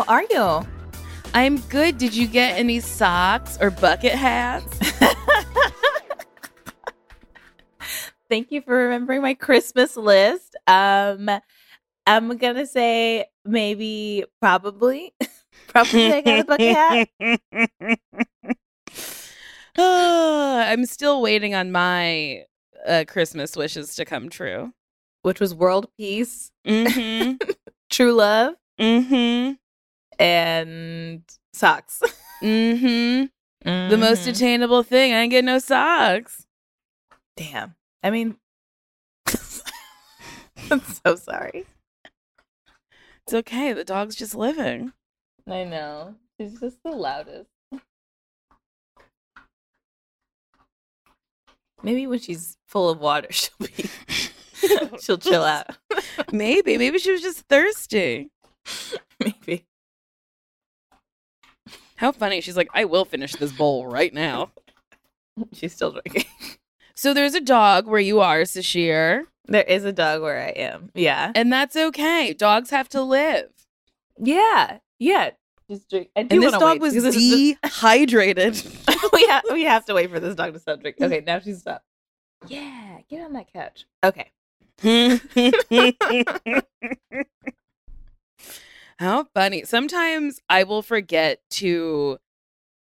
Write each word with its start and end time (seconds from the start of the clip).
How 0.00 0.14
are 0.14 0.24
you? 0.30 0.66
I'm 1.34 1.58
good. 1.68 1.98
Did 1.98 2.16
you 2.16 2.26
get 2.26 2.58
any 2.58 2.80
socks 2.80 3.58
or 3.60 3.70
bucket 3.70 4.12
hats? 4.12 4.78
Thank 8.30 8.50
you 8.50 8.62
for 8.62 8.74
remembering 8.74 9.20
my 9.20 9.34
Christmas 9.34 9.98
list. 9.98 10.56
Um, 10.66 11.28
I'm 12.06 12.34
gonna 12.38 12.64
say 12.64 13.26
maybe, 13.44 14.24
probably, 14.40 15.12
probably 15.68 16.14
I 16.14 16.22
got 16.22 16.40
a 16.40 16.44
bucket 16.44 16.74
hat. 16.74 17.08
I'm 19.76 20.86
still 20.86 21.20
waiting 21.20 21.54
on 21.54 21.72
my 21.72 22.44
uh, 22.88 23.04
Christmas 23.06 23.54
wishes 23.54 23.94
to 23.96 24.06
come 24.06 24.30
true. 24.30 24.72
which 25.20 25.40
was 25.40 25.54
world 25.54 25.88
peace, 25.98 26.52
Mm-hmm. 26.66 27.34
true 27.90 28.14
love, 28.14 28.54
mm-hmm. 28.80 29.52
And 30.20 31.22
socks. 31.52 32.00
Mm-hmm. 32.42 33.26
The 33.90 33.98
most 33.98 34.26
Mhm. 34.26 34.30
attainable 34.30 34.82
thing. 34.82 35.12
I 35.12 35.20
didn't 35.20 35.30
get 35.32 35.44
no 35.44 35.58
socks. 35.58 36.46
damn. 37.36 37.74
I 38.02 38.08
mean, 38.08 38.36
I'm 40.70 40.80
so 40.80 41.16
sorry. 41.16 41.66
It's 43.26 43.34
okay. 43.34 43.74
The 43.74 43.84
dog's 43.84 44.16
just 44.16 44.34
living. 44.34 44.94
I 45.46 45.64
know. 45.64 46.14
She's 46.40 46.58
just 46.58 46.78
the 46.82 46.92
loudest. 46.92 47.50
Maybe 51.82 52.06
when 52.06 52.18
she's 52.20 52.56
full 52.66 52.88
of 52.88 53.00
water, 53.00 53.28
she'll 53.32 53.50
be 53.58 53.90
she'll 55.00 55.18
chill 55.18 55.44
out. 55.44 55.76
Maybe. 56.32 56.78
Maybe 56.78 56.98
she 56.98 57.12
was 57.12 57.20
just 57.22 57.40
thirsty. 57.48 58.30
Maybe. 59.22 59.66
How 62.00 62.12
funny. 62.12 62.40
She's 62.40 62.56
like, 62.56 62.70
I 62.72 62.86
will 62.86 63.04
finish 63.04 63.34
this 63.34 63.52
bowl 63.52 63.86
right 63.86 64.14
now. 64.14 64.52
She's 65.52 65.74
still 65.74 65.92
drinking. 65.92 66.24
So 66.94 67.12
there's 67.12 67.34
a 67.34 67.42
dog 67.42 67.86
where 67.86 68.00
you 68.00 68.20
are, 68.20 68.40
Sasheer, 68.40 69.24
There 69.46 69.64
is 69.64 69.84
a 69.84 69.92
dog 69.92 70.22
where 70.22 70.40
I 70.40 70.48
am. 70.48 70.90
Yeah. 70.94 71.30
and 71.34 71.52
that's 71.52 71.76
okay. 71.76 72.32
Dogs 72.32 72.70
have 72.70 72.88
to 72.90 73.02
live. 73.02 73.50
Yeah. 74.18 74.78
Yeah. 74.98 75.32
Just 75.70 75.90
drink. 75.90 76.08
I 76.16 76.22
do 76.22 76.36
And 76.36 76.42
this 76.42 76.52
dog 76.52 76.80
wait, 76.80 76.82
was 76.94 77.14
dehydrated. 77.14 78.62
we 79.12 79.26
have 79.26 79.42
we 79.52 79.64
have 79.64 79.84
to 79.84 79.94
wait 79.94 80.10
for 80.10 80.20
this 80.20 80.34
dog 80.34 80.54
to 80.54 80.58
stop 80.58 80.80
drinking. 80.80 81.04
Okay, 81.04 81.22
now 81.26 81.38
she's 81.38 81.60
stopped. 81.60 81.84
Yeah, 82.48 83.00
get 83.10 83.22
on 83.22 83.34
that 83.34 83.52
couch. 83.52 83.84
Okay. 84.02 84.30
How 89.00 89.24
funny. 89.34 89.64
Sometimes 89.64 90.40
I 90.50 90.62
will 90.64 90.82
forget 90.82 91.40
to 91.52 92.18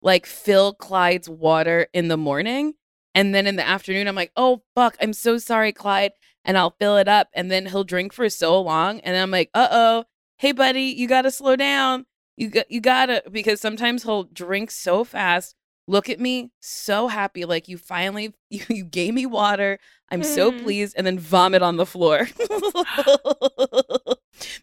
like 0.03 0.27
fill 0.27 0.73
Clyde's 0.75 1.29
water 1.29 1.89
in 1.93 2.09
the 2.09 2.17
morning. 2.17 2.75
And 3.15 3.35
then 3.35 3.47
in 3.47 3.57
the 3.57 3.67
afternoon, 3.67 4.09
I'm 4.09 4.15
like, 4.17 4.33
oh, 4.37 4.63
fuck, 4.75 4.97
I'm 5.03 5.13
so 5.13 5.37
sorry, 5.39 5.73
Clyde. 5.73 6.13
And 6.45 6.57
I'll 6.57 6.75
fill 6.79 6.97
it 6.97 7.09
up. 7.09 7.29
And 7.35 7.51
then 7.51 7.67
he'll 7.67 7.85
drink 7.85 8.15
for 8.15 8.31
so 8.31 8.61
long. 8.63 9.01
And 9.01 9.15
I'm 9.17 9.31
like, 9.31 9.51
uh 9.55 9.69
oh, 9.71 10.05
hey, 10.39 10.53
buddy, 10.53 10.85
you 10.85 11.07
got 11.07 11.23
to 11.23 11.31
slow 11.31 11.55
down. 11.57 12.07
You 12.39 12.49
got, 12.49 12.71
you 12.71 12.81
gotta, 12.81 13.23
because 13.31 13.61
sometimes 13.61 14.05
he'll 14.05 14.25
drink 14.25 14.71
so 14.71 15.05
fast, 15.05 15.55
look 15.87 16.09
at 16.09 16.19
me 16.19 16.51
so 16.61 17.09
happy, 17.09 17.45
like 17.45 17.69
you 17.69 17.77
finally, 17.77 18.33
you, 18.51 18.65
you 18.71 18.85
gave 18.85 19.13
me 19.13 19.27
water. 19.27 19.79
I'm 20.11 20.23
so 20.23 20.51
Mhm. 20.51 20.59
pleased. 20.63 20.95
And 20.97 21.07
then 21.07 21.19
vomit 21.19 21.61
on 21.63 21.77
the 21.77 21.85
floor. 21.85 22.29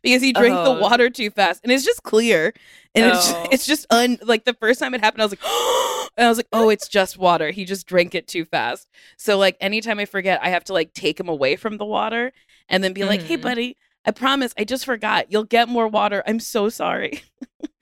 because 0.01 0.21
he 0.21 0.33
drank 0.33 0.55
Oh. 0.55 0.75
the 0.75 0.81
water 0.81 1.09
too 1.09 1.29
fast. 1.29 1.61
And 1.63 1.71
it's 1.71 1.85
just 1.85 2.03
clear. 2.03 2.53
And 2.95 3.05
it's, 3.05 3.31
Oh. 3.31 3.47
it's 3.51 3.65
just 3.65 3.85
un, 3.91 4.17
like 4.23 4.45
the 4.45 4.53
first 4.55 4.79
time 4.79 4.93
it 4.93 5.01
happened, 5.01 5.21
I 5.21 5.25
was 5.25 5.31
like, 5.33 5.43
and 6.17 6.25
I 6.25 6.29
was 6.29 6.37
like, 6.37 6.47
oh, 6.53 6.69
it's 6.69 6.87
just 6.87 7.17
water. 7.17 7.51
He 7.51 7.65
just 7.65 7.87
drank 7.87 8.15
it 8.15 8.27
too 8.27 8.45
fast. 8.45 8.87
So 9.17 9.37
like 9.37 9.57
anytime 9.61 9.99
I 9.99 10.05
forget, 10.05 10.39
I 10.43 10.49
have 10.49 10.63
to 10.65 10.73
like 10.73 10.93
take 10.93 11.19
him 11.19 11.29
away 11.29 11.55
from 11.55 11.77
the 11.77 11.85
water 11.85 12.31
and 12.69 12.83
then 12.83 12.93
be 12.93 13.03
like, 13.05 13.21
hey, 13.21 13.37
Mhm. 13.37 13.41
buddy, 13.41 13.77
I 14.05 14.11
promise, 14.11 14.53
I 14.57 14.63
just 14.63 14.85
forgot. 14.85 15.31
You'll 15.31 15.43
get 15.43 15.67
more 15.69 15.87
water. 15.87 16.23
I'm 16.25 16.39
so 16.39 16.69
sorry. 16.69 17.21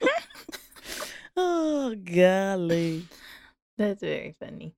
oh, 1.36 1.94
golly. 1.94 3.06
That's 3.78 4.00
very 4.02 4.34
funny. 4.40 4.74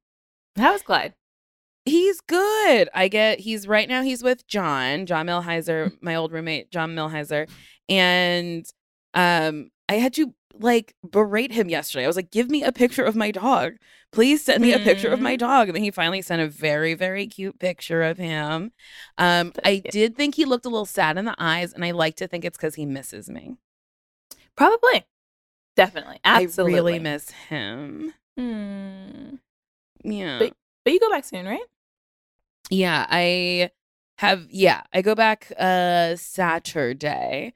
How 0.57 0.75
is 0.75 0.83
Clyde? 0.83 1.15
He's 1.89 2.21
good. 2.21 2.89
I 2.95 3.09
get 3.09 3.41
he's 3.41 3.67
right 3.67 3.89
now 3.89 4.03
he's 4.03 4.23
with 4.23 4.47
John, 4.47 5.07
John 5.07 5.27
Milheiser, 5.27 5.97
my 6.03 6.15
old 6.15 6.33
roommate, 6.33 6.71
John 6.71 6.95
Milheiser. 6.95 7.49
And 7.89 8.67
um 9.15 9.71
I 9.89 9.95
had 9.95 10.13
to 10.15 10.35
like 10.61 10.95
berate 11.09 11.53
him 11.53 11.69
yesterday. 11.69 12.05
I 12.05 12.09
was 12.09 12.17
like, 12.17 12.31
give 12.31 12.51
me 12.51 12.63
a 12.65 12.73
picture 12.73 13.05
of 13.05 13.15
my 13.17 13.31
dog. 13.31 13.75
Please 14.11 14.45
send 14.45 14.63
me 14.63 14.73
a 14.73 14.79
picture 14.81 15.09
of 15.09 15.21
my 15.21 15.37
dog. 15.37 15.69
And 15.69 15.77
then 15.77 15.83
he 15.85 15.91
finally 15.91 16.21
sent 16.21 16.43
a 16.43 16.49
very, 16.49 16.95
very 16.95 17.27
cute 17.27 17.59
picture 17.61 18.03
of 18.03 18.19
him. 18.19 18.73
Um, 19.19 19.53
I 19.65 19.83
did 19.91 20.17
think 20.17 20.35
he 20.35 20.45
looked 20.45 20.67
a 20.67 20.69
little 20.69 20.87
sad 20.87 21.17
in 21.17 21.27
the 21.27 21.35
eyes, 21.39 21.73
and 21.75 21.85
I 21.85 21.93
like 21.93 22.17
to 22.17 22.27
think 22.27 22.45
it's 22.45 22.57
because 22.57 22.75
he 22.75 22.87
misses 22.87 23.29
me. 23.31 23.57
Probably. 24.57 25.05
Definitely. 25.77 26.19
Absolutely. 26.25 26.73
I 26.73 26.77
really 26.77 26.99
miss 26.99 27.31
him. 27.31 28.15
Hmm. 28.37 29.37
Yeah. 30.03 30.39
But- 30.39 30.55
But 30.85 30.93
you 30.95 31.01
go 31.01 31.11
back 31.11 31.25
soon, 31.25 31.47
right? 31.47 31.61
Yeah, 32.71 33.07
I 33.09 33.71
have 34.19 34.47
yeah, 34.51 34.83
I 34.93 35.03
go 35.03 35.15
back 35.15 35.53
uh 35.59 36.17
Saturday. 36.17 37.55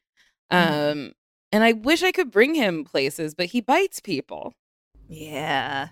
Um 0.50 0.61
Mhm. 0.61 1.12
and 1.53 1.65
I 1.65 1.73
wish 1.73 2.03
I 2.03 2.12
could 2.12 2.31
bring 2.31 2.55
him 2.55 2.84
places, 2.84 3.34
but 3.34 3.47
he 3.47 3.61
bites 3.61 4.00
people. 4.00 4.55
Yeah. 5.09 5.89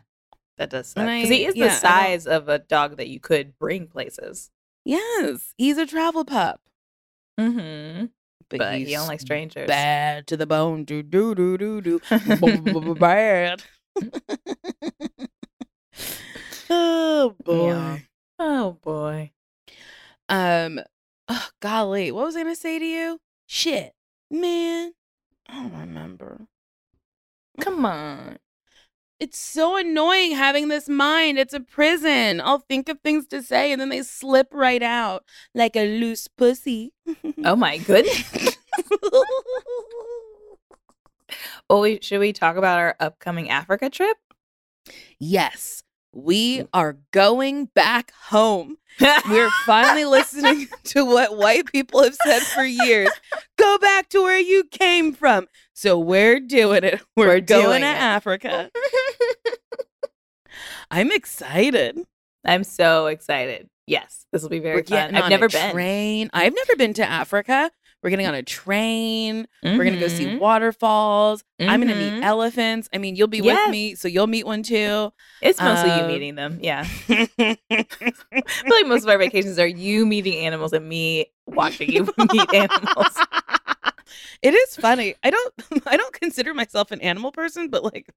That 0.56 0.70
does 0.70 0.88
suck. 0.88 1.06
Because 1.06 1.30
he 1.30 1.44
is 1.46 1.56
yeah, 1.56 1.68
the 1.68 1.74
size 1.74 2.26
of 2.26 2.48
a 2.48 2.58
dog 2.58 2.96
that 2.98 3.08
you 3.08 3.20
could 3.20 3.58
bring 3.58 3.86
places. 3.86 4.50
Yes, 4.84 5.54
he's 5.56 5.78
a 5.78 5.86
travel 5.86 6.24
pup. 6.24 6.60
Mm-hmm. 7.38 8.06
But, 8.48 8.58
But 8.58 8.78
he 8.78 8.92
don't 8.92 9.06
like 9.06 9.20
strangers. 9.20 9.66
bad 9.68 10.26
to 10.26 10.36
the 10.36 10.46
bone. 10.46 10.84
Do 10.84 11.02
do 11.02 11.34
do 11.34 11.56
do 11.56 11.80
do. 11.80 12.00
Bad. 12.98 13.62
oh 16.70 17.34
boy. 17.44 17.66
Yeah. 17.68 17.98
Oh 18.42 18.78
boy. 18.82 19.32
Um 20.30 20.80
oh, 21.28 21.48
golly, 21.60 22.10
what 22.10 22.24
was 22.24 22.36
I 22.36 22.42
gonna 22.42 22.56
say 22.56 22.78
to 22.78 22.84
you? 22.86 23.20
Shit. 23.46 23.92
Man. 24.30 24.92
I 25.46 25.54
don't 25.62 25.78
remember. 25.78 26.46
Come 27.60 27.84
on. 27.84 28.38
It's 29.18 29.38
so 29.38 29.76
annoying 29.76 30.32
having 30.32 30.68
this 30.68 30.88
mind. 30.88 31.38
It's 31.38 31.52
a 31.52 31.60
prison. 31.60 32.40
I'll 32.40 32.60
think 32.60 32.88
of 32.88 33.00
things 33.00 33.26
to 33.26 33.42
say 33.42 33.72
and 33.72 33.80
then 33.80 33.90
they 33.90 34.02
slip 34.02 34.48
right 34.54 34.82
out 34.82 35.24
like 35.54 35.76
a 35.76 36.00
loose 36.00 36.26
pussy. 36.26 36.94
Oh 37.44 37.56
my 37.56 37.76
goodness. 37.76 38.56
well, 41.68 41.82
we, 41.82 41.98
should 42.00 42.20
we 42.20 42.32
talk 42.32 42.56
about 42.56 42.78
our 42.78 42.96
upcoming 43.00 43.50
Africa 43.50 43.90
trip? 43.90 44.16
yes, 45.18 45.82
we 46.12 46.64
are 46.72 46.98
going 47.12 47.66
back 47.66 48.12
home. 48.28 48.76
We're 49.00 49.50
finally 49.64 50.04
listening 50.06 50.68
to 50.84 51.04
what 51.04 51.36
white 51.36 51.66
people 51.66 52.02
have 52.02 52.16
said 52.24 52.42
for 52.42 52.64
years. 52.64 53.10
Go 53.56 53.78
back 53.78 54.08
to 54.10 54.22
where 54.22 54.38
you 54.38 54.64
came 54.64 55.12
from. 55.12 55.46
So 55.72 55.98
we're 55.98 56.40
doing 56.40 56.84
it. 56.84 57.00
We're, 57.16 57.28
We're 57.28 57.40
going 57.40 57.64
doing 57.66 57.80
to 57.82 57.86
it. 57.88 57.96
Africa. 57.96 58.70
I'm 60.90 61.12
excited. 61.12 61.98
I'm 62.44 62.64
so 62.64 63.06
excited. 63.06 63.68
Yes, 63.86 64.26
this 64.32 64.42
will 64.42 64.50
be 64.50 64.58
very 64.58 64.76
We're 64.76 64.84
fun. 64.84 65.14
I've 65.14 65.30
never 65.30 65.48
been. 65.48 65.72
train. 65.72 66.30
I've 66.32 66.54
never 66.54 66.76
been 66.76 66.94
to 66.94 67.08
Africa. 67.08 67.70
We're 68.02 68.10
getting 68.10 68.26
on 68.26 68.34
a 68.34 68.42
train. 68.42 69.46
We're 69.62 69.84
gonna 69.84 69.96
go 69.98 70.08
see 70.08 70.24
Mhm. 70.26 70.38
waterfalls. 70.38 71.44
I'm 71.60 71.80
gonna 71.80 71.94
Mhm. 71.94 71.98
meet 71.98 72.24
elephants. 72.24 72.88
I 72.94 72.98
mean, 72.98 73.14
you'll 73.14 73.28
be 73.28 73.40
Yes. 73.40 73.66
with 73.66 73.72
me, 73.72 73.94
so 73.94 74.08
you'll 74.08 74.26
meet 74.26 74.46
one 74.46 74.62
too. 74.62 75.12
It's 75.42 75.60
mostly 75.60 75.90
you 75.90 76.02
Um, 76.02 76.06
meeting 76.06 76.34
them. 76.34 76.58
Yeah. 76.62 76.86
I 77.08 77.86
feel 78.30 78.76
like 78.76 78.86
most 78.86 79.02
of 79.02 79.08
our 79.10 79.18
vacations 79.18 79.58
are 79.58 79.66
you 79.66 80.06
meeting 80.06 80.34
animals 80.46 80.72
and 80.72 80.88
me 80.88 81.26
watching 81.46 81.90
you 81.90 82.08
meet 82.32 82.52
animals. 82.54 83.20
it 84.42 84.54
is 84.54 84.76
funny. 84.76 85.14
I 85.22 85.30
don't 85.30 85.54
I 85.86 85.96
don't 85.96 86.12
consider 86.14 86.54
myself 86.54 86.90
an 86.92 87.00
animal 87.02 87.32
person, 87.32 87.68
but 87.68 87.84
like 87.84 88.08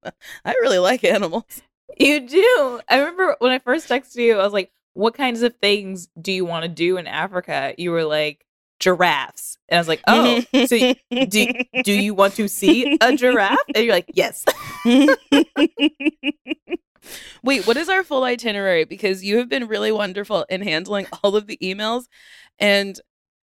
I 0.46 0.52
really 0.62 0.80
like 0.80 1.04
animals. 1.04 1.44
You 2.00 2.22
do. 2.22 2.80
I 2.90 2.98
remember 3.00 3.36
when 3.40 3.52
I 3.52 3.60
first 3.60 3.90
texted 3.90 4.16
you, 4.16 4.40
I 4.40 4.44
was 4.44 4.54
like, 4.54 4.72
what 4.94 5.14
kinds 5.14 5.42
of 5.42 5.56
things 5.58 6.08
do 6.22 6.32
you 6.32 6.46
want 6.46 6.64
to 6.64 6.70
do 6.70 6.98
in 6.98 7.06
Africa? 7.08 7.74
You 7.78 7.92
were 7.92 8.06
like, 8.06 8.46
giraffes. 8.84 9.58
And 9.70 9.78
I 9.78 9.82
was 9.82 9.88
like, 9.88 10.02
oh, 10.08 10.42
so 10.66 10.94
do, 11.28 11.48
do 11.84 11.94
you 11.94 12.14
want 12.14 12.36
to 12.36 12.50
see 12.50 12.98
a 13.02 13.16
giraffe? 13.16 13.58
And 13.74 13.86
you're 13.86 13.94
like, 13.94 14.12
yes. 14.14 14.44
Wait, 17.44 17.66
what 17.66 17.78
is 17.78 17.90
our 17.90 18.04
full 18.04 18.24
itinerary? 18.24 18.84
Because 18.84 19.24
you 19.24 19.38
have 19.38 19.50
been 19.50 19.68
really 19.68 19.92
wonderful 19.92 20.46
in 20.50 20.62
handling 20.62 21.08
all 21.24 21.36
of 21.36 21.48
the 21.48 21.58
emails. 21.58 22.06
And 22.60 23.00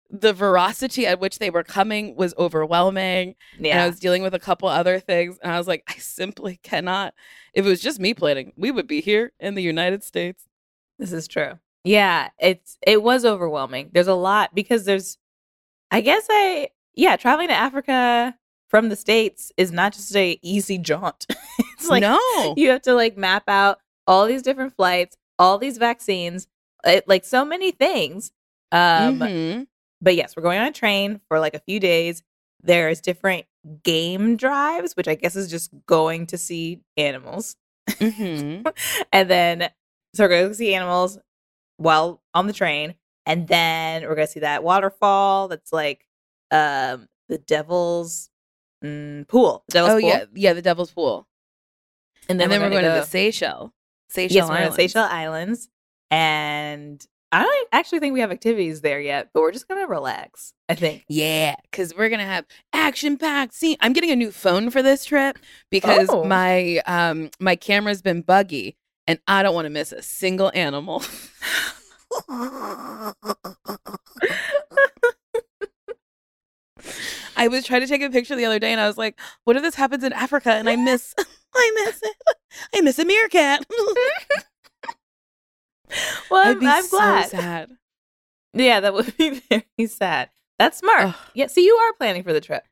the 0.09 0.33
veracity 0.33 1.07
at 1.07 1.19
which 1.19 1.41
they 1.41 1.51
were 1.51 1.65
coming 1.65 2.15
was 2.15 2.33
overwhelming. 2.39 3.35
And 3.59 3.81
I 3.81 3.89
was 3.89 3.99
dealing 3.99 4.23
with 4.23 4.35
a 4.35 4.39
couple 4.39 4.69
other 4.69 5.01
things. 5.01 5.39
And 5.43 5.53
I 5.53 5.59
was 5.59 5.67
like, 5.67 5.83
I 5.89 5.95
simply 5.95 6.61
cannot. 6.63 7.13
If 7.55 7.67
it 7.67 7.69
was 7.69 7.81
just 7.81 7.99
me 7.99 8.15
planning, 8.15 8.53
we 8.57 8.71
would 8.71 8.87
be 8.87 9.01
here 9.01 9.33
in 9.41 9.57
the 9.57 9.63
United 9.63 10.05
States. 10.05 10.47
This 10.99 11.13
is 11.13 11.27
true. 11.27 11.59
Yeah, 11.83 12.29
it's 12.39 12.79
it 12.87 13.03
was 13.03 13.27
overwhelming. 13.27 13.91
There's 13.93 14.09
a 14.09 14.15
lot 14.15 14.55
because 14.55 14.85
there's 14.85 15.19
I 15.91 16.01
guess 16.01 16.27
I 16.31 16.69
yeah, 16.95 17.17
traveling 17.17 17.49
to 17.49 17.55
Africa 17.55 18.37
from 18.69 18.89
the 18.89 18.97
states 18.97 19.53
is 19.57 19.71
not 19.73 19.93
just 19.93 20.15
a 20.17 20.39
easy 20.43 20.79
jaunt. 20.79 21.27
it's 21.59 21.89
like 21.89 22.01
no. 22.03 22.55
you 22.57 22.71
have 22.71 22.83
to 22.83 22.95
like 22.95 23.17
map 23.17 23.45
out 23.49 23.79
all 24.07 24.27
these 24.27 24.43
different 24.43 24.75
flights, 24.77 25.17
all 25.39 25.59
these 25.59 25.79
vaccines, 25.79 26.47
it, 26.85 27.07
like 27.09 27.25
so 27.25 27.45
many 27.45 27.71
things. 27.71 28.33
Um 28.73 29.19
Mhm. 29.21 29.67
but 30.01 30.15
yes, 30.17 30.37
we're 30.37 30.43
going 30.43 30.59
on 30.59 30.67
a 30.69 30.73
train 30.73 31.21
for 31.29 31.39
like 31.41 31.55
a 31.55 31.61
few 31.61 31.81
days. 31.81 32.23
There's 32.63 33.01
different 33.01 33.47
game 33.83 34.37
drives, 34.37 34.95
which 34.97 35.09
I 35.09 35.15
guess 35.15 35.37
is 35.37 35.51
just 35.51 35.71
going 35.87 36.27
to 36.29 36.39
see 36.39 36.81
animals. 36.97 37.57
Mhm. 37.89 38.67
and 39.13 39.31
then 39.31 39.71
so 40.15 40.25
we're 40.25 40.29
going 40.29 40.49
to 40.49 40.55
see 40.55 40.75
animals 40.75 41.19
while 41.77 42.23
on 42.35 42.47
the 42.47 42.53
train 42.53 42.95
and 43.27 43.49
then 43.49 44.03
we're 44.03 44.15
going 44.15 44.27
to 44.27 44.33
see 44.33 44.41
that 44.41 44.63
waterfall 44.65 45.49
that's 45.49 45.73
like 45.73 46.07
um 46.51 47.09
the 47.29 47.39
devil's 47.39 48.31
mm, 48.85 49.27
pool 49.29 49.65
the 49.69 49.73
devil's 49.73 49.93
Oh 49.93 50.01
pool 50.01 50.09
yeah, 50.09 50.25
yeah, 50.35 50.53
the 50.53 50.63
Devil's 50.63 50.91
Pool. 50.91 51.27
and 52.29 52.41
And 52.41 52.51
then, 52.53 52.61
we're 52.61 52.69
gonna 52.69 52.83
going 52.83 52.85
to 52.85 53.01
the 53.01 53.07
Seychelles. 53.07 53.71
Seychelles 54.11 54.35
yes 54.35 54.49
we're 54.49 54.55
Islands. 54.57 54.77
Seychelles 54.77 55.11
Islands 55.11 55.69
and 56.11 57.05
I 57.33 57.43
don't 57.43 57.69
actually 57.73 57.99
think 57.99 58.13
we 58.15 58.21
have 58.21 58.31
activities 58.31 58.81
there 58.83 59.01
yet 59.01 59.31
but 59.35 59.41
we're 59.41 59.51
just 59.53 59.67
going 59.67 59.81
to 59.81 59.89
relax 59.89 60.53
I 60.69 60.75
think 60.75 61.05
Yeah, 61.09 61.57
because 61.71 61.95
we're 61.97 62.09
gonna 62.09 62.25
have 62.25 62.45
action 62.73 63.17
packed 63.19 63.55
scene. 63.55 63.77
I'm 63.81 63.93
getting 63.93 64.11
a 64.11 64.17
new 64.17 64.31
phone 64.31 64.71
for 64.71 64.83
this 64.83 65.05
trip 65.05 65.39
because 65.71 66.09
Oh. 66.11 66.25
my 66.25 66.79
um 66.87 67.31
my 67.41 67.57
camera's 67.57 68.01
been 68.03 68.23
buggy 68.23 68.77
and 69.07 69.19
I 69.27 69.43
don't 69.43 69.55
want 69.55 69.67
to 69.67 69.71
miss 69.71 69.93
a 69.93 70.01
single 70.03 70.51
animal. 70.55 71.03
I 77.37 77.49
was 77.49 77.65
trying 77.65 77.81
to 77.81 77.87
take 77.87 78.03
a 78.03 78.11
picture 78.11 78.37
the 78.37 78.45
other 78.45 78.59
day 78.59 78.71
and 78.73 78.81
I 78.81 78.87
was 78.87 78.97
like, 78.99 79.19
what 79.45 79.57
if 79.57 79.63
this 79.63 79.75
happens 79.75 80.05
in 80.05 80.13
Africa 80.13 80.53
and 80.53 80.69
I 80.69 80.77
miss 80.77 81.15
I 81.55 81.73
miss 81.85 82.01
it. 82.03 82.17
I 82.75 82.81
miss 82.81 82.99
a 82.99 83.05
meerkat. 83.05 83.65
well 86.31 86.47
I'd 86.49 86.53
I'm, 86.53 86.59
be 86.61 86.67
I'm 86.67 86.83
so 86.85 86.97
glad 86.97 87.29
sad. 87.31 87.71
yeah 88.53 88.81
that 88.81 88.93
would 88.95 89.17
be 89.19 89.41
very 89.49 89.87
sad 89.87 90.29
that's 90.59 90.79
smart 90.79 91.09
Ugh. 91.09 91.15
yeah 91.35 91.47
so 91.47 91.61
you 91.61 91.75
are 91.75 91.93
planning 91.95 92.23
for 92.25 92.33
the 92.33 92.41
trip 92.41 92.65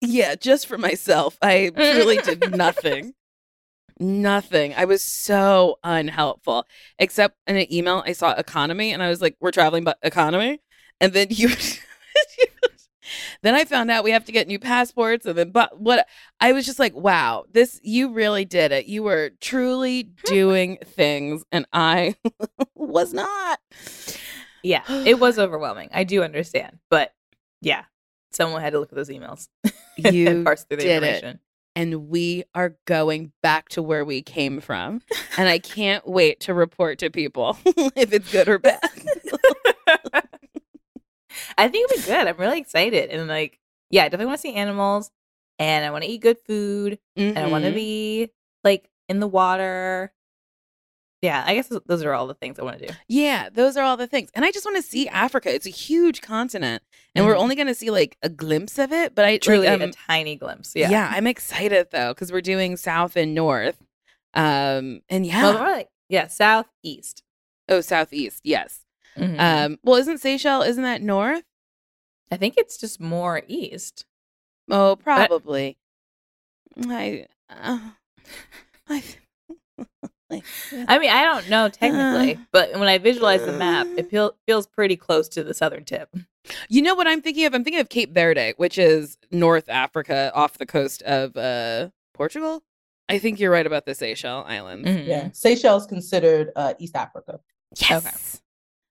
Yeah, 0.00 0.36
just 0.36 0.66
for 0.66 0.78
myself. 0.78 1.36
I 1.42 1.70
truly 1.74 2.18
did 2.18 2.54
nothing. 2.56 3.14
Nothing. 3.98 4.74
I 4.74 4.84
was 4.84 5.02
so 5.02 5.78
unhelpful. 5.82 6.66
Except 6.98 7.36
in 7.46 7.56
an 7.56 7.72
email, 7.72 8.02
I 8.06 8.12
saw 8.12 8.32
economy 8.32 8.92
and 8.92 9.02
I 9.02 9.08
was 9.08 9.22
like, 9.22 9.36
we're 9.40 9.50
traveling 9.50 9.84
but 9.84 9.98
economy. 10.02 10.60
And 11.00 11.12
then 11.12 11.28
you, 11.30 11.50
then 13.42 13.54
I 13.54 13.64
found 13.64 13.90
out 13.90 14.04
we 14.04 14.10
have 14.10 14.24
to 14.26 14.32
get 14.32 14.48
new 14.48 14.58
passports. 14.58 15.26
And 15.26 15.36
then, 15.36 15.50
but 15.50 15.80
what 15.80 16.06
I 16.40 16.52
was 16.52 16.66
just 16.66 16.78
like, 16.78 16.94
wow, 16.94 17.44
this, 17.52 17.80
you 17.82 18.12
really 18.12 18.44
did 18.44 18.72
it. 18.72 18.86
You 18.86 19.02
were 19.02 19.30
truly 19.40 20.10
doing 20.24 20.78
things. 20.84 21.44
And 21.50 21.66
I 21.72 22.16
was 22.74 23.12
not. 23.12 23.60
Yeah, 24.62 24.82
it 24.88 25.20
was 25.20 25.38
overwhelming. 25.38 25.90
I 25.92 26.02
do 26.04 26.24
understand, 26.24 26.80
but 26.90 27.12
yeah, 27.60 27.84
someone 28.32 28.60
had 28.60 28.72
to 28.72 28.80
look 28.80 28.90
at 28.90 28.96
those 28.96 29.08
emails 29.08 29.48
You 29.96 30.28
and 30.28 30.44
parse 30.44 30.64
through 30.64 30.78
the 30.78 30.84
did 30.84 31.02
it. 31.02 31.40
And 31.76 32.08
we 32.08 32.42
are 32.54 32.74
going 32.86 33.32
back 33.42 33.68
to 33.70 33.82
where 33.82 34.04
we 34.04 34.22
came 34.22 34.60
from. 34.60 35.02
And 35.38 35.48
I 35.48 35.58
can't 35.60 36.06
wait 36.08 36.40
to 36.40 36.54
report 36.54 36.98
to 37.00 37.10
people 37.10 37.56
if 37.66 38.12
it's 38.12 38.32
good 38.32 38.48
or 38.48 38.58
bad. 38.58 38.80
I 41.58 41.68
think 41.68 41.90
it'll 41.90 42.02
be 42.02 42.06
good. 42.06 42.26
I'm 42.26 42.36
really 42.38 42.58
excited, 42.58 43.10
and 43.10 43.28
like, 43.28 43.58
yeah, 43.90 44.02
I 44.04 44.08
definitely 44.08 44.26
want 44.26 44.38
to 44.38 44.42
see 44.42 44.54
animals, 44.54 45.10
and 45.58 45.84
I 45.84 45.90
want 45.90 46.04
to 46.04 46.10
eat 46.10 46.22
good 46.22 46.38
food, 46.46 46.98
and 47.16 47.38
I 47.38 47.46
want 47.48 47.64
to 47.64 47.70
Mhm. 47.70 47.74
be 47.74 48.30
like 48.64 48.88
in 49.08 49.20
the 49.20 49.26
water. 49.28 50.12
Yeah, 51.26 51.44
I 51.46 51.54
guess 51.54 51.70
those 51.86 52.02
are 52.04 52.12
all 52.14 52.26
the 52.26 52.34
things 52.34 52.58
I 52.58 52.62
want 52.64 52.78
to 52.78 52.86
do. 52.88 52.92
Yeah, 53.08 53.48
those 53.52 53.76
are 53.76 53.82
all 53.84 53.96
the 53.96 54.06
things. 54.06 54.30
And 54.34 54.44
I 54.44 54.50
just 54.50 54.64
want 54.64 54.76
to 54.76 54.82
see 54.82 55.08
Africa. 55.08 55.52
It's 55.54 55.66
a 55.66 55.70
huge 55.70 56.20
continent. 56.22 56.82
And 57.14 57.24
we're 57.26 57.34
Mhm. 57.34 57.38
only 57.40 57.54
going 57.54 57.66
to 57.68 57.74
see 57.74 57.90
like 57.90 58.16
a 58.22 58.28
glimpse 58.28 58.78
of 58.78 58.92
it. 58.92 59.14
But 59.14 59.24
I 59.24 59.38
Truly, 59.38 59.66
like, 59.66 59.80
a 59.80 59.84
um, 59.84 59.90
tiny 60.06 60.36
glimpse. 60.36 60.72
yeah. 60.76 60.90
Yeah, 60.90 61.10
I'm 61.12 61.26
excited 61.26 61.88
though, 61.90 62.12
because 62.14 62.30
we're 62.32 62.40
doing 62.42 62.76
south 62.76 63.16
and 63.16 63.34
north. 63.34 63.78
Um, 64.34 65.00
and 65.08 65.24
yeah. 65.26 65.42
Well, 65.42 65.54
like 65.76 65.88
yeah, 66.08 66.26
southeast. 66.28 67.22
oh, 67.68 67.80
southeast. 67.80 68.40
Yes. 68.44 68.84
Mhm. 69.16 69.40
Um, 69.40 69.78
well, 69.82 69.96
isn't 69.96 70.18
Seychelles, 70.18 70.66
isn't 70.66 70.82
that 70.84 71.02
north? 71.02 71.44
I 72.30 72.36
think 72.36 72.54
it's 72.58 72.76
just 72.76 73.00
more 73.00 73.42
east. 73.48 74.04
Oh, 74.70 74.96
probably. 74.96 75.78
I, 76.86 77.26
uh, 77.48 77.78
I, 78.88 79.02
I 80.30 80.98
mean, 80.98 81.10
I 81.10 81.22
don't 81.24 81.48
know 81.48 81.68
technically, 81.68 82.34
Uh, 82.34 82.38
but 82.52 82.72
when 82.72 82.88
I 82.88 82.98
visualize 82.98 83.44
the 83.44 83.52
map, 83.52 83.86
it 83.96 84.10
feel, 84.10 84.34
feels 84.46 84.66
pretty 84.66 84.96
close 84.96 85.28
to 85.30 85.44
the 85.44 85.54
southern 85.54 85.84
tip. 85.84 86.14
You 86.68 86.82
know 86.82 86.94
what 86.94 87.06
I'm 87.06 87.22
thinking 87.22 87.44
of? 87.44 87.54
I'm 87.54 87.64
thinking 87.64 87.80
of 87.80 87.88
Cape 87.88 88.12
Verde, 88.12 88.54
which 88.56 88.78
is 88.78 89.18
North 89.30 89.68
Africa 89.68 90.30
off 90.34 90.58
the 90.58 90.66
coast 90.66 91.02
of 91.02 91.36
uh, 91.36 91.90
Portugal. 92.14 92.62
I 93.08 93.18
think 93.18 93.38
you're 93.38 93.50
right 93.52 93.66
about 93.66 93.86
the 93.86 93.94
Seychelles 93.94 94.46
Islands. 94.48 94.88
Mhm. 94.88 95.06
Yeah, 95.06 95.28
Seychelles 95.32 95.86
considered 95.86 96.50
uh, 96.56 96.74
East 96.78 96.96
Africa. 96.96 97.40
Yes. 97.76 98.42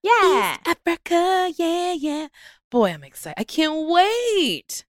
Yeah. 0.02 0.52
East 0.54 0.60
Africa. 0.66 1.52
Yeah, 1.56 1.92
yeah. 1.92 2.28
Boy, 2.70 2.90
I'm 2.92 3.04
excited. 3.04 3.38
I 3.38 3.44
can't 3.44 3.88
wait. 3.88 4.84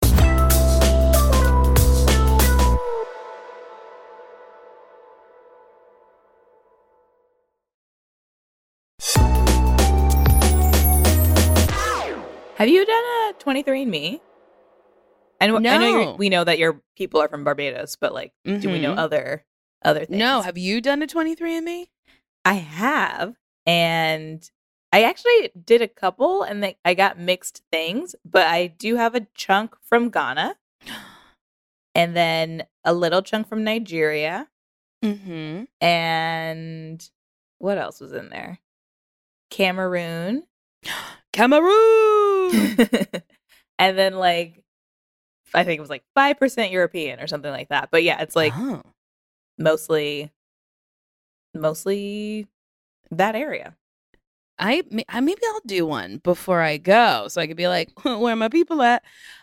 Have 12.56 12.68
you 12.68 12.84
done 12.86 13.04
a 13.04 13.34
23andMe? 13.38 14.20
I 15.40 15.46
know, 15.46 15.56
I 15.56 15.60
know 15.60 15.76
No. 16.04 16.16
we 16.18 16.30
know 16.30 16.44
that 16.44 16.58
your 16.58 16.80
people 16.96 17.20
are 17.20 17.28
from 17.28 17.44
Barbados, 17.44 17.96
but 17.96 18.14
like, 18.14 18.32
do 18.44 18.70
we 18.70 18.78
know 18.78 18.94
Mhm. 18.94 18.98
other 18.98 19.44
other 19.82 20.00
things? 20.06 20.18
No, 20.18 20.40
have 20.40 20.56
you 20.56 20.80
done 20.80 21.02
a 21.02 21.06
23andMe? 21.06 21.88
I 22.44 22.54
have, 22.54 23.36
and 23.66 24.50
I 24.92 25.02
actually 25.02 25.50
did 25.62 25.82
a 25.82 25.88
couple, 25.88 26.42
and 26.42 26.62
they, 26.62 26.78
I 26.84 26.94
got 26.94 27.18
mixed 27.18 27.62
things. 27.70 28.14
But 28.24 28.46
I 28.46 28.68
do 28.68 28.96
have 28.96 29.14
a 29.14 29.26
chunk 29.34 29.76
from 29.82 30.10
Ghana, 30.10 30.56
and 31.94 32.16
then 32.16 32.66
a 32.84 32.94
little 32.94 33.20
chunk 33.22 33.48
from 33.48 33.62
Nigeria, 33.64 34.48
Mm-hmm. 35.04 35.64
and 35.84 37.10
what 37.58 37.76
else 37.76 38.00
was 38.00 38.12
in 38.12 38.30
there? 38.30 38.60
Cameroon, 39.50 40.44
Cameroon. 41.32 42.25
and 43.78 43.98
then 43.98 44.14
like 44.14 44.62
I 45.54 45.64
think 45.64 45.78
it 45.78 45.80
was 45.80 45.90
like 45.90 46.04
five 46.14 46.38
percent 46.38 46.72
European 46.72 47.20
or 47.20 47.26
something 47.26 47.50
like 47.50 47.68
that. 47.68 47.90
But 47.90 48.02
yeah, 48.02 48.20
it's 48.22 48.36
like 48.36 48.52
Oh. 48.56 48.82
mostly, 49.58 50.30
mostly 51.54 52.46
that 53.10 53.34
area. 53.34 53.76
I 54.58 54.82
I- 55.08 55.20
maybe 55.20 55.40
I'll 55.46 55.60
do 55.66 55.86
one 55.86 56.18
before 56.18 56.62
I 56.62 56.78
go, 56.78 57.26
so 57.28 57.40
I 57.40 57.46
could 57.46 57.56
be 57.56 57.68
like, 57.68 57.90
"Where 58.04 58.32
are 58.32 58.36
my 58.36 58.48
people 58.48 58.82
at?" 58.82 59.02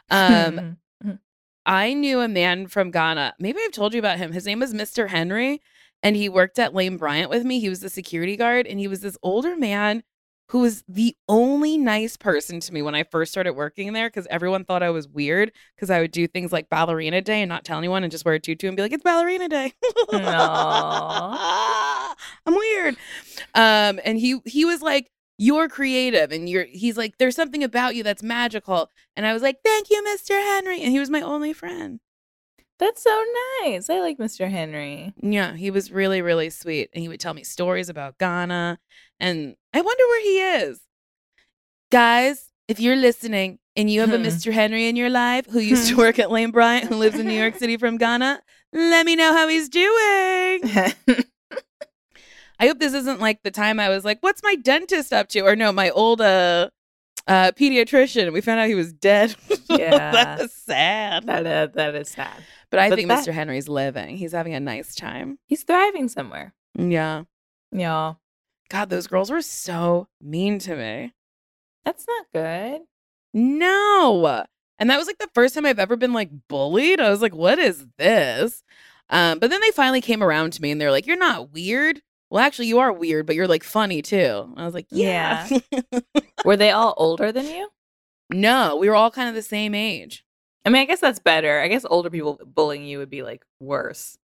Um, 0.09 0.77
I 1.65 1.93
knew 1.93 2.19
a 2.19 2.27
man 2.27 2.67
from 2.67 2.91
Ghana. 2.91 3.35
Maybe 3.39 3.59
I've 3.63 3.71
told 3.71 3.93
you 3.93 3.99
about 3.99 4.17
him. 4.17 4.31
His 4.33 4.45
name 4.45 4.59
was 4.59 4.73
Mr. 4.73 5.07
Henry, 5.09 5.61
and 6.01 6.15
he 6.15 6.27
worked 6.29 6.59
at 6.59 6.73
Lane 6.73 6.97
Bryant 6.97 7.29
with 7.29 7.45
me. 7.45 7.59
He 7.59 7.69
was 7.69 7.79
the 7.79 7.89
security 7.89 8.35
guard, 8.35 8.67
and 8.67 8.79
he 8.79 8.87
was 8.87 8.99
this 9.01 9.17
older 9.23 9.55
man 9.55 10.03
who 10.49 10.59
was 10.59 10.83
the 10.87 11.15
only 11.27 11.77
nice 11.77 12.17
person 12.17 12.59
to 12.59 12.73
me 12.73 12.81
when 12.81 12.95
I 12.95 13.03
first 13.03 13.31
started 13.31 13.53
working 13.53 13.93
there 13.93 14.09
because 14.09 14.27
everyone 14.29 14.65
thought 14.65 14.83
I 14.83 14.89
was 14.89 15.07
weird 15.07 15.51
because 15.75 15.89
I 15.89 15.99
would 15.99 16.11
do 16.11 16.27
things 16.27 16.51
like 16.51 16.69
ballerina 16.69 17.21
day 17.21 17.41
and 17.41 17.49
not 17.49 17.65
tell 17.65 17.77
anyone 17.77 18.03
and 18.03 18.11
just 18.11 18.25
wear 18.25 18.35
a 18.35 18.39
tutu 18.39 18.67
and 18.67 18.75
be 18.75 18.83
like, 18.83 18.93
it's 18.93 19.03
ballerina 19.03 19.49
day. 19.49 19.73
I'm 20.11 22.15
weird. 22.47 22.95
Um, 23.55 23.99
and 24.03 24.19
he 24.19 24.39
he 24.45 24.65
was 24.65 24.81
like, 24.81 25.09
you're 25.37 25.69
creative 25.69 26.31
and 26.31 26.47
you're 26.47 26.65
he's 26.65 26.97
like, 26.97 27.17
there's 27.17 27.35
something 27.35 27.63
about 27.63 27.95
you 27.95 28.03
that's 28.03 28.23
magical. 28.23 28.91
And 29.15 29.25
I 29.25 29.33
was 29.33 29.41
like, 29.41 29.57
thank 29.63 29.89
you, 29.89 30.03
Mr. 30.03 30.31
Henry. 30.31 30.81
And 30.81 30.91
he 30.91 30.99
was 30.99 31.09
my 31.09 31.21
only 31.21 31.53
friend. 31.53 31.99
That's 32.79 33.03
so 33.03 33.23
nice. 33.63 33.89
I 33.89 33.99
like 33.99 34.17
Mr. 34.17 34.49
Henry. 34.49 35.13
Yeah, 35.21 35.55
he 35.55 35.71
was 35.71 35.91
really, 35.91 36.21
really 36.21 36.49
sweet. 36.49 36.89
And 36.93 37.01
he 37.01 37.07
would 37.07 37.19
tell 37.19 37.33
me 37.33 37.43
stories 37.43 37.87
about 37.87 38.17
Ghana. 38.17 38.79
And 39.19 39.55
I 39.73 39.81
wonder 39.81 40.03
where 40.07 40.21
he 40.21 40.65
is. 40.67 40.79
Guys, 41.91 42.51
if 42.67 42.79
you're 42.79 42.95
listening 42.95 43.59
and 43.75 43.89
you 43.89 44.01
have 44.01 44.13
a. 44.13 44.17
Mr. 44.17 44.51
Henry 44.51 44.87
in 44.87 44.95
your 44.95 45.09
life 45.09 45.45
who 45.49 45.59
used 45.59 45.89
to 45.89 45.97
work 46.05 46.19
at 46.19 46.31
Lane 46.31 46.51
Bryant, 46.51 46.89
who 46.89 46.95
lives 46.95 47.17
in 47.19 47.27
New 47.27 47.33
York 47.39 47.55
City 47.57 47.77
from 47.77 47.97
Ghana, 47.97 48.41
let 48.71 49.05
me 49.05 49.15
know 49.15 49.33
how 49.33 49.47
he's 49.47 49.69
doing. 49.69 50.61
I 52.59 52.67
hope 52.67 52.79
this 52.79 52.93
isn't 52.93 53.19
like 53.19 53.41
the 53.43 53.51
time 53.51 53.79
I 53.79 53.89
was 53.89 54.05
like, 54.05 54.19
"What's 54.21 54.41
my 54.43 54.55
dentist 54.55 55.11
up 55.11 55.27
to?" 55.29 55.41
Or 55.41 55.55
no, 55.55 55.71
my 55.71 55.89
old 55.89 56.21
uh, 56.21 56.69
uh 57.27 57.51
pediatrician. 57.51 58.31
We 58.31 58.41
found 58.41 58.59
out 58.59 58.67
he 58.67 58.75
was 58.75 58.93
dead. 58.93 59.35
Yeah. 59.69 60.11
that 60.11 60.35
is 60.39 60.43
was 60.43 60.53
sad. 60.53 61.25
that, 61.25 61.47
is, 61.47 61.73
that 61.73 61.95
is 61.95 62.07
sad. 62.09 62.43
But 62.69 62.79
I 62.79 62.89
But 62.89 62.95
think 62.97 63.07
that- 63.07 63.25
Mr. 63.25 63.33
Henry's 63.33 63.67
living. 63.67 64.17
He's 64.17 64.33
having 64.33 64.53
a 64.53 64.59
nice 64.59 64.93
time. 64.93 65.39
He's 65.47 65.63
thriving 65.63 66.07
somewhere. 66.09 66.53
Yeah. 66.77 67.23
Yeah. 67.71 68.13
God, 68.73 68.89
those 68.89 69.05
girls 69.05 69.29
were 69.29 69.43
so 69.43 70.07
mean 70.19 70.57
to 70.59 70.75
me. 70.75 71.13
That's 71.85 72.07
not 72.07 72.25
good. 72.33 72.81
No. 73.31 74.45
And 74.79 74.89
that 74.89 74.97
was 74.97 75.05
like 75.05 75.19
the 75.19 75.29
first 75.35 75.53
time 75.53 75.67
I've 75.67 75.77
ever 75.77 75.95
been 75.95 76.11
like 76.11 76.31
bullied. 76.49 76.99
I 76.99 77.11
was 77.11 77.21
like, 77.21 77.35
what 77.35 77.59
is 77.59 77.85
this? 77.99 78.63
Um, 79.11 79.37
but 79.37 79.51
then 79.51 79.61
they 79.61 79.69
finally 79.69 80.01
came 80.01 80.23
around 80.23 80.53
to 80.53 80.61
me 80.63 80.71
and 80.71 80.81
they're 80.81 80.89
like, 80.89 81.05
you're 81.05 81.15
not 81.15 81.53
weird. 81.53 82.01
Well, 82.31 82.43
actually, 82.43 82.65
you 82.65 82.79
are 82.79 82.91
weird, 82.91 83.27
but 83.27 83.35
you're 83.35 83.47
like 83.47 83.63
funny 83.63 84.01
too. 84.01 84.51
I 84.57 84.65
was 84.65 84.73
like, 84.73 84.87
yeah. 84.89 85.47
Were 86.43 86.57
they 86.57 86.71
all 86.71 86.95
older 86.97 87.31
than 87.31 87.45
you? 87.45 87.69
no, 88.31 88.77
we 88.77 88.89
were 88.89 88.95
all 88.95 89.11
kind 89.11 89.29
of 89.29 89.35
the 89.35 89.43
same 89.43 89.75
age. 89.75 90.25
I 90.65 90.69
mean, 90.69 90.81
I 90.81 90.85
guess 90.85 90.99
that's 90.99 91.19
better. 91.19 91.59
I 91.59 91.67
guess 91.67 91.85
older 91.85 92.09
people 92.09 92.39
bullying 92.43 92.85
you 92.85 92.97
would 92.97 93.11
be 93.11 93.21
like 93.21 93.45
worse. 93.59 94.17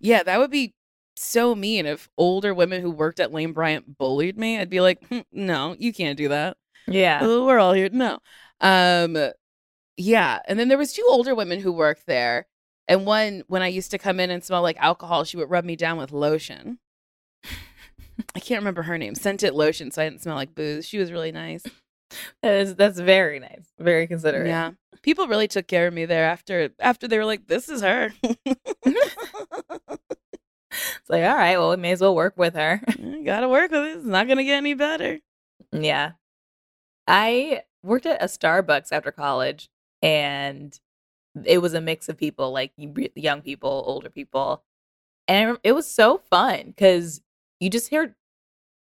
Yeah, 0.00 0.24
that 0.24 0.40
would 0.40 0.50
be 0.50 0.74
so 1.20 1.54
mean 1.54 1.86
if 1.86 2.08
older 2.16 2.54
women 2.54 2.80
who 2.80 2.90
worked 2.90 3.20
at 3.20 3.32
Lane 3.32 3.52
Bryant 3.52 3.98
bullied 3.98 4.38
me. 4.38 4.58
I'd 4.58 4.70
be 4.70 4.80
like, 4.80 5.06
"Hmm, 5.08 5.20
no, 5.32 5.76
you 5.78 5.92
can't 5.92 6.16
do 6.16 6.28
that. 6.28 6.56
Yeah. 6.86 7.22
We're 7.22 7.58
all 7.58 7.72
here. 7.72 7.88
No. 7.92 8.18
Um 8.60 9.16
yeah, 9.96 10.40
and 10.48 10.58
then 10.58 10.68
there 10.68 10.78
was 10.78 10.94
two 10.94 11.04
older 11.08 11.34
women 11.34 11.60
who 11.60 11.72
worked 11.72 12.06
there. 12.06 12.46
And 12.88 13.06
one 13.06 13.44
when 13.48 13.62
I 13.62 13.68
used 13.68 13.90
to 13.92 13.98
come 13.98 14.18
in 14.18 14.30
and 14.30 14.42
smell 14.42 14.62
like 14.62 14.78
alcohol, 14.78 15.24
she 15.24 15.36
would 15.36 15.50
rub 15.50 15.64
me 15.64 15.76
down 15.76 15.98
with 15.98 16.10
lotion. 16.12 16.78
I 18.34 18.40
can't 18.40 18.60
remember 18.60 18.82
her 18.82 18.98
name. 18.98 19.14
Scented 19.14 19.52
lotion 19.52 19.90
so 19.90 20.02
I 20.02 20.08
didn't 20.08 20.22
smell 20.22 20.36
like 20.36 20.54
booze. 20.54 20.86
She 20.86 20.98
was 20.98 21.12
really 21.12 21.32
nice. 21.32 21.64
That 22.42 22.54
is 22.54 22.74
that's 22.74 22.98
very 22.98 23.38
nice. 23.38 23.66
Very 23.78 24.06
considerate. 24.06 24.48
Yeah. 24.48 24.72
People 25.02 25.28
really 25.28 25.48
took 25.48 25.66
care 25.68 25.86
of 25.86 25.94
me 25.94 26.06
there 26.06 26.24
after 26.24 26.70
after 26.80 27.06
they 27.06 27.18
were 27.18 27.24
like, 27.24 27.46
This 27.46 27.68
is 27.68 27.82
her. 27.82 28.12
It's 31.00 31.10
like, 31.10 31.24
all 31.24 31.34
right, 31.36 31.58
well, 31.58 31.70
we 31.70 31.76
may 31.76 31.92
as 31.92 32.00
well 32.00 32.14
work 32.14 32.36
with 32.36 32.54
her. 32.54 32.80
Gotta 33.24 33.48
work 33.48 33.70
with 33.70 33.80
it. 33.84 33.96
It's 33.98 34.06
not 34.06 34.28
gonna 34.28 34.44
get 34.44 34.56
any 34.56 34.74
better. 34.74 35.18
yeah. 35.72 36.12
I 37.06 37.62
worked 37.82 38.06
at 38.06 38.22
a 38.22 38.26
Starbucks 38.26 38.92
after 38.92 39.10
college 39.10 39.68
and 40.02 40.78
it 41.44 41.58
was 41.58 41.74
a 41.74 41.80
mix 41.80 42.08
of 42.08 42.16
people, 42.16 42.52
like 42.52 42.72
young 42.76 43.42
people, 43.42 43.82
older 43.86 44.10
people. 44.10 44.62
And 45.28 45.58
it 45.64 45.72
was 45.72 45.86
so 45.86 46.18
fun 46.30 46.66
because 46.66 47.20
you 47.58 47.70
just 47.70 47.88
hear 47.88 48.14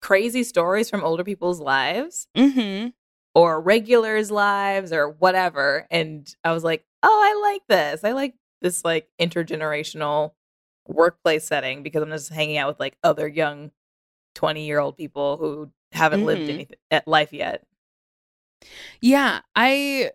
crazy 0.02 0.44
stories 0.44 0.90
from 0.90 1.04
older 1.04 1.24
people's 1.24 1.60
lives 1.60 2.28
Mm-hmm. 2.36 2.90
or 3.34 3.60
regulars' 3.62 4.32
lives 4.32 4.92
or 4.94 5.10
whatever. 5.10 5.88
And 5.92 6.34
I 6.44 6.52
was 6.54 6.64
like, 6.64 6.86
oh, 7.04 7.22
I 7.24 7.50
like 7.52 7.62
this. 7.68 8.04
I 8.04 8.12
like 8.12 8.36
this 8.62 8.84
like 8.86 9.08
intergenerational 9.20 10.32
workplace 10.88 11.46
setting 11.46 11.84
because 11.84 12.04
I'm 12.04 12.10
just 12.12 12.32
hanging 12.32 12.58
out 12.58 12.68
with 12.68 12.80
like 12.80 12.98
other 13.04 13.28
young 13.28 13.72
20 14.36 14.66
year 14.66 14.80
old 14.80 14.98
people 14.98 15.38
who 15.38 15.72
haven't 15.92 16.26
lived 16.26 16.42
Mhm. 16.42 16.54
anything 16.54 16.78
at 16.92 17.08
life 17.08 17.32
yet. 17.34 17.64
Yeah, 19.02 19.42
I 19.56 20.12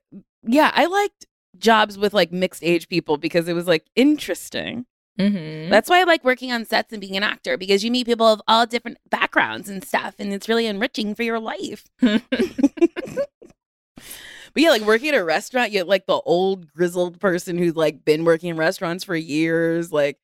yeah, 0.47 0.71
I 0.75 0.87
liked 0.87 1.27
jobs 1.59 1.99
with 1.99 2.15
like 2.15 2.33
mixed 2.33 2.63
age 2.65 2.89
people 2.89 3.17
because 3.17 3.49
it 3.49 3.53
was 3.55 3.67
like 3.67 3.87
interesting. 3.97 4.87
Mm-hmm. 5.19 5.71
That's 5.71 5.91
why 5.91 6.01
I 6.01 6.05
like 6.05 6.25
working 6.25 6.51
on 6.53 6.65
sets 6.65 6.93
and 6.93 7.01
being 7.01 7.17
an 7.17 7.23
actor 7.23 7.59
because 7.59 7.85
you 7.85 7.91
meet 7.91 8.07
people 8.07 8.27
of 8.27 8.41
all 8.49 8.65
different 8.65 8.99
backgrounds 9.11 9.69
and 9.69 9.85
stuff 9.85 10.15
and 10.19 10.33
it's 10.33 10.49
really 10.49 10.67
enriching 10.67 11.15
for 11.15 11.23
your 11.23 11.39
life. 11.41 11.85
But 14.53 14.65
yeah, 14.65 14.71
like 14.71 14.83
working 14.83 15.11
at 15.11 15.15
a 15.15 15.25
restaurant, 15.25 15.71
you 15.71 15.79
get 15.79 15.87
like 15.87 16.07
the 16.07 16.21
old 16.23 16.73
grizzled 16.73 17.21
person 17.21 17.57
who's 17.57 17.77
like 17.77 18.05
been 18.05 18.25
working 18.25 18.51
in 18.51 18.57
restaurants 18.57 19.05
for 19.05 19.15
years, 19.15 19.93
like 19.93 20.19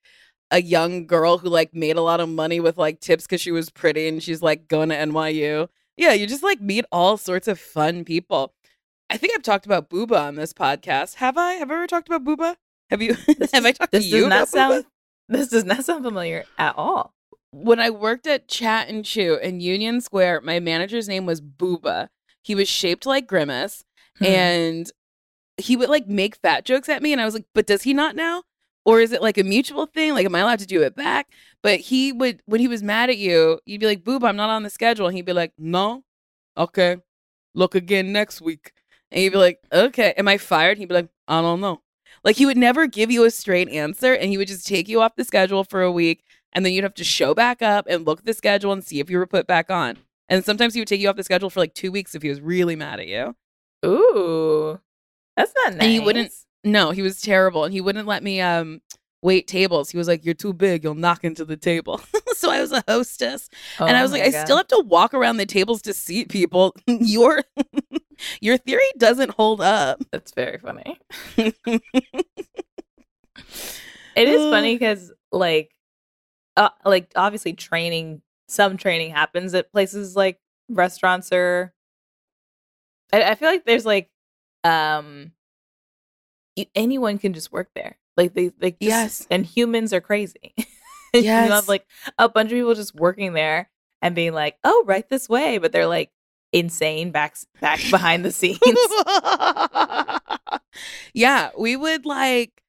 a 0.50 0.62
young 0.62 1.06
girl 1.06 1.38
who 1.38 1.48
like 1.48 1.74
made 1.74 1.96
a 1.96 2.02
lot 2.02 2.20
of 2.20 2.28
money 2.28 2.60
with 2.60 2.78
like 2.78 3.00
tips 3.00 3.24
because 3.24 3.40
she 3.40 3.50
was 3.52 3.68
pretty 3.70 4.06
and 4.08 4.22
she's 4.22 4.42
like 4.42 4.68
going 4.68 4.88
to 4.90 4.94
NYU. 4.94 5.68
Yeah, 5.96 6.12
you 6.12 6.26
just 6.26 6.42
like 6.42 6.60
meet 6.60 6.84
all 6.92 7.16
sorts 7.16 7.48
of 7.48 7.58
fun 7.58 8.04
people. 8.04 8.54
I 9.10 9.16
think 9.16 9.32
I've 9.34 9.42
talked 9.42 9.66
about 9.66 9.88
Booba 9.90 10.20
on 10.20 10.34
this 10.34 10.52
podcast. 10.52 11.14
Have 11.16 11.36
I? 11.38 11.54
Have 11.54 11.70
I 11.70 11.74
ever 11.74 11.86
talked 11.86 12.08
about 12.08 12.24
Booba? 12.24 12.56
Have 12.90 13.02
you? 13.02 13.16
This 13.38 13.52
have 13.52 13.64
I 13.66 13.72
talked 13.72 13.92
to 13.92 14.00
you 14.02 14.20
does 14.22 14.28
not 14.28 14.36
about 14.36 14.48
sound 14.48 14.84
Booba? 14.84 14.86
this 15.28 15.48
does 15.48 15.64
not 15.64 15.84
sound 15.84 16.04
familiar 16.04 16.44
at 16.58 16.74
all. 16.76 17.14
when 17.50 17.80
I 17.80 17.90
worked 17.90 18.26
at 18.26 18.48
Chat 18.48 18.88
and 18.88 19.04
Chew 19.04 19.36
in 19.36 19.60
Union 19.60 20.00
Square, 20.00 20.42
my 20.42 20.60
manager's 20.60 21.08
name 21.08 21.24
was 21.26 21.40
Booba. 21.40 22.08
He 22.42 22.54
was 22.54 22.68
shaped 22.68 23.06
like 23.06 23.26
Grimace, 23.26 23.82
Hmm. 24.18 24.24
and 24.26 24.90
he 25.56 25.76
would 25.76 25.88
like 25.88 26.06
make 26.06 26.36
fat 26.36 26.64
jokes 26.64 26.88
at 26.88 27.02
me, 27.02 27.12
and 27.12 27.20
I 27.20 27.24
was 27.24 27.34
like, 27.34 27.46
"But 27.54 27.66
does 27.66 27.82
he 27.82 27.92
not 27.94 28.14
now? 28.14 28.42
Or 28.86 29.00
is 29.00 29.12
it 29.12 29.20
like 29.20 29.36
a 29.36 29.44
mutual 29.44 29.84
thing? 29.86 30.14
Like, 30.14 30.24
am 30.24 30.34
I 30.34 30.38
allowed 30.40 30.60
to 30.60 30.66
do 30.66 30.82
it 30.82 30.94
back?" 30.96 31.28
But 31.62 31.80
he 31.80 32.12
would, 32.12 32.40
when 32.46 32.60
he 32.60 32.68
was 32.68 32.82
mad 32.82 33.10
at 33.10 33.18
you, 33.18 33.60
you'd 33.66 33.80
be 33.80 33.86
like, 33.86 34.04
"Booba, 34.04 34.28
I'm 34.28 34.36
not 34.36 34.48
on 34.48 34.62
the 34.62 34.70
schedule," 34.70 35.06
and 35.08 35.16
he'd 35.16 35.26
be 35.26 35.34
like, 35.34 35.52
"No, 35.58 36.04
okay, 36.56 36.96
look 37.54 37.74
again 37.74 38.12
next 38.12 38.40
week," 38.40 38.72
and 39.10 39.22
you'd 39.22 39.32
be 39.32 39.38
like, 39.38 39.60
"Okay, 39.72 40.14
am 40.16 40.28
I 40.28 40.38
fired?" 40.38 40.78
He'd 40.78 40.88
be 40.88 40.94
like, 40.94 41.08
"I 41.28 41.42
don't 41.42 41.60
know." 41.60 41.82
Like 42.24 42.36
he 42.36 42.46
would 42.46 42.56
never 42.56 42.86
give 42.86 43.10
you 43.10 43.24
a 43.24 43.30
straight 43.30 43.68
answer, 43.68 44.14
and 44.14 44.30
he 44.30 44.38
would 44.38 44.48
just 44.48 44.66
take 44.66 44.88
you 44.88 45.00
off 45.02 45.16
the 45.16 45.24
schedule 45.24 45.64
for 45.64 45.82
a 45.82 45.92
week 45.92 46.24
and 46.56 46.64
then 46.64 46.72
you'd 46.72 46.84
have 46.84 46.94
to 46.94 47.04
show 47.04 47.34
back 47.34 47.60
up 47.60 47.86
and 47.86 48.06
look 48.06 48.20
at 48.20 48.24
the 48.24 48.32
schedule 48.32 48.72
and 48.72 48.82
see 48.82 48.98
if 48.98 49.10
you 49.10 49.18
were 49.18 49.26
put 49.26 49.46
back 49.46 49.70
on. 49.70 49.98
And 50.28 50.42
sometimes 50.42 50.72
he 50.72 50.80
would 50.80 50.88
take 50.88 51.02
you 51.02 51.08
off 51.08 51.16
the 51.16 51.22
schedule 51.22 51.50
for 51.50 51.60
like 51.60 51.74
two 51.74 51.92
weeks 51.92 52.14
if 52.14 52.22
he 52.22 52.30
was 52.30 52.40
really 52.40 52.74
mad 52.74 52.98
at 52.98 53.06
you. 53.06 53.36
Ooh. 53.84 54.80
That's 55.36 55.52
not 55.54 55.74
nice. 55.74 55.82
And 55.82 55.92
he 55.92 56.00
wouldn't- 56.00 56.32
No, 56.66 56.90
he 56.90 57.00
was 57.00 57.20
terrible, 57.20 57.62
and 57.62 57.72
he 57.72 57.80
wouldn't 57.80 58.08
let 58.08 58.24
me 58.24 58.40
um 58.40 58.80
wait 59.22 59.46
tables. 59.46 59.88
He 59.88 59.96
was 59.96 60.08
like, 60.08 60.24
"You're 60.24 60.34
too 60.34 60.52
big. 60.52 60.82
You'll 60.82 60.96
knock 60.96 61.22
into 61.22 61.44
the 61.44 61.56
table." 61.56 62.00
so 62.34 62.50
I 62.50 62.60
was 62.60 62.72
a 62.72 62.82
hostess, 62.88 63.48
and 63.78 63.96
I 63.96 64.00
Oh 64.00 64.02
was 64.02 64.10
like, 64.10 64.22
my 64.22 64.26
"I 64.26 64.44
still 64.44 64.56
have 64.56 64.66
to 64.68 64.82
walk 64.84 65.14
around 65.14 65.36
the 65.36 65.46
tables 65.46 65.80
to 65.82 65.94
seat 65.94 66.28
people. 66.28 66.74
your 66.88 67.44
your 68.40 68.56
theory 68.56 68.90
doesn't 68.98 69.30
hold 69.30 69.60
up." 69.60 70.02
That's 70.10 70.32
very 70.32 70.58
funny. 70.58 70.98
It 74.16 74.28
is 74.28 74.50
funny 74.50 74.74
because, 74.74 75.12
like, 75.30 75.70
uh, 76.56 76.70
like 76.84 77.12
obviously 77.14 77.52
training, 77.52 78.22
some 78.48 78.76
training 78.76 79.12
happens 79.12 79.54
at 79.54 79.70
places 79.70 80.16
like 80.16 80.40
restaurants 80.68 81.30
or. 81.32 81.72
I, 83.12 83.22
I 83.22 83.34
feel 83.36 83.48
like 83.48 83.64
there's 83.64 83.86
like, 83.86 84.10
um, 84.64 85.30
anyone 86.74 87.18
can 87.18 87.32
just 87.32 87.52
work 87.52 87.70
there. 87.74 87.96
Like 88.16 88.34
they, 88.34 88.52
like 88.60 88.78
just- 88.80 88.80
Yes. 88.80 89.26
and 89.30 89.44
humans 89.44 89.92
are 89.92 90.00
crazy. 90.00 90.54
you 90.56 90.64
Yes. 91.22 91.50
have 91.50 91.68
like 91.68 91.86
a 92.18 92.28
bunch 92.28 92.50
of 92.52 92.56
people 92.56 92.74
just 92.74 92.94
working 92.94 93.32
there 93.32 93.70
and 94.02 94.14
being 94.14 94.32
like, 94.34 94.56
"Oh, 94.64 94.84
right 94.86 95.08
this 95.08 95.28
way," 95.28 95.58
but 95.58 95.72
they're 95.72 95.86
like 95.86 96.10
insane 96.52 97.10
back 97.10 97.36
back 97.60 97.80
behind 97.90 98.24
the 98.24 98.32
scenes. 98.32 98.58
yeah, 101.14 101.50
we 101.58 101.76
would 101.76 102.04
like 102.06 102.62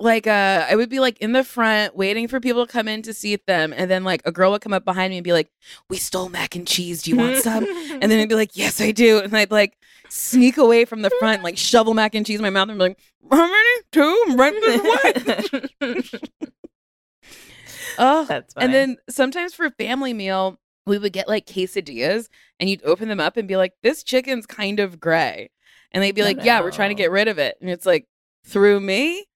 like 0.00 0.26
uh 0.26 0.66
I 0.68 0.76
would 0.76 0.88
be 0.88 0.98
like 1.00 1.18
in 1.18 1.32
the 1.32 1.44
front 1.44 1.94
waiting 1.96 2.26
for 2.28 2.40
people 2.40 2.66
to 2.66 2.72
come 2.72 2.88
in 2.88 3.02
to 3.02 3.12
seat 3.14 3.46
them 3.46 3.72
and 3.76 3.90
then 3.90 4.02
like 4.04 4.22
a 4.24 4.32
girl 4.32 4.50
would 4.52 4.60
come 4.62 4.72
up 4.72 4.84
behind 4.84 5.10
me 5.10 5.18
and 5.18 5.24
be 5.24 5.32
like, 5.32 5.50
"We 5.88 5.96
stole 5.98 6.28
mac 6.28 6.56
and 6.56 6.66
cheese. 6.66 7.02
Do 7.02 7.10
you 7.10 7.16
want 7.16 7.36
some?" 7.38 7.64
and 8.00 8.10
then 8.10 8.18
I'd 8.20 8.28
be 8.28 8.34
like, 8.34 8.56
"Yes, 8.56 8.80
I 8.80 8.90
do." 8.90 9.18
And 9.20 9.36
I'd 9.36 9.50
like 9.50 9.76
sneak 10.08 10.56
away 10.56 10.84
from 10.84 11.02
the 11.02 11.10
front, 11.20 11.42
like 11.42 11.56
shovel 11.58 11.94
mac 11.94 12.14
and 12.14 12.26
cheese 12.26 12.38
in 12.38 12.42
my 12.42 12.50
mouth 12.50 12.68
and 12.68 12.78
be 12.78 12.84
like, 12.88 12.98
"How 13.30 13.46
many? 13.46 13.80
Two? 13.92 14.24
Right 14.36 14.54
this 14.54 15.52
way." 15.52 16.02
Oh, 17.98 18.24
That's 18.24 18.54
funny. 18.54 18.64
and 18.64 18.74
then 18.74 18.96
sometimes 19.08 19.52
for 19.52 19.66
a 19.66 19.70
family 19.70 20.14
meal, 20.14 20.58
we 20.86 20.96
would 20.98 21.12
get 21.12 21.28
like 21.28 21.46
quesadillas 21.46 22.28
and 22.58 22.70
you'd 22.70 22.82
open 22.84 23.08
them 23.08 23.20
up 23.20 23.36
and 23.36 23.46
be 23.46 23.56
like, 23.56 23.74
this 23.82 24.02
chicken's 24.02 24.46
kind 24.46 24.80
of 24.80 24.98
gray. 25.00 25.50
And 25.92 26.02
they'd 26.02 26.14
be 26.14 26.22
like, 26.22 26.42
yeah, 26.42 26.60
we're 26.60 26.70
trying 26.70 26.90
to 26.90 26.94
get 26.94 27.10
rid 27.10 27.28
of 27.28 27.38
it. 27.38 27.56
And 27.60 27.68
it's 27.68 27.84
like, 27.84 28.06
through 28.44 28.80
me? 28.80 29.26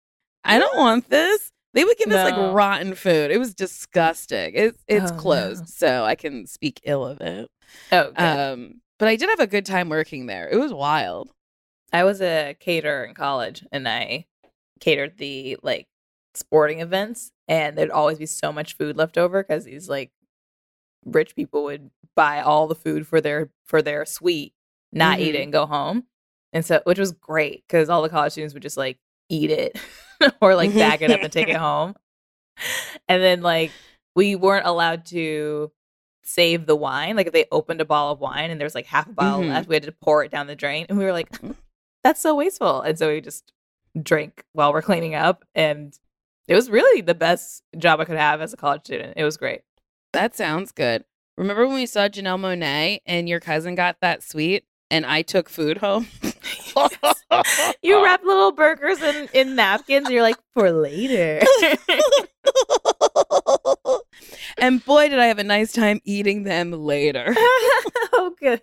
I 0.45 0.59
don't 0.59 0.77
want 0.77 1.09
this. 1.11 1.51
They 1.73 1.85
would 1.85 1.97
give 1.99 2.13
us 2.13 2.25
like 2.25 2.55
rotten 2.55 2.95
food. 2.95 3.31
It 3.31 3.39
was 3.39 3.55
disgusting. 3.55 4.53
It's 4.55 4.79
it's 4.87 5.11
Oh, 5.11 5.15
no. 5.15 5.21
closed, 5.21 5.69
so 5.69 6.05
I 6.05 6.15
can 6.15 6.47
speak 6.47 6.81
ill 6.85 7.05
of 7.05 7.21
it. 7.21 7.49
oh, 7.91 8.11
good. 8.13 8.19
Um, 8.23 8.81
but 8.99 9.09
I 9.09 9.17
did 9.17 9.29
have 9.31 9.41
a 9.41 9.47
good 9.47 9.67
time 9.67 9.89
working 9.89 10.27
there. 10.27 10.49
It 10.49 10.57
was 10.57 10.73
wild. 10.73 11.31
I 11.93 12.05
was 12.05 12.21
a 12.21 12.55
caterer 12.61 13.05
in 13.05 13.15
college 13.15 13.65
and 13.73 13.89
I 13.89 14.27
catered 14.81 15.19
the 15.19 15.57
like 15.63 15.87
sporting 16.35 16.81
events 16.81 17.31
and 17.49 17.77
there'd 17.79 17.91
always 17.91 18.19
be 18.19 18.27
so 18.27 18.53
much 18.53 18.77
food 18.77 18.97
left 18.97 19.17
over 19.19 19.43
because 19.43 19.65
these 19.65 19.89
like 19.89 20.11
rich 21.05 21.35
people 21.37 21.65
would 21.65 21.91
buy 22.17 22.41
all 22.41 22.67
the 22.67 22.75
food 22.75 23.07
for 23.07 23.21
their 23.21 23.51
for 23.65 23.83
their 23.83 24.05
suite 24.07 24.53
not 24.93 25.19
eat 25.21 25.35
Mhm. 25.35 25.39
it 25.39 25.43
and 25.43 25.53
go 25.53 25.67
home. 25.67 26.05
And 26.53 26.65
so, 26.65 26.81
which 26.85 26.99
was 27.01 27.11
great 27.13 27.65
because 27.67 27.89
all 27.89 28.03
the 28.03 28.09
college 28.09 28.33
students 28.33 28.55
would 28.55 28.63
just 28.63 28.77
like 28.77 28.99
eat 29.29 29.51
it 29.51 29.77
or 30.41 30.55
like 30.55 30.73
bag 30.75 31.03
it 31.03 31.11
up 31.11 31.21
and 31.23 31.33
take 31.33 31.49
it 31.49 31.57
home. 31.69 31.95
And 33.09 33.23
then 33.23 33.43
like 33.43 33.71
we 34.15 34.37
weren't 34.37 34.67
allowed 34.67 35.07
to 35.07 35.73
save 36.23 36.67
the 36.67 36.77
wine. 36.77 37.17
Like 37.17 37.27
if 37.27 37.33
they 37.33 37.47
opened 37.53 37.81
a 37.81 37.85
bottle 37.85 38.13
of 38.13 38.21
wine 38.21 38.51
and 38.51 38.61
there's 38.61 38.75
like 38.75 38.87
half 38.87 39.09
a 39.09 39.13
bottle 39.13 39.43
Mhm. 39.43 39.49
left, 39.49 39.69
we 39.69 39.75
had 39.77 39.83
to 39.85 39.93
pour 39.93 40.25
it 40.25 40.31
down 40.31 40.47
the 40.47 40.57
drain. 40.57 40.87
And 40.89 40.97
we 40.99 41.05
were 41.05 41.13
like, 41.13 41.31
that's 42.03 42.21
so 42.21 42.35
wasteful. 42.35 42.81
And 42.83 42.99
so 42.99 43.09
we 43.13 43.21
just 43.21 43.53
drank 44.01 44.45
while 44.53 44.73
we're 44.73 44.83
cleaning 44.83 45.15
up. 45.15 45.45
And 45.55 45.99
it 46.49 46.55
was 46.55 46.71
really 46.71 47.01
the 47.01 47.15
best 47.15 47.63
job 47.77 48.01
I 48.01 48.05
could 48.05 48.17
have 48.17 48.41
as 48.41 48.53
a 48.53 48.57
college 48.57 48.83
student. 48.85 49.15
It 49.17 49.25
was 49.25 49.37
great. 49.37 49.63
That 50.13 50.35
sounds 50.37 50.73
good. 50.73 51.05
Remember 51.37 51.67
when 51.67 51.75
we 51.77 51.87
saw 51.87 52.09
Janelle 52.09 52.39
Monae 52.39 53.01
and 53.07 53.29
your 53.29 53.41
cousin 53.41 53.75
got 53.75 53.97
that 54.01 54.23
suite 54.23 54.65
and 54.91 55.05
I 55.05 55.23
took 55.23 55.49
food 55.49 55.79
home? 55.79 56.07
You 57.83 58.03
wrap 58.05 58.23
little 58.25 58.53
burgers 58.53 59.03
in, 59.03 59.29
in 59.33 59.55
napkins 59.55 60.07
and 60.07 60.15
you're 60.15 60.23
like, 60.23 60.39
for 60.53 60.71
later. 60.73 61.41
and 64.59 64.85
boy, 64.85 65.09
did 65.09 65.19
I 65.19 65.27
have 65.27 65.39
a 65.39 65.45
nice 65.45 65.73
time 65.73 66.01
eating 66.05 66.45
them 66.45 66.73
later. 66.73 67.27
oh, 67.37 68.35
good. 68.39 68.63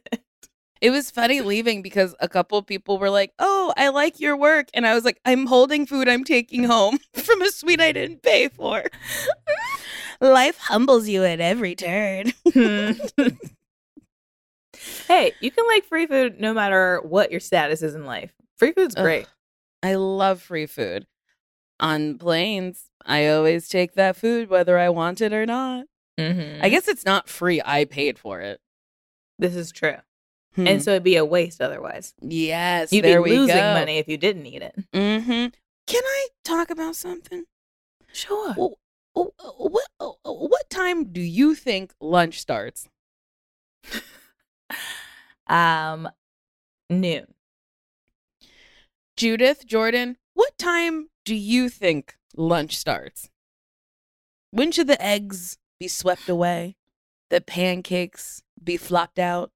It 0.82 0.90
was 0.90 1.12
funny 1.12 1.42
leaving 1.42 1.84
because 1.84 2.16
a 2.20 2.28
couple 2.28 2.58
of 2.58 2.66
people 2.66 2.98
were 2.98 3.12
like, 3.12 3.34
Oh, 3.38 3.72
I 3.78 3.90
like 3.90 4.20
your 4.20 4.36
work. 4.36 4.70
And 4.74 4.88
I 4.88 4.96
was 4.96 5.06
like, 5.06 5.20
I'm 5.26 5.46
holding 5.46 5.86
food 5.86 6.10
I'm 6.10 6.24
taking 6.24 6.64
home 6.64 6.98
from 7.14 7.42
a 7.42 7.52
suite 7.52 7.82
I 7.82 7.92
didn't 7.92 8.24
pay 8.24 8.48
for. 8.48 8.84
Life 10.20 10.58
humbles 10.58 11.08
you 11.08 11.24
at 11.24 11.40
every 11.40 11.76
turn. 11.76 12.34
Hmm. 12.54 12.94
Hey, 15.12 15.34
you 15.42 15.52
can 15.52 15.68
like 15.68 15.84
free 15.84 16.06
food 16.06 16.40
no 16.40 16.54
matter 16.54 17.02
what 17.04 17.32
your 17.32 17.42
status 17.42 17.82
is 17.82 17.96
in 17.96 18.06
life. 18.06 18.32
Free 18.58 18.72
food's 18.72 18.96
Ugh. 18.96 19.04
great. 19.04 19.28
I 19.84 19.96
love 19.96 20.42
free 20.42 20.66
food. 20.68 21.06
On 21.80 22.18
planes, 22.18 22.86
I 23.06 23.28
always 23.28 23.68
take 23.68 23.94
that 23.96 24.16
food 24.16 24.50
whether 24.50 24.78
I 24.78 24.90
want 24.90 25.20
it 25.20 25.34
or 25.34 25.46
not. 25.46 25.86
Mm-hmm. 26.20 26.64
I 26.64 26.70
guess 26.70 26.88
it's 26.88 27.04
not 27.04 27.28
free. 27.28 27.62
I 27.66 27.86
paid 27.86 28.18
for 28.20 28.40
it. 28.40 28.62
this 29.40 29.56
is 29.56 29.72
true. 29.72 29.98
Hmm. 30.56 30.68
And 30.68 30.84
so 30.84 30.92
it'd 30.92 31.04
be 31.04 31.16
a 31.16 31.26
waste 31.26 31.62
otherwise. 31.62 32.14
yes, 32.22 32.94
You'd 32.94 33.04
there 33.06 33.22
be 33.24 33.32
we 33.32 33.38
losing 33.40 33.56
go. 33.56 33.74
money 33.74 33.98
if 33.98 34.08
you 34.08 34.18
didn't 34.18 34.46
eat 34.46 34.62
it. 34.62 34.76
Mm-hmm. 34.94 35.48
Can 35.88 36.04
I 36.06 36.28
talk 36.44 36.70
about 36.70 36.96
something? 36.96 37.46
Sure. 38.14 38.54
Well, 38.58 38.78
what 39.14 39.88
what 40.24 40.70
time 40.70 41.06
do 41.12 41.22
you 41.22 41.56
think 41.56 41.94
lunch 42.00 42.40
starts? 42.40 42.88
Um, 45.48 46.10
noon. 46.90 47.28
Judith, 49.18 49.66
Jordan, 49.66 50.18
what 50.34 50.58
time 50.58 51.10
do 51.26 51.36
you 51.36 51.70
think 51.70 52.16
lunch 52.36 52.78
starts? 52.78 53.30
When 54.52 54.72
should 54.72 54.88
the 54.88 55.02
eggs 55.02 55.58
be 55.80 55.88
swept 55.88 56.28
away? 56.30 56.76
The 57.30 57.42
pancakes 57.42 58.42
be 58.62 58.78
flopped 58.78 59.20
out? 59.20 59.52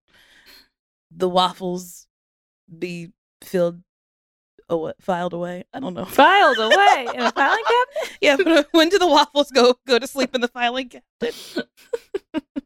The 1.11 1.29
waffles 1.29 2.07
be 2.79 3.11
filled 3.43 3.81
away, 4.69 4.93
filed 4.99 5.33
away? 5.33 5.63
I 5.73 5.79
don't 5.79 5.93
know. 5.93 6.05
Filed 6.05 6.57
away 6.57 7.07
in 7.13 7.21
a 7.21 7.31
filing 7.31 7.63
cabinet. 7.63 8.17
Yeah, 8.21 8.37
but 8.37 8.67
when 8.71 8.89
do 8.89 8.97
the 8.97 9.07
waffles 9.07 9.51
go 9.51 9.75
go 9.85 9.99
to 9.99 10.07
sleep 10.07 10.33
in 10.33 10.41
the 10.41 10.47
filing 10.47 10.89
cabinet? 10.89 11.67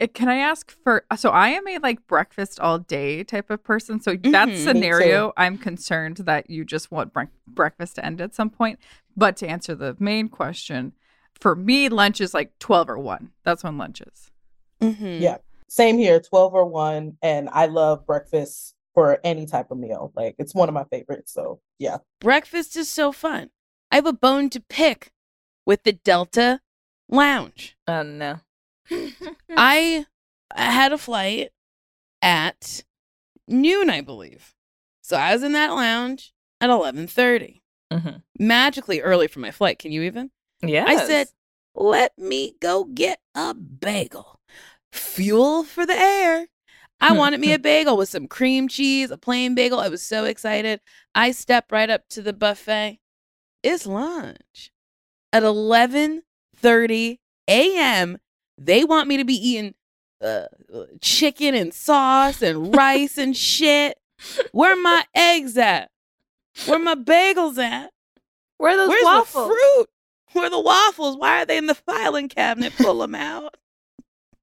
Uh, 0.00 0.06
Can 0.12 0.28
I 0.28 0.36
ask 0.38 0.74
for? 0.82 1.04
So 1.16 1.30
I 1.30 1.48
am 1.50 1.66
a 1.68 1.78
like 1.78 2.06
breakfast 2.06 2.58
all 2.60 2.78
day 2.78 3.22
type 3.24 3.50
of 3.50 3.62
person. 3.62 4.00
So 4.00 4.16
Mhm. 4.16 4.32
that 4.32 4.56
scenario, 4.56 5.32
I'm 5.36 5.56
concerned 5.58 6.18
that 6.18 6.50
you 6.50 6.64
just 6.64 6.90
want 6.90 7.12
bre- 7.12 7.30
breakfast 7.46 7.94
to 7.96 8.04
end 8.04 8.20
at 8.20 8.34
some 8.34 8.50
point. 8.50 8.78
But 9.16 9.36
to 9.38 9.46
answer 9.48 9.74
the 9.74 9.96
main 10.00 10.28
question, 10.28 10.92
for 11.40 11.54
me, 11.54 11.88
lunch 11.88 12.20
is 12.20 12.34
like 12.34 12.58
twelve 12.58 12.88
or 12.90 12.98
one. 12.98 13.30
That's 13.44 13.62
when 13.62 13.78
lunch 13.78 14.00
is. 14.00 14.30
Mm-hmm. 14.80 15.22
Yeah. 15.22 15.38
Same 15.70 15.98
here, 15.98 16.18
12 16.18 16.54
or 16.54 16.64
1. 16.64 17.18
And 17.20 17.50
I 17.52 17.66
love 17.66 18.06
breakfast 18.06 18.74
for 18.94 19.18
any 19.22 19.44
type 19.44 19.70
of 19.70 19.76
meal. 19.78 20.12
Like 20.16 20.34
it's 20.38 20.54
one 20.54 20.68
of 20.68 20.74
my 20.74 20.84
favorites. 20.84 21.32
So 21.32 21.60
yeah. 21.78 21.98
Breakfast 22.20 22.74
is 22.76 22.88
so 22.88 23.12
fun. 23.12 23.50
I 23.92 23.96
have 23.96 24.06
a 24.06 24.12
bone 24.14 24.48
to 24.50 24.60
pick 24.60 25.12
with 25.66 25.82
the 25.82 25.92
Delta 25.92 26.60
Lounge. 27.08 27.76
Oh 27.86 28.02
no. 28.02 28.40
I 29.56 30.06
had 30.54 30.92
a 30.92 30.98
flight 30.98 31.50
at 32.22 32.82
noon, 33.46 33.90
I 33.90 34.00
believe. 34.00 34.54
So 35.02 35.16
I 35.16 35.32
was 35.32 35.42
in 35.42 35.52
that 35.52 35.72
lounge 35.72 36.32
at 36.60 36.70
11:30. 36.70 37.62
Mhm. 37.92 38.22
Magically 38.38 39.00
early 39.00 39.28
for 39.28 39.40
my 39.40 39.50
flight. 39.50 39.78
Can 39.78 39.92
you 39.92 40.02
even? 40.02 40.30
Yeah. 40.60 40.84
I 40.86 41.06
said, 41.06 41.28
"Let 41.74 42.18
me 42.18 42.54
go 42.60 42.84
get 42.84 43.20
a 43.34 43.54
bagel. 43.54 44.40
Fuel 44.92 45.64
for 45.64 45.86
the 45.86 45.96
air." 45.98 46.48
I 47.00 47.12
wanted 47.12 47.38
me 47.40 47.52
a 47.52 47.58
bagel 47.60 47.96
with 47.96 48.08
some 48.08 48.26
cream 48.26 48.66
cheese, 48.68 49.10
a 49.10 49.16
plain 49.16 49.54
bagel. 49.54 49.78
I 49.78 49.88
was 49.88 50.02
so 50.02 50.24
excited. 50.24 50.80
I 51.14 51.30
stepped 51.30 51.70
right 51.70 51.88
up 51.88 52.08
to 52.10 52.22
the 52.22 52.32
buffet. 52.32 52.98
It's 53.62 53.86
lunch. 53.86 54.72
At 55.32 55.42
11:30 55.44 57.20
a.m., 57.48 58.18
they 58.58 58.84
want 58.84 59.08
me 59.08 59.16
to 59.16 59.24
be 59.24 59.34
eating 59.34 59.74
uh, 60.22 60.44
chicken 61.00 61.54
and 61.54 61.72
sauce 61.72 62.42
and 62.42 62.74
rice 62.74 63.16
and 63.18 63.36
shit. 63.36 63.98
Where 64.52 64.74
my 64.76 65.04
eggs 65.14 65.56
at? 65.56 65.90
Where 66.66 66.78
my 66.80 66.96
bagels 66.96 67.56
at? 67.58 67.92
Where 68.56 68.72
are 68.72 68.76
those 68.76 68.88
Where's 68.88 69.04
waffles? 69.04 69.48
the 69.48 69.54
fruit? 69.54 69.86
Where 70.32 70.44
are 70.46 70.50
the 70.50 70.60
waffles? 70.60 71.16
Why 71.16 71.42
are 71.42 71.46
they 71.46 71.56
in 71.56 71.66
the 71.66 71.74
filing 71.74 72.28
cabinet? 72.28 72.72
Pull 72.76 72.98
them 72.98 73.14
out. 73.14 73.56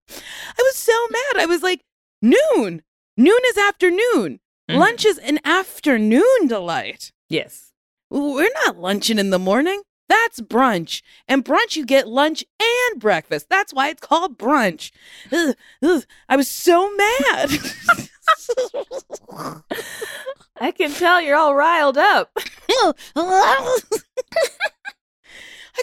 I 0.09 0.13
was 0.59 0.75
so 0.77 0.93
mad. 1.11 1.41
I 1.41 1.45
was 1.45 1.61
like, 1.61 1.81
noon. 2.21 2.83
Noon 3.17 3.39
is 3.47 3.57
afternoon. 3.57 4.39
Mhm. 4.69 4.77
Lunch 4.77 5.05
is 5.05 5.17
an 5.19 5.39
afternoon 5.43 6.47
delight. 6.47 7.11
Yes. 7.29 7.73
We're 8.09 8.49
not 8.65 8.77
lunching 8.77 9.19
in 9.19 9.29
the 9.31 9.39
morning. 9.39 9.81
That's 10.07 10.39
brunch. 10.41 11.01
And 11.27 11.43
brunch, 11.43 11.75
you 11.75 11.85
get 11.85 12.07
lunch 12.07 12.43
and 12.59 12.99
breakfast. 13.01 13.49
That's 13.49 13.73
why 13.73 13.89
it's 13.89 14.01
called 14.01 14.37
brunch. 14.37 14.91
Ugh, 15.31 15.55
ugh. 15.81 16.05
I 16.29 16.35
was 16.35 16.47
so 16.47 16.89
mad. 16.95 17.49
I 20.59 20.71
can 20.71 20.91
tell 20.91 21.21
you're 21.21 21.35
all 21.37 21.55
riled 21.55 21.97
up. 21.97 22.31
I 22.37 22.93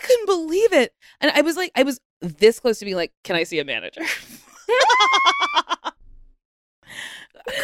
couldn't 0.00 0.26
believe 0.26 0.72
it. 0.72 0.94
And 1.20 1.30
I 1.32 1.42
was 1.42 1.56
like, 1.56 1.72
I 1.76 1.82
was 1.82 2.00
this 2.20 2.60
close 2.60 2.78
to 2.78 2.84
being 2.84 2.96
like, 2.96 3.12
can 3.24 3.36
I 3.36 3.42
see 3.44 3.58
a 3.58 3.64
manager? 3.64 4.00
I 4.68 5.92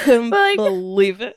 couldn't 0.01 0.31
like- 0.31 0.57
believe 0.57 1.21
it. 1.21 1.37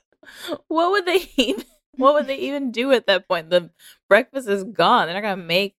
What 0.67 0.91
would 0.91 1.05
they 1.05 1.29
even 1.38 1.65
what 2.01 2.13
would 2.15 2.27
they 2.27 2.37
even 2.37 2.71
do 2.71 2.91
at 2.91 3.07
that 3.07 3.27
point? 3.27 3.49
The 3.49 3.69
breakfast 4.09 4.47
is 4.47 4.63
gone. 4.63 5.07
They're 5.07 5.15
not 5.15 5.21
gonna 5.27 5.41
make 5.43 5.75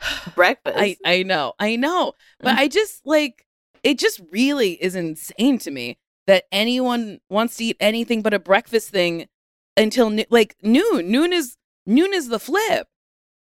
breakfast. 0.34 0.76
I, 0.78 0.96
I 1.04 1.22
know, 1.22 1.54
I 1.58 1.76
know. 1.76 2.14
But 2.40 2.58
I 2.58 2.68
just 2.68 3.06
like, 3.06 3.46
it 3.82 3.98
just 3.98 4.20
really 4.30 4.72
is 4.72 4.94
insane 4.94 5.58
to 5.60 5.70
me 5.70 5.98
that 6.26 6.44
anyone 6.52 7.20
wants 7.28 7.56
to 7.56 7.64
eat 7.64 7.76
anything 7.80 8.22
but 8.22 8.34
a 8.34 8.38
breakfast 8.38 8.90
thing 8.90 9.26
until 9.76 10.10
no- 10.10 10.24
like 10.30 10.56
noon. 10.62 11.10
Noon 11.10 11.32
is 11.32 11.56
noon 11.86 12.12
is 12.12 12.28
the 12.28 12.38
flip. 12.38 12.88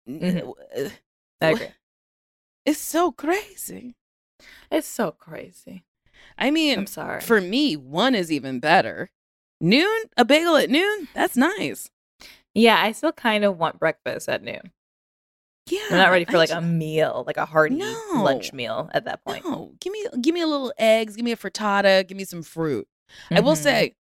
Mhm. 0.08 0.54
I 1.40 1.50
agree. 1.50 1.66
It's 2.64 2.80
so 2.80 3.12
crazy. 3.12 3.94
It's 4.70 4.87
so 4.88 5.11
crazy. 5.12 5.85
I 6.38 6.50
mean, 6.50 6.78
I'm 6.80 6.87
sorry. 6.87 7.20
For 7.20 7.40
me, 7.40 7.76
one 7.76 8.14
is 8.14 8.32
even 8.32 8.61
better. 8.61 9.11
Noon, 9.61 10.04
a 10.16 10.24
bagel 10.24 10.56
at 10.56 10.70
noon, 10.70 11.08
that's 11.14 11.37
nice. 11.37 11.90
Yeah, 12.55 12.81
I 12.81 12.93
still 12.93 13.12
kind 13.12 13.45
of 13.45 13.59
want 13.59 13.79
breakfast 13.79 14.29
at 14.29 14.43
noon. 14.43 14.73
Yeah, 15.71 15.81
I'm 15.91 15.97
not 15.97 16.11
ready 16.11 16.25
for 16.25 16.33
I 16.35 16.38
like 16.38 16.49
ju- 16.51 16.57
a 16.57 16.61
meal, 16.61 17.23
like 17.27 17.37
a 17.37 17.45
hearty 17.47 17.77
No. 17.77 17.97
lunch 18.17 18.53
meal 18.53 18.91
at 18.93 19.05
that 19.05 19.25
point. 19.25 19.45
No, 19.45 19.73
give 19.81 19.93
me 19.93 20.05
give 20.21 20.35
me 20.35 20.41
a 20.41 20.47
little 20.47 20.73
eggs, 20.79 21.15
give 21.17 21.25
me 21.25 21.33
a 21.33 21.37
frittata, 21.37 22.07
give 22.07 22.17
me 22.17 22.25
some 22.25 22.43
fruit. 22.43 22.88
I 23.31 23.41
will 23.41 23.53
Mhm. 23.55 23.62
say, 23.62 23.95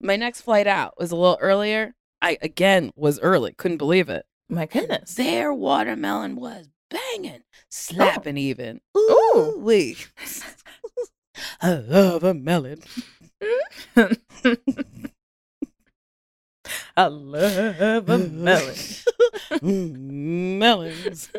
my 0.00 0.16
next 0.16 0.40
flight 0.40 0.66
out 0.66 0.94
was 0.98 1.10
a 1.12 1.16
little 1.16 1.38
earlier. 1.40 1.94
I 2.20 2.36
again 2.42 2.90
was 2.96 3.20
early, 3.20 3.52
couldn't 3.52 3.76
believe 3.78 4.08
it. 4.08 4.26
My 4.48 4.66
goodness. 4.66 5.14
Their 5.14 5.54
watermelon 5.54 6.34
was 6.36 6.68
banging, 6.90 7.42
slapping 7.70 8.36
even. 8.38 8.80
Ooh. 8.96 9.00
Ooh, 9.00 9.58
wee. 9.60 9.96
I 11.62 11.74
love 11.74 12.24
a 12.24 12.34
melon. 12.34 12.82
I 16.98 17.06
love 17.06 18.08
a 18.08 18.18
melon. 18.18 18.74
Melons. 20.58 21.30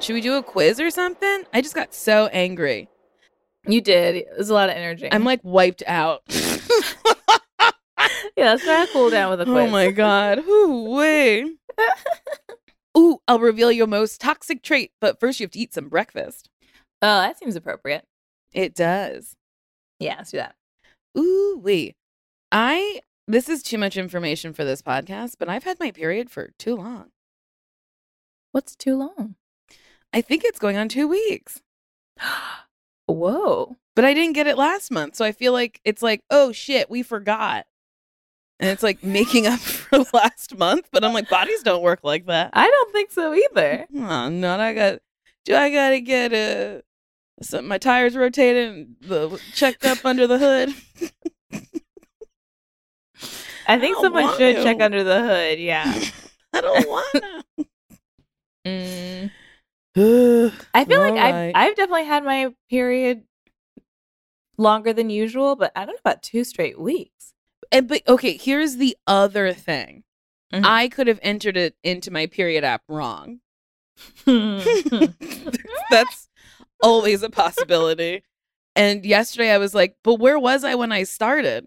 Should 0.00 0.12
we 0.12 0.20
do 0.20 0.34
a 0.34 0.42
quiz 0.42 0.78
or 0.78 0.90
something? 0.90 1.44
I 1.54 1.62
just 1.62 1.74
got 1.74 1.94
so 1.94 2.26
angry. 2.26 2.90
You 3.66 3.80
did. 3.80 4.14
It 4.14 4.28
was 4.36 4.50
a 4.50 4.54
lot 4.54 4.68
of 4.68 4.76
energy. 4.76 5.08
I'm 5.10 5.24
like 5.24 5.40
wiped 5.42 5.82
out. 5.86 6.20
yeah, 6.28 7.70
let's 8.36 8.64
try 8.64 8.84
to 8.84 8.92
cool 8.92 9.08
down 9.08 9.30
with 9.30 9.40
a 9.40 9.44
oh 9.44 9.52
quiz. 9.54 9.68
Oh 9.68 9.70
my 9.70 9.90
god. 9.90 10.40
Who 10.40 10.90
way. 10.90 11.54
Ooh, 12.98 13.20
I'll 13.28 13.38
reveal 13.38 13.70
your 13.70 13.86
most 13.86 14.20
toxic 14.20 14.62
trait, 14.62 14.92
but 15.00 15.20
first 15.20 15.40
you 15.40 15.44
have 15.44 15.52
to 15.52 15.58
eat 15.58 15.74
some 15.74 15.88
breakfast. 15.88 16.48
Oh, 17.00 17.20
that 17.20 17.38
seems 17.38 17.56
appropriate. 17.56 18.04
It 18.52 18.74
does. 18.74 19.36
Yeah, 20.00 20.16
let's 20.18 20.30
do 20.30 20.38
that. 20.38 20.56
Ooh, 21.16 21.60
wait. 21.62 21.94
I 22.50 23.00
this 23.26 23.48
is 23.48 23.62
too 23.62 23.76
much 23.76 23.96
information 23.96 24.54
for 24.54 24.64
this 24.64 24.80
podcast, 24.80 25.34
but 25.38 25.48
I've 25.48 25.64
had 25.64 25.78
my 25.78 25.90
period 25.90 26.30
for 26.30 26.52
too 26.58 26.76
long. 26.76 27.10
What's 28.52 28.74
too 28.74 28.96
long? 28.96 29.34
I 30.12 30.22
think 30.22 30.44
it's 30.44 30.58
going 30.58 30.76
on 30.76 30.88
two 30.88 31.06
weeks. 31.06 31.60
Whoa. 33.06 33.76
But 33.94 34.04
I 34.04 34.14
didn't 34.14 34.34
get 34.34 34.46
it 34.46 34.56
last 34.56 34.90
month, 34.90 35.16
so 35.16 35.24
I 35.24 35.32
feel 35.32 35.52
like 35.52 35.80
it's 35.84 36.02
like, 36.02 36.22
oh 36.30 36.52
shit, 36.52 36.88
we 36.88 37.02
forgot. 37.02 37.66
And 38.60 38.70
it's 38.70 38.82
like 38.82 39.04
making 39.04 39.46
up 39.46 39.60
for 39.60 40.04
last 40.12 40.56
month, 40.58 40.88
but 40.90 41.04
I'm 41.04 41.12
like, 41.12 41.28
bodies 41.28 41.62
don't 41.62 41.82
work 41.82 42.00
like 42.02 42.26
that. 42.26 42.50
I 42.52 42.68
don't 42.68 42.92
think 42.92 43.12
so 43.12 43.32
either. 43.34 43.86
Oh, 43.94 44.28
no, 44.28 44.58
I 44.58 44.74
got. 44.74 44.98
Do 45.44 45.54
I 45.54 45.70
gotta 45.70 46.00
get 46.00 46.32
a 46.32 46.82
some, 47.40 47.68
my 47.68 47.78
tires 47.78 48.16
rotated, 48.16 48.96
the 49.00 49.40
checked 49.54 49.84
up 49.84 50.04
under 50.04 50.26
the 50.26 50.38
hood? 50.38 50.74
I 53.66 53.78
think 53.78 53.94
don't 53.96 54.02
someone 54.04 54.28
should 54.36 54.56
to. 54.56 54.62
check 54.62 54.80
under 54.80 55.04
the 55.04 55.20
hood. 55.22 55.58
Yeah. 55.60 55.84
I 56.52 56.60
don't 56.60 56.88
wanna. 56.88 57.44
Mm. 58.66 59.30
I 60.74 60.84
feel 60.84 61.00
like 61.00 61.12
Alright. 61.12 61.52
I've, 61.54 61.70
I've 61.70 61.76
definitely 61.76 62.04
had 62.04 62.24
my 62.24 62.52
period 62.68 63.22
longer 64.56 64.92
than 64.92 65.10
usual, 65.10 65.56
but 65.56 65.72
I 65.76 65.80
don't 65.86 65.94
know 65.94 66.00
about 66.04 66.22
two 66.22 66.44
straight 66.44 66.78
weeks. 66.78 67.32
And 67.70 67.88
but 67.88 68.02
okay, 68.08 68.36
here's 68.36 68.76
the 68.76 68.96
other 69.06 69.52
thing. 69.52 70.04
Mhm. 70.52 70.64
I 70.64 70.88
could 70.88 71.06
have 71.06 71.20
entered 71.22 71.56
it 71.56 71.76
into 71.82 72.10
my 72.10 72.26
period 72.26 72.64
app 72.64 72.82
wrong. 72.88 73.40
That's 75.90 76.28
always 76.82 77.22
a 77.22 77.30
possibility. 77.30 78.22
And 78.74 79.04
yesterday 79.04 79.50
I 79.50 79.58
was 79.58 79.74
like, 79.74 79.96
but 80.04 80.14
where 80.14 80.38
was 80.38 80.64
I 80.64 80.74
when 80.74 80.92
I 80.92 81.02
started? 81.02 81.66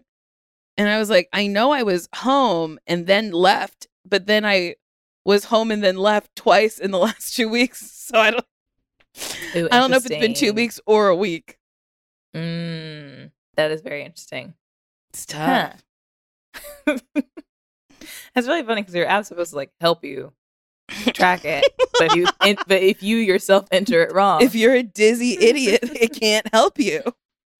And 0.76 0.88
I 0.88 0.98
was 0.98 1.10
like, 1.10 1.28
I 1.32 1.46
know 1.46 1.70
I 1.72 1.82
was 1.82 2.08
home 2.14 2.78
and 2.86 3.06
then 3.06 3.30
left, 3.30 3.86
but 4.04 4.26
then 4.26 4.44
I 4.44 4.76
was 5.24 5.44
home 5.44 5.70
and 5.70 5.84
then 5.84 5.96
left 5.96 6.34
twice 6.34 6.78
in 6.78 6.90
the 6.90 6.98
last 7.06 7.36
two 7.36 7.48
weeks. 7.48 7.90
So 7.92 8.18
I 8.18 8.30
don't 8.30 8.46
Ooh, 9.54 9.68
I 9.70 9.78
don't 9.78 9.90
know 9.90 9.98
if 9.98 10.06
it's 10.06 10.16
been 10.16 10.34
two 10.34 10.54
weeks 10.54 10.80
or 10.86 11.08
a 11.08 11.16
week. 11.16 11.58
Mm, 12.34 13.30
that 13.56 13.70
is 13.70 13.82
very 13.82 14.02
interesting. 14.02 14.54
It's 15.12 15.30
Huh. 15.30 15.72
That's 18.34 18.46
really 18.46 18.62
funny 18.62 18.82
because 18.82 18.94
your 18.94 19.06
app's 19.06 19.28
supposed 19.28 19.50
to 19.50 19.56
like 19.56 19.70
help 19.80 20.04
you 20.04 20.32
track 21.14 21.44
it, 21.44 21.64
but 21.98 22.08
if 22.08 22.14
you 22.14 22.28
in, 22.42 22.58
but 22.66 22.82
if 22.82 23.02
you 23.02 23.16
yourself 23.18 23.66
enter 23.70 24.02
it 24.02 24.12
wrong, 24.14 24.42
If 24.42 24.54
you're 24.54 24.74
a 24.74 24.82
dizzy 24.82 25.38
idiot, 25.40 25.80
it 25.82 26.12
can't 26.18 26.46
help 26.52 26.78
you. 26.78 27.02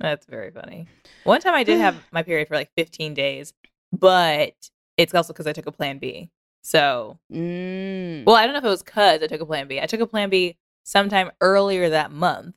that's 0.00 0.26
very 0.26 0.50
funny. 0.50 0.88
One 1.24 1.40
time 1.40 1.54
I 1.54 1.64
did 1.64 1.80
have 1.80 2.02
my 2.12 2.22
period 2.22 2.48
for 2.48 2.54
like 2.56 2.70
15 2.76 3.14
days, 3.14 3.52
but 3.92 4.54
it's 4.96 5.14
also 5.14 5.32
because 5.32 5.46
I 5.46 5.52
took 5.52 5.66
a 5.66 5.72
Plan 5.72 5.98
B. 5.98 6.30
So, 6.62 7.18
Mm. 7.32 8.24
well, 8.24 8.36
I 8.36 8.44
don't 8.44 8.52
know 8.52 8.58
if 8.60 8.64
it 8.64 8.68
was 8.68 8.82
because 8.82 9.22
I 9.22 9.26
took 9.26 9.40
a 9.40 9.46
Plan 9.46 9.68
B. 9.68 9.80
I 9.80 9.86
took 9.86 10.00
a 10.00 10.06
Plan 10.06 10.30
B 10.30 10.56
sometime 10.84 11.30
earlier 11.40 11.88
that 11.90 12.10
month. 12.12 12.54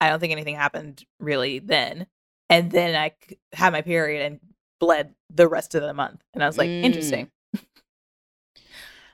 I 0.00 0.08
don't 0.10 0.18
think 0.20 0.32
anything 0.32 0.56
happened 0.56 1.04
really 1.20 1.58
then, 1.60 2.06
and 2.50 2.70
then 2.70 2.94
I 2.96 3.12
had 3.52 3.72
my 3.72 3.82
period 3.82 4.24
and 4.24 4.40
bled 4.82 5.14
the 5.30 5.46
rest 5.48 5.76
of 5.76 5.82
the 5.82 5.94
month, 5.94 6.20
and 6.34 6.42
I 6.42 6.46
was 6.48 6.58
like, 6.58 6.68
Mm. 6.68 6.82
interesting. 6.84 7.30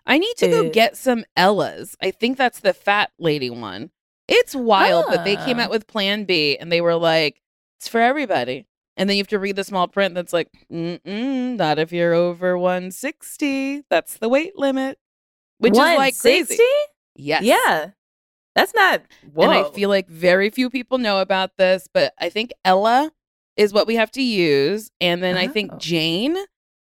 I 0.07 0.17
need 0.17 0.35
to 0.39 0.49
go 0.49 0.71
get 0.71 0.97
some 0.97 1.25
Ellas. 1.37 1.95
I 2.01 2.11
think 2.11 2.39
that's 2.39 2.61
the 2.61 2.73
fat 2.73 3.11
lady 3.19 3.51
one. 3.51 3.91
It's 4.27 4.55
wild 4.55 5.05
that 5.13 5.25
they 5.25 5.37
came 5.37 5.59
Ah. 5.61 5.65
out 5.65 5.71
with 5.71 5.87
Plan 5.87 6.25
B 6.25 6.57
and 6.57 6.73
they 6.73 6.81
were 6.81 6.95
like, 6.95 7.43
it's 7.79 7.89
for 7.89 8.01
everybody. 8.01 8.67
And 8.97 9.09
then 9.09 9.17
you 9.19 9.21
have 9.21 9.29
to 9.29 9.39
read 9.39 9.57
the 9.57 9.65
small 9.65 9.87
print 9.87 10.15
that's 10.15 10.33
like, 10.33 10.49
mm-mm, 10.73 11.57
not 11.57 11.79
if 11.79 11.93
you're 11.93 12.15
over 12.15 12.57
160. 12.57 13.83
That's 13.91 14.17
the 14.17 14.29
weight 14.31 14.57
limit. 14.59 14.99
Which 15.59 15.73
is 15.73 15.79
like 15.79 16.19
crazy. 16.19 16.57
160? 16.57 16.65
Yes. 17.17 17.43
Yeah. 17.43 17.91
That's 18.55 18.75
not. 18.75 19.03
Whoa. 19.35 19.45
And 19.45 19.53
I 19.53 19.71
feel 19.71 19.89
like 19.91 20.09
very 20.09 20.49
few 20.51 20.71
people 20.71 20.97
know 20.99 21.21
about 21.21 21.59
this, 21.59 21.87
but 21.93 22.15
I 22.19 22.29
think 22.31 22.53
Ella 22.65 23.13
is 23.59 23.75
what 23.75 23.87
we 23.87 23.97
have 23.97 24.11
to 24.13 24.23
use. 24.23 24.91
And 25.01 25.23
then 25.23 25.37
I 25.37 25.49
think 25.49 25.73
Oh. 25.75 25.79
Jane 25.79 26.37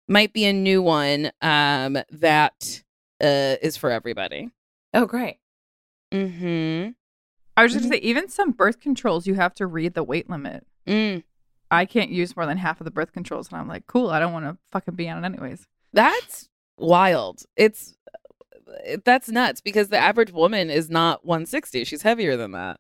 might 0.09 0.33
be 0.33 0.43
a 0.43 0.51
new 0.51 0.81
one 0.81 1.31
um, 1.41 1.97
that 2.12 2.83
uh, 3.21 3.55
is 3.62 3.77
for 3.77 3.89
everybody. 3.89 4.49
Oh, 4.93 5.05
great. 5.05 5.38
Mm-hmm. 6.12 6.91
I 7.55 7.63
was 7.63 7.71
just 7.71 7.86
gonna 7.86 7.95
say, 7.95 8.01
even 8.01 8.27
some 8.27 8.51
birth 8.51 8.79
controls, 8.79 9.27
you 9.27 9.36
have 9.36 9.53
to 9.55 9.67
read 9.67 9.93
the 9.93 10.03
weight 10.03 10.29
limit. 10.29 10.65
Mm. 10.88 11.23
I 11.71 11.86
can't 11.86 12.09
use 12.09 12.36
more 12.36 12.45
than 12.45 12.57
half 12.57 12.81
of 12.81 12.86
the 12.86 12.91
birth 12.91 13.13
controls, 13.13 13.49
and 13.49 13.59
I'm 13.59 13.67
like, 13.67 13.88
cool. 13.88 14.09
I 14.09 14.19
don't 14.19 14.33
want 14.33 14.45
to 14.45 14.57
fucking 14.71 14.95
be 14.95 15.09
on 15.09 15.23
it 15.23 15.25
anyways. 15.25 15.67
That's 15.93 16.49
wild. 16.77 17.43
It's 17.55 17.95
that's 19.05 19.29
nuts 19.29 19.62
because 19.62 19.89
the 19.89 19.97
average 19.97 20.31
woman 20.31 20.69
is 20.71 20.89
not 20.89 21.25
160. 21.25 21.83
She's 21.83 22.01
heavier 22.01 22.36
than 22.36 22.51
that. 22.51 22.79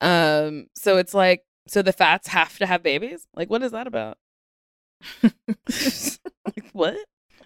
Um, 0.00 0.66
so 0.74 0.96
it's 0.98 1.14
like, 1.14 1.44
so 1.66 1.82
the 1.82 1.92
fats 1.92 2.28
have 2.28 2.58
to 2.58 2.66
have 2.66 2.82
babies. 2.82 3.26
Like, 3.34 3.50
what 3.50 3.62
is 3.62 3.72
that 3.72 3.86
about? 3.86 4.18
like, 5.22 6.64
what? 6.72 6.96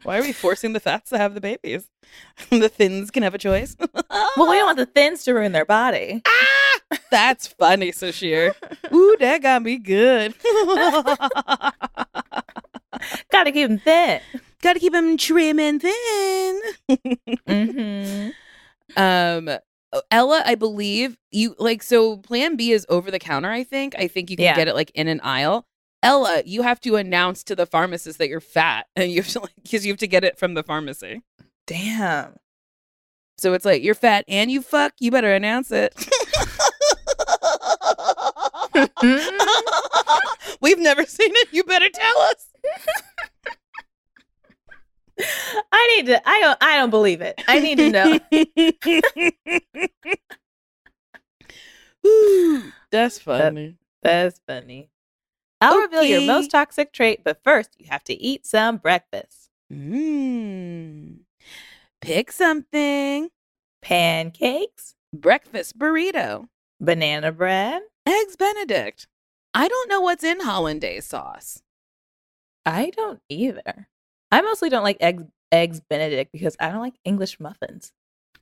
Why 0.03 0.19
are 0.19 0.23
we 0.23 0.33
forcing 0.33 0.73
the 0.73 0.81
fats 0.81 1.11
to 1.11 1.19
have 1.19 1.35
the 1.35 1.41
babies? 1.41 1.89
the 2.51 2.69
thins 2.69 3.11
can 3.11 3.23
have 3.23 3.35
a 3.35 3.39
choice. 3.39 3.77
Well, 3.81 4.51
we 4.51 4.57
don't 4.57 4.67
want 4.67 4.79
the 4.79 4.87
thins 4.87 5.25
to 5.25 5.35
ruin 5.35 5.53
their 5.53 5.65
body. 5.65 6.23
ah, 6.27 6.81
that's 7.11 7.49
funny, 7.49 7.91
Sasheer. 7.93 8.55
Ooh, 8.93 9.17
that 9.19 9.43
got 9.43 9.63
me 9.63 9.79
good. 9.79 10.35
Gotta 13.31 13.53
keep 13.53 13.69
them 13.69 13.79
thin. 13.79 14.21
Got 14.63 14.73
to 14.75 14.81
keep 14.81 14.93
them 14.93 15.17
trim 15.17 15.61
and 15.61 15.81
thin. 15.81 16.61
Mm-hmm. 17.47 18.31
Um, 18.97 19.59
Uh, 19.93 20.01
Ella, 20.11 20.43
I 20.45 20.55
believe 20.57 21.17
you 21.31 21.55
like 21.59 21.83
so. 21.83 22.17
Plan 22.19 22.57
B 22.57 22.73
is 22.73 22.85
over 22.89 23.11
the 23.11 23.19
counter. 23.19 23.51
I 23.51 23.65
think. 23.65 23.95
I 23.99 24.09
think 24.09 24.31
you 24.31 24.37
can 24.37 24.45
Yeah. 24.45 24.57
get 24.57 24.69
it 24.69 24.75
like 24.75 24.91
in 24.95 25.09
an 25.09 25.21
aisle. 25.23 25.65
Ella, 26.03 26.43
you 26.45 26.63
have 26.63 26.81
to 26.83 26.97
announce 26.97 27.43
to 27.45 27.55
the 27.57 27.67
pharmacist 27.67 28.19
that 28.19 28.29
you're 28.29 28.41
fat, 28.41 28.87
and 28.97 29.11
you 29.11 29.23
have 29.23 29.31
to 29.33 29.41
like 29.41 29.55
because 29.63 29.87
you 29.87 29.93
have 29.93 29.99
to 30.01 30.07
get 30.09 30.25
it 30.25 30.39
from 30.39 30.55
the 30.55 30.63
pharmacy. 30.63 31.23
Damn. 31.67 32.37
So 33.39 33.53
it's 33.53 33.65
like 33.67 33.83
you're 33.83 33.95
fat 33.95 34.25
and 34.29 34.51
you 34.51 34.63
fuck. 34.63 34.95
You 34.99 35.11
better 35.11 35.33
announce 35.35 35.71
it. 35.71 35.95
We've 40.61 40.79
never 40.79 41.05
seen 41.05 41.31
it. 41.35 41.49
You 41.53 41.63
better 41.65 41.89
tell 41.91 42.19
us. 42.19 42.47
I 45.73 45.97
need 45.97 46.07
to. 46.07 46.29
I 46.29 46.41
don't. 46.41 46.59
I 46.63 46.77
don't 46.77 46.91
believe 46.91 47.21
it. 47.21 47.43
I 47.49 47.59
need 47.61 47.77
to 47.79 47.91
know. 47.91 48.19
Ooh, 52.07 52.73
that's 52.97 53.19
funny. 53.19 53.77
That's 54.03 54.41
funny. 54.47 54.91
I'll 55.61 55.79
reveal 55.79 56.03
your 56.05 56.21
most 56.23 56.51
toxic 56.51 56.93
trait, 56.93 57.21
but 57.25 57.43
first 57.43 57.71
you 57.79 57.87
have 57.91 58.05
to 58.05 58.15
eat 58.15 58.47
some 58.47 58.77
breakfast. 58.77 59.49
Mm. 59.73 61.21
Pick 62.01 62.31
something. 62.33 63.31
Pancakes, 63.83 64.95
Breakfast 65.15 65.79
burrito. 65.79 66.49
banana 66.81 67.31
bread. 67.33 67.83
Eggs 68.07 68.37
Benedict. 68.37 69.07
I 69.55 69.69
don't 69.69 69.89
know 69.89 70.01
what's 70.01 70.25
in 70.25 70.41
hollandaise 70.41 71.07
sauce. 71.07 71.63
I 72.65 72.91
don't 72.91 73.21
either. 73.29 73.89
I 74.31 74.41
mostly 74.43 74.69
don't 74.71 74.83
like 74.83 74.97
eggs 75.01 75.25
eggs 75.53 75.81
Benedict 75.89 76.33
because 76.33 76.57
I 76.59 76.69
don't 76.71 76.81
like 76.81 76.99
English 77.05 77.39
muffins. 77.41 77.93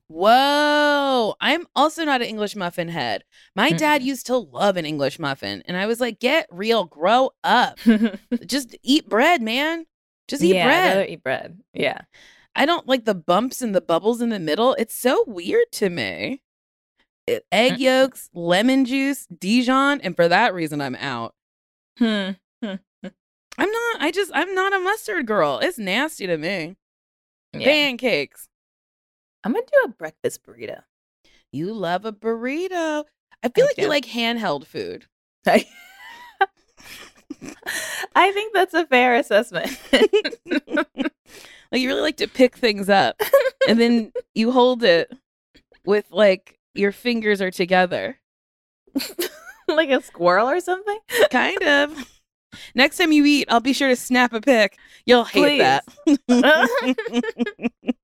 Whoa. 0.08 1.34
I'm 1.40 1.66
also 1.74 2.04
not 2.04 2.20
an 2.22 2.28
English 2.28 2.56
muffin 2.56 2.88
head. 2.88 3.24
My 3.56 3.70
dad 3.70 4.02
used 4.02 4.26
to 4.26 4.36
love 4.36 4.76
an 4.76 4.84
English 4.84 5.18
muffin. 5.18 5.62
And 5.66 5.76
I 5.76 5.86
was 5.86 6.00
like, 6.00 6.20
get 6.20 6.46
real, 6.50 6.84
grow 6.84 7.30
up. 7.42 7.78
Just 8.46 8.76
eat 8.82 9.08
bread, 9.08 9.42
man. 9.42 9.86
Just 10.28 10.42
eat 10.42 10.60
I'd 10.60 10.64
bread. 10.64 11.08
eat 11.10 11.22
bread. 11.22 11.58
Yeah. 11.72 12.02
I 12.56 12.66
don't 12.66 12.86
like 12.86 13.04
the 13.04 13.14
bumps 13.14 13.62
and 13.62 13.74
the 13.74 13.80
bubbles 13.80 14.20
in 14.20 14.28
the 14.28 14.38
middle. 14.38 14.74
It's 14.74 14.94
so 14.94 15.24
weird 15.26 15.72
to 15.72 15.90
me. 15.90 16.42
It- 17.26 17.46
egg 17.50 17.78
yolks, 17.78 18.28
lemon 18.34 18.84
juice, 18.84 19.26
Dijon, 19.26 20.00
and 20.02 20.14
for 20.14 20.28
that 20.28 20.54
reason, 20.54 20.80
I'm 20.80 20.96
out. 20.96 21.34
Hmm. 21.98 22.32
I'm 23.56 23.70
not. 23.70 23.96
I 24.00 24.10
just. 24.12 24.32
I'm 24.34 24.52
not 24.54 24.74
a 24.74 24.80
mustard 24.80 25.26
girl. 25.26 25.60
It's 25.62 25.78
nasty 25.78 26.26
to 26.26 26.36
me. 26.36 26.74
Yeah. 27.52 27.64
Pancakes. 27.66 28.48
I'm 29.44 29.52
gonna 29.52 29.64
do 29.70 29.82
a 29.84 29.88
breakfast 29.88 30.42
burrito. 30.44 30.82
You 31.52 31.72
love 31.72 32.04
a 32.04 32.12
burrito. 32.12 33.04
I 33.42 33.48
feel 33.48 33.64
I 33.64 33.68
like 33.68 33.78
you 33.78 33.88
like 33.88 34.06
handheld 34.06 34.66
food. 34.66 35.06
I, 35.46 35.66
I 38.14 38.32
think 38.32 38.54
that's 38.54 38.74
a 38.74 38.86
fair 38.86 39.14
assessment. 39.14 39.78
Like 41.74 41.80
you 41.80 41.88
really 41.88 42.02
like 42.02 42.18
to 42.18 42.28
pick 42.28 42.56
things 42.56 42.88
up 42.88 43.20
and 43.66 43.80
then 43.80 44.12
you 44.34 44.52
hold 44.52 44.84
it 44.84 45.12
with 45.84 46.06
like 46.12 46.56
your 46.72 46.92
fingers 46.92 47.40
are 47.40 47.50
together. 47.50 48.20
like 49.66 49.90
a 49.90 50.00
squirrel 50.00 50.48
or 50.48 50.60
something? 50.60 50.98
Kind 51.32 51.64
of. 51.64 52.08
Next 52.76 52.98
time 52.98 53.10
you 53.10 53.24
eat, 53.24 53.48
I'll 53.50 53.58
be 53.58 53.72
sure 53.72 53.88
to 53.88 53.96
snap 53.96 54.32
a 54.32 54.40
pic. 54.40 54.78
You'll 55.04 55.24
hate 55.24 55.58
that. 55.58 55.84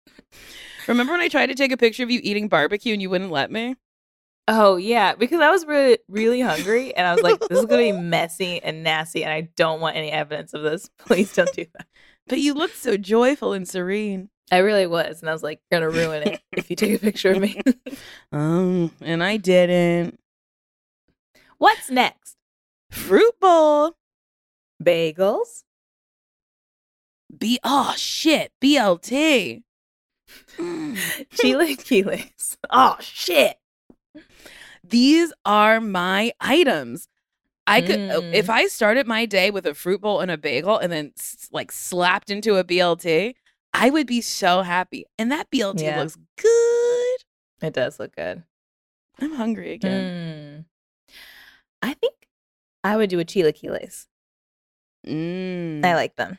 Remember 0.86 1.12
when 1.12 1.20
I 1.20 1.28
tried 1.28 1.46
to 1.46 1.54
take 1.54 1.72
a 1.72 1.76
picture 1.76 2.02
of 2.02 2.10
you 2.10 2.20
eating 2.22 2.48
barbecue 2.48 2.92
and 2.92 3.02
you 3.02 3.10
wouldn't 3.10 3.30
let 3.30 3.50
me? 3.50 3.76
Oh 4.48 4.76
yeah, 4.76 5.14
because 5.14 5.40
I 5.40 5.50
was 5.50 5.64
really 5.64 5.98
really 6.08 6.40
hungry 6.40 6.94
and 6.94 7.06
I 7.06 7.14
was 7.14 7.22
like, 7.22 7.38
this 7.40 7.58
is 7.58 7.66
gonna 7.66 7.82
be 7.82 7.92
messy 7.92 8.60
and 8.62 8.82
nasty, 8.82 9.22
and 9.22 9.32
I 9.32 9.42
don't 9.56 9.80
want 9.80 9.96
any 9.96 10.10
evidence 10.10 10.54
of 10.54 10.62
this. 10.62 10.90
Please 10.98 11.32
don't 11.32 11.52
do 11.52 11.66
that. 11.74 11.86
But 12.26 12.40
you 12.40 12.54
looked 12.54 12.76
so 12.76 12.96
joyful 12.96 13.52
and 13.52 13.68
serene. 13.68 14.28
I 14.50 14.58
really 14.58 14.86
was, 14.88 15.20
and 15.20 15.30
I 15.30 15.32
was 15.32 15.44
like, 15.44 15.60
you're 15.70 15.80
gonna 15.80 15.92
ruin 15.92 16.26
it 16.26 16.40
if 16.52 16.68
you 16.68 16.76
take 16.76 16.94
a 16.94 16.98
picture 16.98 17.32
of 17.32 17.40
me. 17.40 17.60
Um, 18.32 18.92
and 19.00 19.24
I 19.24 19.36
didn't. 19.36 20.20
What's 21.58 21.90
next? 21.90 22.36
Fruit 22.90 23.34
bowl. 23.40 23.94
Bagels. 24.82 25.64
B 27.36 27.58
oh 27.64 27.94
shit. 27.96 28.52
BLT. 28.62 29.62
Chilaquiles. 30.58 32.56
Oh 32.70 32.96
shit. 33.00 33.56
These 34.84 35.32
are 35.44 35.80
my 35.80 36.32
items. 36.40 37.08
I 37.66 37.80
could 37.82 37.98
Mm. 37.98 38.34
if 38.34 38.48
I 38.50 38.66
started 38.66 39.06
my 39.06 39.26
day 39.26 39.50
with 39.50 39.66
a 39.66 39.74
fruit 39.74 40.00
bowl 40.00 40.20
and 40.20 40.30
a 40.30 40.36
bagel 40.38 40.78
and 40.78 40.90
then 40.92 41.12
like 41.52 41.70
slapped 41.72 42.30
into 42.30 42.56
a 42.56 42.64
BLT, 42.64 43.34
I 43.72 43.90
would 43.90 44.06
be 44.06 44.20
so 44.20 44.62
happy. 44.62 45.06
And 45.18 45.30
that 45.30 45.50
BLT 45.50 45.82
Yeah. 45.82 46.00
looks 46.00 46.16
good. 46.36 47.18
It 47.62 47.72
does 47.74 48.00
look 48.00 48.14
good. 48.16 48.42
I'm 49.20 49.34
hungry 49.34 49.72
again. 49.72 50.64
Mm. 51.12 51.14
I 51.82 51.94
think 51.94 52.14
I 52.82 52.96
would 52.96 53.10
do 53.10 53.20
a 53.20 53.24
chilaquiles. 53.24 54.06
Mm. 55.06 55.84
I 55.84 55.94
like 55.94 56.16
them. 56.16 56.38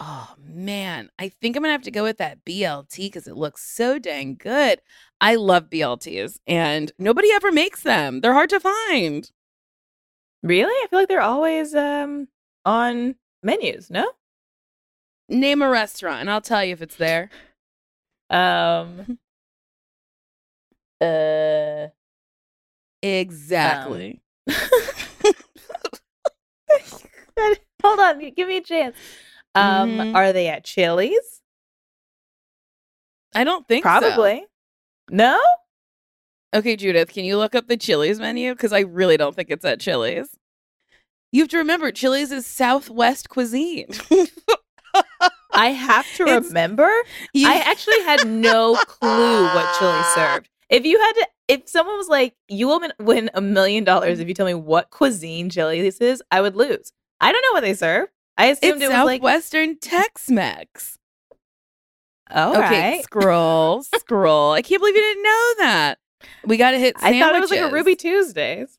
Oh 0.00 0.34
man, 0.38 1.10
I 1.18 1.28
think 1.28 1.56
I'm 1.56 1.62
gonna 1.62 1.72
have 1.72 1.82
to 1.82 1.90
go 1.90 2.02
with 2.02 2.16
that 2.18 2.44
BLT 2.44 2.96
because 3.08 3.26
it 3.26 3.36
looks 3.36 3.62
so 3.62 3.98
dang 3.98 4.34
good. 4.34 4.80
I 5.20 5.34
love 5.34 5.68
BLTs, 5.70 6.38
and 6.46 6.90
nobody 6.98 7.30
ever 7.32 7.52
makes 7.52 7.82
them. 7.82 8.20
They're 8.20 8.32
hard 8.32 8.50
to 8.50 8.60
find. 8.60 9.30
Really? 10.42 10.72
I 10.72 10.86
feel 10.88 10.98
like 11.00 11.08
they're 11.08 11.20
always 11.20 11.74
um 11.74 12.28
on 12.64 13.16
menus. 13.42 13.90
No. 13.90 14.12
Name 15.28 15.62
a 15.62 15.68
restaurant, 15.68 16.20
and 16.22 16.30
I'll 16.30 16.40
tell 16.40 16.64
you 16.64 16.72
if 16.72 16.82
it's 16.82 16.96
there. 16.96 17.30
Um. 18.30 19.18
Uh. 21.02 21.88
Exactly. 23.02 24.20
Hold 27.82 28.00
on, 28.00 28.30
give 28.34 28.48
me 28.48 28.58
a 28.58 28.62
chance. 28.62 28.94
Um, 29.54 29.90
Mhm. 29.98 30.14
are 30.14 30.32
they 30.32 30.48
at 30.48 30.64
Chili's? 30.64 31.40
I 33.34 33.44
don't 33.44 33.66
think 33.68 33.84
so. 33.84 33.88
Probably. 34.00 34.44
No. 35.10 35.40
Okay, 36.54 36.76
Judith, 36.76 37.12
can 37.12 37.24
you 37.24 37.36
look 37.36 37.54
up 37.54 37.68
the 37.68 37.76
Chili's 37.76 38.18
menu? 38.18 38.52
Because 38.54 38.72
I 38.72 38.80
really 38.80 39.16
don't 39.16 39.36
think 39.36 39.50
it's 39.50 39.64
at 39.64 39.80
Chili's. 39.80 40.36
You 41.32 41.42
have 41.42 41.48
to 41.50 41.58
remember, 41.58 41.92
Chili's 41.92 42.32
is 42.32 42.44
Southwest 42.44 43.28
cuisine. 43.28 43.86
I 45.52 45.68
have 45.68 46.06
to 46.16 46.22
It's- 46.26 46.44
remember. 46.46 46.90
You- 47.32 47.48
I 47.48 47.56
actually 47.58 48.00
had 48.02 48.26
no 48.26 48.74
clue 48.76 49.44
what 49.44 49.78
Chili 49.78 50.02
served. 50.14 50.48
If 50.68 50.84
you 50.84 50.98
had 50.98 51.12
to, 51.14 51.28
if 51.48 51.68
someone 51.68 51.96
was 51.96 52.08
like, 52.08 52.34
"You 52.48 52.68
will 52.68 52.80
win 53.00 53.28
a 53.34 53.40
million 53.40 53.82
dollars 53.82 54.20
if 54.20 54.28
you 54.28 54.34
tell 54.34 54.46
me 54.46 54.54
what 54.54 54.90
cuisine 54.90 55.50
Chili's 55.50 55.98
is," 56.00 56.22
I 56.30 56.40
would 56.40 56.54
lose. 56.56 56.92
I 57.20 57.32
don't 57.32 57.42
know 57.42 57.52
what 57.52 57.62
they 57.62 57.74
serve. 57.74 58.08
I 58.40 58.46
assumed 58.46 58.82
it's 58.82 58.90
it 58.90 58.96
was 58.96 59.04
like, 59.04 59.20
Southwestern 59.20 59.78
Tex-Mex. 59.78 60.98
"All 62.30 62.56
okay, 62.56 62.92
right." 62.92 63.04
scroll, 63.04 63.82
scroll. 63.98 64.52
I 64.52 64.62
can't 64.62 64.80
believe 64.80 64.96
you 64.96 65.02
didn't 65.02 65.22
know 65.22 65.54
that. 65.58 65.98
We 66.46 66.56
got 66.56 66.70
to 66.70 66.78
hit. 66.78 66.96
I 66.98 67.20
thought 67.20 67.34
it 67.34 67.40
was 67.40 67.50
like 67.50 67.60
a. 67.60 67.70
Ruby 67.70 67.96
Tuesdays. 67.96 68.78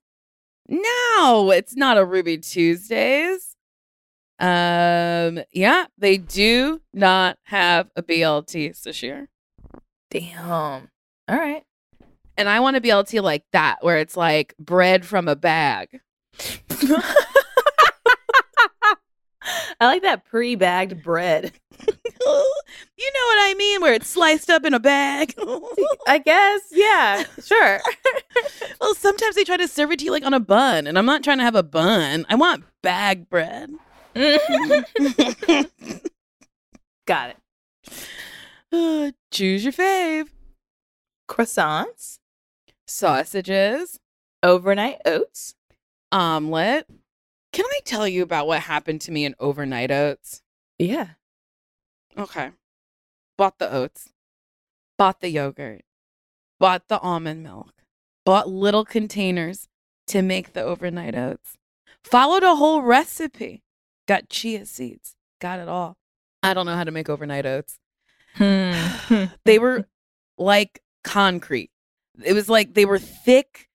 No, 0.67 1.52
it's 1.52 1.76
not 1.76 1.97
a 1.97 2.06
Ruby 2.06 2.39
Tuesdays. 2.39 3.56
Um, 4.39 5.41
yeah, 5.52 5.86
they 5.97 6.17
do 6.17 6.82
not 6.93 7.38
have 7.43 7.91
a 7.95 8.02
BLT 8.02 8.82
this 8.82 9.04
year. 9.04 9.30
Damn. 10.10 10.89
All 11.28 11.38
right. 11.38 11.63
And 12.36 12.50
I 12.50 12.62
want 12.62 12.78
a 12.78 12.82
BLT 12.82 13.21
like 13.21 13.43
that, 13.52 13.78
where 13.82 13.97
it's 13.97 14.17
like 14.17 14.56
bread 14.58 15.06
from 15.06 15.28
a 15.28 15.36
bag. 15.36 16.00
I 19.80 19.86
like 19.86 20.01
that 20.04 20.25
pre-bagged 20.25 21.01
bread. 21.04 21.51
you 21.88 21.88
know 21.88 21.95
what 22.27 23.39
I 23.39 23.56
mean? 23.58 23.82
Where 23.82 23.93
it's 23.93 24.08
sliced 24.10 24.49
up 24.49 24.65
in 24.65 24.73
a 24.73 24.80
bag. 24.80 25.34
I 26.08 26.19
guess. 26.19 26.62
Yeah. 26.71 27.23
Sure. 27.43 27.80
well, 28.82 28.93
sometimes 28.95 29.36
they 29.36 29.43
try 29.43 29.58
to 29.58 29.67
serve 29.67 29.91
it 29.91 29.99
to 29.99 30.06
you 30.06 30.12
like 30.12 30.25
on 30.25 30.34
a 30.34 30.39
bun, 30.39 30.86
and 30.88 30.97
I'm 30.97 31.06
not 31.06 31.23
trying 31.23 31.39
to 31.39 31.43
have 31.43 31.56
a 31.56 31.63
bun. 31.63 32.25
I 32.30 32.36
want 32.36 32.63
bag 32.84 33.30
bread. 33.30 33.71
Got 37.08 37.32
it. 37.32 37.38
Uh, 38.71 39.12
choose 39.32 39.63
your 39.63 39.73
fave. 39.73 40.27
Croissants, 41.27 42.19
Sausages, 42.86 43.99
overnight 44.43 44.97
oats. 45.06 45.56
omelet. 46.12 46.88
Can 47.52 47.66
I 47.66 47.80
tell 47.84 48.08
you 48.08 48.24
about 48.24 48.48
what 48.48 48.62
happened 48.62 49.02
to 49.02 49.12
me 49.12 49.26
in 49.26 49.36
overnight 49.40 49.92
oats? 49.92 50.42
Yeah. 50.80 51.10
Okay. 52.18 52.52
Bought 53.38 53.60
the 53.60 53.72
oats, 53.72 54.10
bought 54.98 55.20
the 55.20 55.30
yogurt, 55.30 55.82
bought 56.60 56.88
the 56.88 57.00
almond 57.00 57.44
milk, 57.44 57.74
bought 58.26 58.48
little 58.48 58.86
containers 58.86 59.68
to 60.08 60.22
make 60.22 60.54
the 60.54 60.62
overnight 60.62 61.16
oats, 61.16 61.58
followed 62.04 62.44
a 62.44 62.56
whole 62.56 62.82
recipe, 62.82 63.64
got 64.08 64.30
chia 64.30 64.66
seeds, 64.66 65.16
got 65.40 65.60
it 65.60 65.68
all. 65.68 65.98
I 66.44 66.54
don't 66.54 66.66
know 66.66 66.76
how 66.76 66.84
to 66.84 66.92
make 66.92 67.10
overnight 67.10 67.46
oats. 67.46 67.80
Hmm. 68.36 68.72
They 69.46 69.60
were 69.60 69.88
like 70.38 70.82
concrete. 71.04 71.72
It 72.24 72.34
was 72.34 72.48
like 72.48 72.74
they 72.74 72.86
were 72.86 73.00
thick 73.00 73.68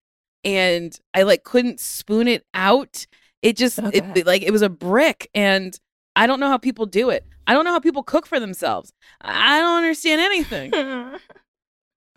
and 0.45 0.99
I 1.13 1.23
like 1.23 1.45
couldn't 1.45 1.81
spoon 1.81 2.29
it 2.29 2.47
out. 2.55 3.07
It 3.47 3.57
just 3.57 3.79
Oh, 3.81 3.87
it, 3.93 4.05
it- 4.17 4.27
like 4.27 4.43
it 4.43 4.51
was 4.51 4.63
a 4.63 4.69
brick 4.69 5.31
and 5.35 5.79
I 6.17 6.27
don't 6.27 6.41
know 6.41 6.49
how 6.49 6.59
people 6.59 6.87
do 6.87 7.11
it. 7.11 7.25
I 7.47 7.55
don't 7.55 7.65
know 7.65 7.71
how 7.71 7.79
people 7.79 8.03
cook 8.03 8.27
for 8.27 8.41
themselves. 8.41 8.93
I 9.21 9.61
don't 9.61 9.77
understand 9.77 10.21
anything. 10.21 10.75
I'm 10.75 11.21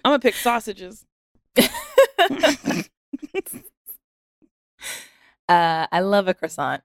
gonna 0.03 0.19
pick 0.19 0.33
sausages. 0.33 1.05
uh, 5.47 5.87
I 5.91 5.99
love 5.99 6.27
a 6.27 6.33
croissant. 6.33 6.81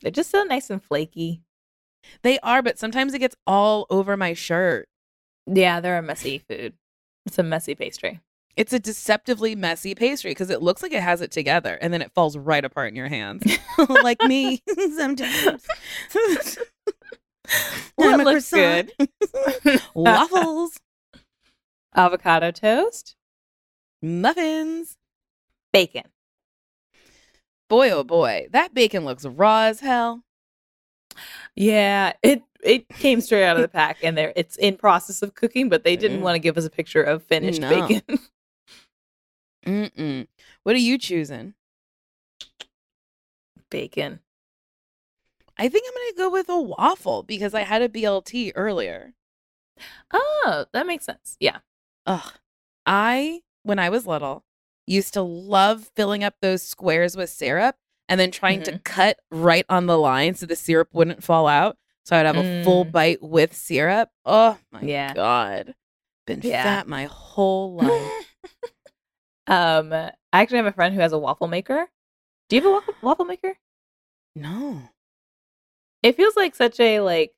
They're 0.00 0.10
just 0.12 0.30
so 0.30 0.44
nice 0.44 0.70
and 0.70 0.82
flaky. 0.82 1.42
They 2.22 2.38
are, 2.38 2.62
but 2.62 2.78
sometimes 2.78 3.12
it 3.12 3.18
gets 3.18 3.36
all 3.46 3.86
over 3.90 4.16
my 4.16 4.32
shirt. 4.32 4.88
Yeah, 5.46 5.80
they're 5.80 5.98
a 5.98 6.02
messy 6.02 6.38
food. 6.38 6.74
It's 7.26 7.38
a 7.38 7.42
messy 7.42 7.74
pastry. 7.74 8.20
It's 8.58 8.72
a 8.72 8.78
deceptively 8.80 9.54
messy 9.54 9.94
pastry 9.94 10.32
because 10.32 10.50
it 10.50 10.60
looks 10.62 10.82
like 10.82 10.92
it 10.92 11.00
has 11.02 11.20
it 11.20 11.30
together 11.30 11.78
and 11.80 11.92
then 11.92 12.02
it 12.02 12.10
falls 12.12 12.36
right 12.36 12.64
apart 12.64 12.88
in 12.88 12.96
your 12.96 13.06
hands. 13.08 13.42
like 13.88 14.20
me 14.22 14.62
sometimes. 14.96 15.66
What 17.96 18.18
looks 18.24 18.50
croissant. 18.50 18.90
Waffles, 19.94 20.78
Avocado 21.96 22.50
toast, 22.50 23.16
muffins. 24.02 24.98
bacon. 25.72 26.04
Boy, 27.70 27.90
oh 27.90 28.04
boy, 28.04 28.48
that 28.50 28.74
bacon 28.74 29.04
looks 29.04 29.24
raw 29.24 29.62
as 29.62 29.80
hell. 29.80 30.24
Yeah, 31.56 32.12
it 32.22 32.42
it 32.62 32.88
came 32.90 33.20
straight 33.20 33.44
out 33.46 33.56
of 33.56 33.62
the 33.62 33.68
pack, 33.68 33.98
and 34.02 34.16
there 34.16 34.32
it's 34.36 34.56
in 34.56 34.76
process 34.76 35.22
of 35.22 35.34
cooking, 35.34 35.68
but 35.68 35.84
they 35.84 35.96
didn't 35.96 36.18
Mm. 36.20 36.22
want 36.24 36.34
to 36.34 36.40
give 36.40 36.58
us 36.58 36.64
a 36.66 36.70
picture 36.70 37.02
of 37.02 37.22
finished 37.22 37.60
No. 37.62 37.86
bacon. 37.88 38.18
Mm-mm. 39.66 40.26
What 40.62 40.74
are 40.74 40.78
you 40.78 40.98
choosing? 40.98 41.54
bacon. 43.70 44.20
I 45.58 45.68
think 45.68 45.84
I'm 45.86 45.94
gonna 45.94 46.28
go 46.28 46.32
with 46.32 46.48
a 46.48 46.58
waffle 46.58 47.22
because 47.22 47.52
I 47.52 47.62
had 47.62 47.82
a 47.82 47.88
BLT 47.88 48.52
earlier. 48.54 49.12
Oh, 50.10 50.64
that 50.72 50.86
makes 50.86 51.04
sense. 51.04 51.36
Yeah. 51.38 51.58
Ugh, 52.06 52.32
I 52.86 53.42
when 53.64 53.78
I 53.78 53.90
was 53.90 54.06
little, 54.06 54.44
used 54.86 55.12
to 55.14 55.22
love 55.22 55.90
filling 55.94 56.24
up 56.24 56.34
those 56.40 56.62
squares 56.62 57.14
with 57.16 57.28
syrup 57.28 57.76
and 58.08 58.18
then 58.18 58.30
trying 58.30 58.62
to 58.62 58.78
cut 58.78 59.18
right 59.30 59.66
on 59.68 59.84
the 59.86 59.98
line 59.98 60.34
so 60.34 60.46
the 60.46 60.56
syrup 60.56 60.88
wouldn't 60.94 61.22
fall 61.22 61.46
out. 61.46 61.76
So 62.06 62.16
I'd 62.16 62.24
have 62.24 62.36
a 62.38 62.62
full 62.64 62.86
Mm. 62.86 62.92
bite 62.92 63.22
with 63.22 63.54
syrup. 63.54 64.08
Oh 64.24 64.56
my 64.72 64.80
Yeah. 64.80 65.12
god. 65.12 65.74
Been 66.26 66.40
Yeah. 66.40 66.62
fat 66.62 66.88
my 66.88 67.04
whole 67.04 67.74
life. 67.74 68.12
um, 69.48 69.92
I 69.92 70.12
actually 70.32 70.58
have 70.58 70.66
a 70.66 70.72
friend 70.72 70.94
who 70.94 71.00
has 71.00 71.12
a 71.12 71.18
waffle 71.18 71.48
maker. 71.48 71.88
Do 72.48 72.56
you 72.56 72.62
have 72.62 72.70
a 72.70 72.72
waffle, 72.72 72.94
waffle 73.02 73.24
maker? 73.24 73.54
no. 74.36 74.82
It 76.02 76.16
feels 76.16 76.36
like 76.36 76.54
such 76.54 76.78
a 76.80 77.00
like. 77.00 77.32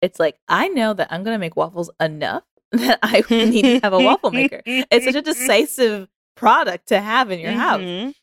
It's 0.00 0.18
like 0.18 0.38
I 0.48 0.68
know 0.68 0.94
that 0.94 1.08
I'm 1.10 1.22
gonna 1.22 1.38
make 1.38 1.56
waffles 1.56 1.90
enough 2.00 2.44
that 2.72 2.98
I 3.02 3.22
need 3.30 3.62
to 3.62 3.80
have 3.80 3.92
a 3.92 4.00
waffle 4.00 4.30
maker. 4.30 4.62
It's 4.64 5.04
such 5.04 5.14
a 5.14 5.22
decisive 5.22 6.08
product 6.36 6.88
to 6.88 7.00
have 7.00 7.30
in 7.30 7.38
your 7.40 7.52
house. 7.52 7.80
Mhm. 7.82 8.14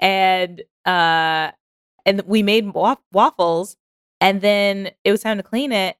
and 0.00 0.62
uh 0.84 1.52
and 2.04 2.22
we 2.26 2.42
made 2.42 2.72
wa- 2.74 2.96
waffles 3.12 3.76
and 4.20 4.40
then 4.40 4.90
it 5.04 5.12
was 5.12 5.20
time 5.22 5.36
to 5.36 5.44
clean 5.44 5.70
it 5.70 5.96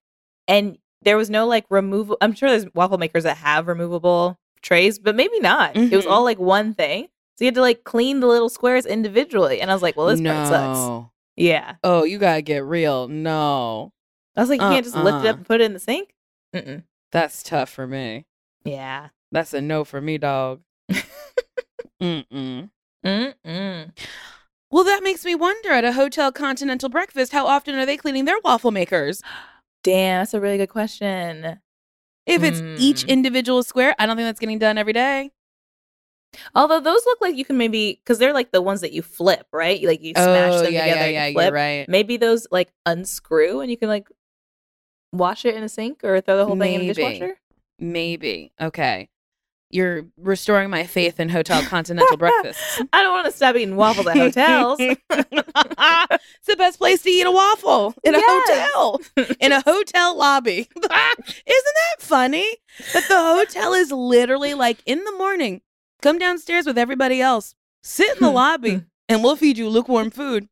and 0.49 0.77
there 1.03 1.17
was 1.17 1.31
no 1.31 1.47
like 1.47 1.65
removal 1.71 2.17
i'm 2.21 2.35
sure 2.35 2.49
there's 2.51 2.67
waffle 2.75 2.99
makers 2.99 3.23
that 3.23 3.37
have 3.37 3.69
removable 3.69 4.41
trays 4.63 4.99
but 4.99 5.15
maybe 5.15 5.39
not 5.41 5.77
it 5.77 5.95
was 5.95 6.07
all 6.07 6.19
mm-hmm. 6.19 6.25
like 6.25 6.39
one 6.39 6.73
thing 6.75 7.09
so 7.37 7.45
you 7.45 7.47
had 7.47 7.55
to 7.55 7.61
like 7.61 7.85
clean 7.85 8.21
the 8.21 8.27
little 8.27 8.49
squares 8.49 8.87
individually 8.87 9.61
and 9.61 9.71
i 9.71 9.75
was 9.75 9.83
like 9.83 9.97
well 9.97 10.07
this 10.07 10.21
part 10.21 10.49
sucks 10.49 11.07
yeah 11.37 11.75
Oh, 11.83 12.05
you 12.05 12.19
gotta 12.19 12.43
get 12.43 12.65
real. 12.65 13.09
No. 13.09 13.93
i 14.37 14.41
was 14.41 14.49
like 14.51 14.61
you 14.61 14.69
can't 14.69 14.85
just 14.85 14.97
lift 14.97 15.25
it 15.25 15.27
Uh-uh. 15.27 15.31
up 15.31 15.37
and 15.39 15.47
put 15.47 15.61
it 15.61 15.65
in 15.65 15.73
the 15.73 15.79
sink 15.81 16.15
Mm-mm. 16.55 16.85
That's 17.11 17.43
tough 17.43 17.71
for 17.71 17.87
me. 17.87 18.27
yeah 18.65 19.09
That's 19.33 19.53
a 19.55 19.61
no 19.61 19.85
for 19.85 20.01
me, 20.01 20.19
dog. 20.19 20.61
Mm-mm. 22.03 22.71
Mm-mm. 23.05 23.99
Well, 24.71 24.85
that 24.85 25.03
makes 25.03 25.25
me 25.25 25.35
wonder 25.35 25.71
at 25.71 25.85
a 25.85 25.93
hotel 25.93 26.31
continental 26.33 26.89
breakfast, 26.89 27.33
how 27.33 27.47
often 27.47 27.75
are 27.75 27.85
they 27.87 27.97
cleaning 27.97 28.25
their 28.27 28.39
waffle 28.45 28.71
makers? 28.71 29.23
damn 29.83 30.21
that's 30.21 30.33
a 30.35 30.41
really 30.41 30.59
good 30.59 30.69
question 30.69 31.59
If 32.27 32.43
it's 32.43 32.61
each 32.79 33.03
Hmm. 33.03 33.09
individual 33.11 33.63
square, 33.63 33.95
I 33.99 34.07
don't 34.07 34.17
think 34.17 34.27
that's 34.27 34.41
getting 34.41 34.59
done 34.59 34.79
every 34.79 34.93
day. 34.93 35.31
although 36.55 36.81
those 36.81 37.05
look 37.05 37.21
like 37.21 37.37
you 37.37 37.45
can 37.45 37.59
maybe 37.59 38.01
because 38.03 38.19
they're 38.19 38.33
like 38.33 38.53
the 38.53 38.63
ones 38.63 38.81
that 38.81 38.91
you 38.91 39.03
flip 39.03 39.47
right 39.53 39.83
like 39.85 40.01
you 40.03 40.15
smash 40.15 40.55
them 40.63 40.65
together 40.73 41.01
and 41.05 41.29
you 41.29 41.33
flip. 41.35 41.45
you're 41.49 41.53
right. 41.53 41.89
maybe 41.91 42.17
those 42.17 42.47
like 42.51 42.73
unscrew 42.87 43.61
and 43.61 43.71
you 43.71 43.77
can 43.77 43.89
like 43.89 44.09
wash 45.13 45.45
it 45.45 45.55
in 45.55 45.63
a 45.63 45.69
sink 45.69 46.03
or 46.03 46.23
throw 46.23 46.39
the 46.39 46.47
whole 46.47 46.57
thing 46.57 46.73
in 46.73 46.81
a 46.81 46.85
Maybe. 46.85 46.95
dishwasher. 46.95 47.37
Maybe. 47.79 48.51
Okay. 48.59 49.11
You're 49.73 50.05
restoring 50.19 50.71
my 50.71 50.85
faith 50.87 51.19
in 51.19 51.29
hotel 51.31 51.63
continental 51.67 52.17
breakfasts. 52.17 52.81
I 52.93 53.03
don't 53.03 53.13
want 53.13 53.27
to 53.27 53.33
stop 53.33 53.57
eating 53.57 53.75
waffles 53.77 54.07
at 54.07 54.17
hotels. 54.19 54.79
it's 54.81 56.47
the 56.47 56.57
best 56.57 56.79
place 56.79 57.03
to 57.03 57.11
eat 57.11 57.27
a 57.27 57.31
waffle 57.31 57.95
in 58.05 58.15
a 58.15 58.19
Yes. 58.19 58.49
hotel, 58.49 59.01
in 59.41 59.53
a 59.53 59.61
hotel 59.63 60.17
lobby. 60.17 60.69
Isn't 60.77 60.89
that 60.89 61.97
funny? 62.01 62.57
That 62.93 63.09
the 63.09 63.19
hotel 63.19 63.73
is 63.73 63.91
literally 63.91 64.55
like 64.55 64.83
in 64.87 65.03
the 65.05 65.13
morning, 65.13 65.63
come 66.03 66.19
downstairs 66.19 66.67
with 66.67 66.79
everybody 66.79 67.21
else, 67.21 67.55
sit 67.83 68.15
in 68.15 68.21
the 68.23 68.31
lobby, 68.31 68.83
and 69.09 69.23
we'll 69.25 69.37
feed 69.37 69.59
you 69.59 69.69
lukewarm 69.69 70.11
food. 70.11 70.49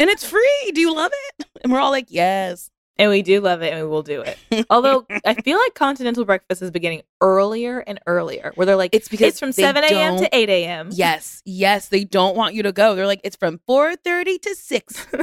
And 0.00 0.10
it's 0.10 0.24
free. 0.24 0.72
Do 0.74 0.80
you 0.80 0.94
love 0.94 1.12
it? 1.38 1.46
And 1.62 1.72
we're 1.72 1.80
all 1.80 1.90
like, 1.90 2.06
yes. 2.08 2.70
And 2.98 3.10
we 3.10 3.22
do 3.22 3.40
love 3.40 3.62
it 3.62 3.72
and 3.72 3.82
we 3.82 3.88
will 3.88 4.02
do 4.02 4.22
it. 4.22 4.66
Although 4.70 5.06
I 5.24 5.34
feel 5.34 5.58
like 5.58 5.74
continental 5.74 6.24
breakfast 6.24 6.62
is 6.62 6.70
beginning 6.70 7.02
earlier 7.20 7.80
and 7.80 8.00
earlier, 8.06 8.52
where 8.54 8.66
they're 8.66 8.76
like, 8.76 8.94
It's 8.94 9.08
because 9.08 9.28
it's 9.28 9.40
from 9.40 9.52
7 9.52 9.82
a.m. 9.84 10.16
to 10.18 10.28
8 10.34 10.48
a.m. 10.48 10.88
Yes, 10.92 11.42
yes, 11.44 11.88
they 11.88 12.04
don't 12.04 12.36
want 12.36 12.54
you 12.54 12.62
to 12.64 12.72
go. 12.72 12.94
They're 12.94 13.06
like, 13.06 13.20
it's 13.24 13.36
from 13.36 13.60
4.30 13.68 14.40
to 14.42 14.54
6. 14.54 15.06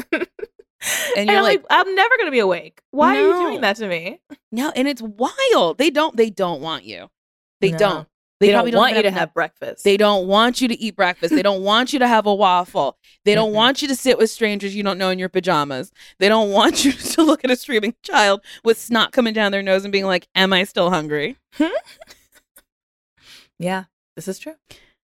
And, 0.86 1.16
And 1.16 1.30
you're 1.30 1.38
I'm 1.38 1.44
like, 1.44 1.60
like, 1.60 1.66
I'm 1.70 1.96
never 1.96 2.18
going 2.18 2.28
to 2.28 2.32
be 2.32 2.40
awake. 2.40 2.82
Why 2.92 3.16
are 3.16 3.22
you 3.22 3.34
doing 3.46 3.62
that 3.62 3.78
to 3.78 3.88
me? 3.88 4.20
no, 4.52 4.70
and 4.76 4.86
it's 4.86 5.02
wild. 5.02 5.78
They 5.78 5.90
don't, 5.90 6.18
they 6.18 6.30
don't 6.30 6.60
want 6.60 6.84
you. 6.84 7.10
They 7.62 7.72
No. 7.72 7.78
don't. 7.78 8.08
They, 8.48 8.54
probably 8.54 8.72
don't 8.72 8.80
want 8.80 8.96
you 8.96 9.02
to 9.02 9.08
enough- 9.08 9.20
have 9.20 9.34
breakfast. 9.34 9.84
They 9.84 9.98
don't 9.98 10.28
want 10.28 10.62
you 10.62 10.68
to 10.68 10.80
eat 10.80 10.96
breakfast. 10.96 11.34
They 11.34 11.44
don't 11.44 11.64
want 11.64 11.94
you 11.94 12.00
to 12.00 12.08
have 12.08 12.26
a 12.26 12.34
waffle. 12.34 12.98
They 13.26 13.36
don't 13.36 13.54
want 13.54 13.82
you 13.82 13.88
to 13.88 13.96
sit 13.96 14.18
with 14.18 14.30
strangers 14.30 14.76
you 14.76 14.84
don't 14.84 14.98
know 14.98 15.10
in 15.10 15.20
your 15.20 15.30
pajamas. 15.30 15.92
They 16.20 16.30
don't 16.30 16.52
want 16.52 16.86
you 16.86 16.92
to 17.14 17.24
look 17.24 17.44
at 17.44 17.52
a 17.52 17.56
screaming 17.56 17.96
child 18.04 18.42
with 18.64 18.78
snot 18.78 19.12
coming 19.12 19.34
down 19.34 19.52
their 19.52 19.64
nose 19.64 19.86
and 19.86 19.92
being 19.92 20.06
like, 20.06 20.28
Am 20.36 20.54
I 20.54 20.64
still 20.64 20.90
hungry? 20.90 21.38
yeah, 23.60 23.86
this 24.16 24.28
is 24.28 24.40
true. 24.40 24.56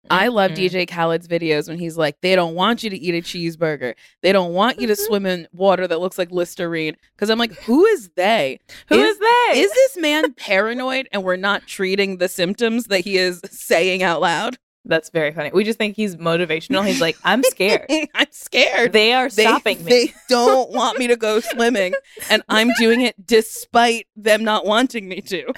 I 0.10 0.28
love 0.30 0.52
Mm-mm. 0.52 0.70
DJ 0.72 0.88
Khaled's 0.90 1.28
videos 1.28 1.68
when 1.70 1.78
he's 1.78 1.98
like, 1.98 2.20
They 2.22 2.36
don't 2.36 2.56
want 2.56 2.84
you 2.84 2.90
to 2.90 2.98
eat 2.98 3.14
a 3.16 3.22
cheeseburger. 3.22 3.94
They 4.22 4.32
don't 4.32 4.54
want 4.54 4.80
you 4.82 4.88
to 4.88 4.94
Mhm. 4.94 5.06
swim 5.06 5.26
in 5.26 5.48
water 5.54 5.88
that 5.88 6.00
looks 6.00 6.18
like 6.18 6.32
Listerine. 6.32 6.96
Because 7.16 7.30
I'm 7.30 7.40
like, 7.40 7.54
Who 7.64 7.86
is 7.86 8.10
they? 8.16 8.60
Who 8.90 8.96
is 8.96 9.12
is 9.16 9.20
they? 9.20 9.60
Is 9.60 9.72
this 9.72 9.98
man 9.98 10.34
paranoid 10.34 11.08
and 11.12 11.24
we're 11.24 11.36
not 11.36 11.68
treating 11.68 12.18
the 12.18 12.28
symptoms 12.28 12.86
that 12.86 13.02
he 13.02 13.18
is 13.18 13.42
saying 13.52 14.04
out 14.04 14.22
loud? 14.22 14.58
That's 14.84 15.12
very 15.12 15.32
funny. 15.32 15.52
We 15.54 15.64
just 15.64 15.78
think 15.78 15.96
he's 15.96 16.16
motivational. 16.16 16.86
He's 16.86 17.00
like, 17.00 17.16
I'm 17.24 17.44
scared. 17.44 17.86
I'm 18.16 18.26
scared. 18.32 18.94
They 18.94 19.14
are 19.14 19.30
they, 19.30 19.44
stopping 19.44 19.84
me. 19.86 19.92
They 19.92 20.14
don't 20.28 20.72
want 20.72 20.98
me 20.98 21.06
to 21.08 21.16
go 21.16 21.40
swimming, 21.54 21.94
and 22.32 22.42
I'm 22.50 22.72
doing 22.80 23.02
it 23.02 23.14
despite 23.24 24.08
them 24.16 24.44
not 24.44 24.66
wanting 24.66 25.08
me 25.08 25.22
to. 25.22 25.54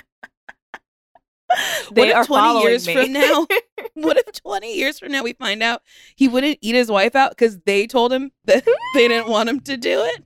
They 1.91 2.01
what 2.01 2.09
if 2.09 2.15
are 2.15 2.25
20 2.25 2.41
following 2.41 2.67
years 2.67 2.87
me. 2.87 2.93
from 2.93 3.13
now? 3.13 3.47
What 3.95 4.17
if 4.17 4.41
20 4.41 4.75
years 4.75 4.97
from 4.97 5.11
now 5.11 5.23
we 5.23 5.33
find 5.33 5.61
out 5.61 5.81
he 6.15 6.27
wouldn't 6.27 6.57
eat 6.61 6.73
his 6.73 6.89
wife 6.89 7.15
out 7.15 7.31
because 7.31 7.59
they 7.65 7.85
told 7.85 8.11
him 8.11 8.31
that 8.45 8.65
they 8.95 9.07
didn't 9.07 9.29
want 9.29 9.49
him 9.49 9.59
to 9.61 9.77
do 9.77 10.01
it? 10.03 10.23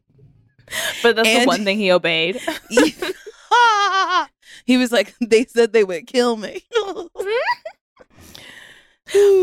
but 1.03 1.15
that's 1.15 1.27
the 1.27 1.45
one 1.45 1.65
thing 1.65 1.77
he 1.77 1.91
obeyed. 1.91 2.39
he 4.65 4.77
was 4.77 4.91
like, 4.91 5.15
they 5.21 5.45
said 5.45 5.73
they 5.73 5.83
would 5.83 6.07
kill 6.07 6.37
me. 6.37 6.61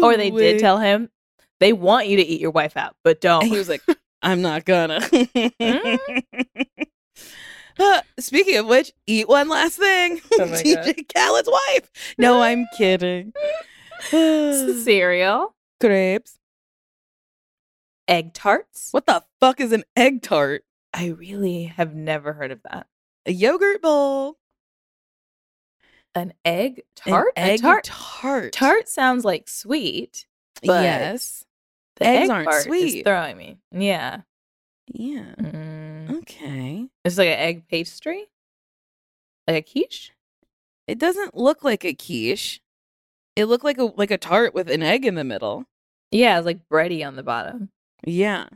or 0.02 0.16
they 0.16 0.30
did 0.30 0.60
tell 0.60 0.78
him 0.78 1.10
they 1.60 1.72
want 1.72 2.08
you 2.08 2.16
to 2.16 2.22
eat 2.22 2.40
your 2.40 2.50
wife 2.50 2.76
out, 2.76 2.94
but 3.02 3.20
don't. 3.20 3.42
And 3.42 3.52
he 3.52 3.58
was 3.58 3.68
like, 3.68 3.82
I'm 4.22 4.42
not 4.42 4.64
gonna. 4.64 5.00
Mm-hmm. 5.00 6.62
Speaking 8.18 8.56
of 8.58 8.66
which, 8.66 8.92
eat 9.06 9.28
one 9.28 9.48
last 9.48 9.76
thing. 9.78 10.20
Oh 10.34 10.44
DJ 10.46 11.06
Khaled's 11.14 11.48
wife. 11.50 12.14
No, 12.18 12.40
I'm 12.42 12.66
kidding. 12.76 13.32
cereal, 14.10 15.54
Crepes. 15.80 16.38
egg 18.08 18.34
tarts. 18.34 18.88
What 18.92 19.06
the 19.06 19.24
fuck 19.40 19.60
is 19.60 19.72
an 19.72 19.84
egg 19.96 20.22
tart? 20.22 20.64
I 20.92 21.08
really 21.08 21.64
have 21.64 21.94
never 21.94 22.32
heard 22.32 22.50
of 22.52 22.60
that. 22.70 22.86
A 23.26 23.32
yogurt 23.32 23.82
bowl. 23.82 24.36
An 26.14 26.32
egg 26.44 26.82
An 27.06 27.12
tart. 27.12 27.32
A 27.36 27.40
egg 27.40 27.60
tart. 27.62 27.84
tart. 27.84 28.52
Tart 28.52 28.88
sounds 28.88 29.24
like 29.24 29.48
sweet. 29.48 30.26
but 30.62 30.82
yes. 30.82 31.44
The 31.96 32.06
Eggs 32.06 32.30
egg 32.30 32.30
aren't 32.30 32.62
sweet. 32.64 32.96
Is 32.98 33.02
throwing 33.04 33.36
me. 33.36 33.58
Yeah. 33.72 34.20
Yeah. 34.88 35.34
Mm. 35.40 35.73
Okay. 36.24 36.88
It's 37.04 37.18
like 37.18 37.28
an 37.28 37.38
egg 37.38 37.68
pastry, 37.68 38.26
like 39.46 39.56
a 39.56 39.62
quiche. 39.62 40.12
It 40.86 40.98
doesn't 40.98 41.36
look 41.36 41.62
like 41.64 41.84
a 41.84 41.94
quiche. 41.94 42.60
It 43.36 43.46
looked 43.46 43.64
like 43.64 43.78
a 43.78 43.84
like 43.84 44.10
a 44.10 44.18
tart 44.18 44.54
with 44.54 44.70
an 44.70 44.82
egg 44.82 45.04
in 45.04 45.16
the 45.16 45.24
middle. 45.24 45.66
Yeah, 46.10 46.38
it's 46.38 46.46
like 46.46 46.68
bready 46.68 47.06
on 47.06 47.16
the 47.16 47.22
bottom. 47.22 47.70
Yeah. 48.06 48.48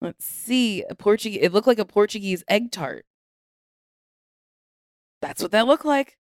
Let's 0.00 0.24
see. 0.24 0.82
A 0.88 0.94
Portuguese 0.94 1.40
it 1.42 1.52
looked 1.52 1.66
like 1.66 1.78
a 1.78 1.84
Portuguese 1.84 2.44
egg 2.48 2.70
tart. 2.70 3.06
That's 5.22 5.42
what 5.42 5.52
that 5.52 5.66
looked 5.66 5.84
like. 5.86 6.18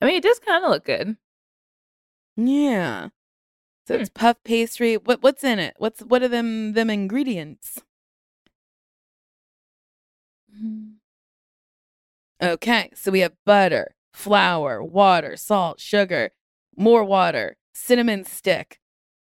I 0.00 0.06
mean, 0.06 0.16
it 0.16 0.22
does 0.22 0.38
kind 0.40 0.64
of 0.64 0.70
look 0.70 0.84
good. 0.84 1.16
Yeah. 2.36 3.08
So 3.86 3.96
Hmm. 3.96 4.00
it's 4.02 4.10
puff 4.10 4.42
pastry. 4.44 4.96
What 4.96 5.22
what's 5.22 5.44
in 5.44 5.58
it? 5.58 5.74
What's 5.78 6.02
what 6.02 6.22
are 6.22 6.28
them 6.28 6.72
them 6.74 6.90
ingredients? 6.90 7.82
Okay, 12.42 12.90
so 12.94 13.10
we 13.12 13.20
have 13.20 13.34
butter, 13.46 13.94
flour, 14.12 14.82
water, 14.82 15.36
salt, 15.36 15.80
sugar, 15.80 16.30
more 16.76 17.04
water, 17.04 17.56
cinnamon 17.72 18.24
stick, 18.24 18.80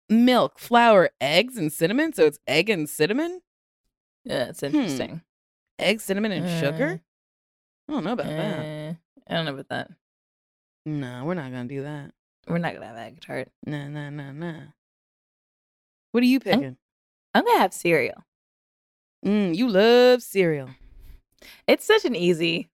milk, 0.09 0.59
flour, 0.59 1.11
eggs, 1.21 1.57
and 1.57 1.73
cinnamon. 1.73 2.13
So 2.13 2.27
it's 2.27 2.39
egg 2.47 2.69
and 2.69 2.89
cinnamon? 2.89 3.41
Yeah, 4.25 4.49
it's 4.51 4.61
Hmm. 4.61 4.67
interesting. 4.67 5.23
Egg, 5.79 6.01
cinnamon, 6.01 6.33
and 6.33 6.47
Uh, 6.47 6.61
sugar? 6.61 7.01
I 7.89 7.93
don't 7.93 8.05
know 8.05 8.13
about 8.13 8.27
that. 8.27 8.59
Eh, 8.59 8.95
I 9.29 9.35
don't 9.35 9.45
know 9.47 9.55
about 9.55 9.69
that. 9.69 9.91
No, 10.85 11.25
we're 11.25 11.35
not 11.35 11.51
gonna 11.51 11.69
do 11.69 11.83
that. 11.83 12.13
We're 12.49 12.59
not 12.59 12.75
gonna 12.75 12.87
have 12.87 12.97
egg 12.97 13.21
tart. 13.21 13.51
No, 13.65 13.89
no, 13.89 14.11
no, 14.11 14.33
no. 14.33 14.69
What 16.13 16.23
are 16.23 16.27
you 16.27 16.39
picking? 16.41 16.77
I'm 17.35 17.45
gonna 17.45 17.59
have 17.59 17.73
cereal. 17.75 18.25
Mm, 19.25 19.55
you 19.57 19.69
love 19.69 20.23
cereal. 20.23 20.71
It's 21.67 21.85
such 21.85 22.05
an 22.05 22.15
easy 22.17 22.69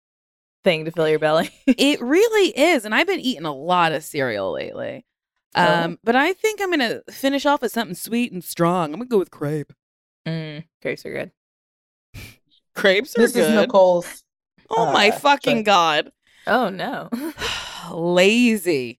thing 0.64 0.84
to 0.84 0.90
fill 0.90 1.08
your 1.08 1.18
belly. 1.18 1.50
it 1.66 2.00
really 2.02 2.50
is. 2.58 2.84
And 2.84 2.94
I've 2.94 3.06
been 3.06 3.20
eating 3.20 3.44
a 3.46 3.52
lot 3.54 3.92
of 3.92 4.04
cereal 4.04 4.52
lately. 4.52 5.04
Oh. 5.54 5.84
Um, 5.84 5.98
but 6.04 6.16
I 6.16 6.32
think 6.32 6.60
I'm 6.62 6.70
gonna 6.70 7.02
finish 7.10 7.44
off 7.44 7.60
with 7.62 7.72
something 7.72 7.94
sweet 7.94 8.32
and 8.32 8.42
strong. 8.42 8.86
I'm 8.94 9.00
gonna 9.00 9.06
go 9.06 9.18
with 9.18 9.30
crepe. 9.30 9.72
mm, 10.26 10.64
grapes 10.80 11.04
are 11.04 11.12
good. 11.12 11.32
Crepes 12.74 13.18
are 13.18 13.22
This 13.22 13.32
good. 13.32 13.50
is 13.50 13.60
Nicole's. 13.60 14.24
oh 14.70 14.92
my 14.92 15.10
uh, 15.10 15.18
fucking 15.18 15.56
drink. 15.56 15.66
god. 15.66 16.10
Oh 16.46 16.70
no. 16.70 17.10
Lazy. 17.92 18.98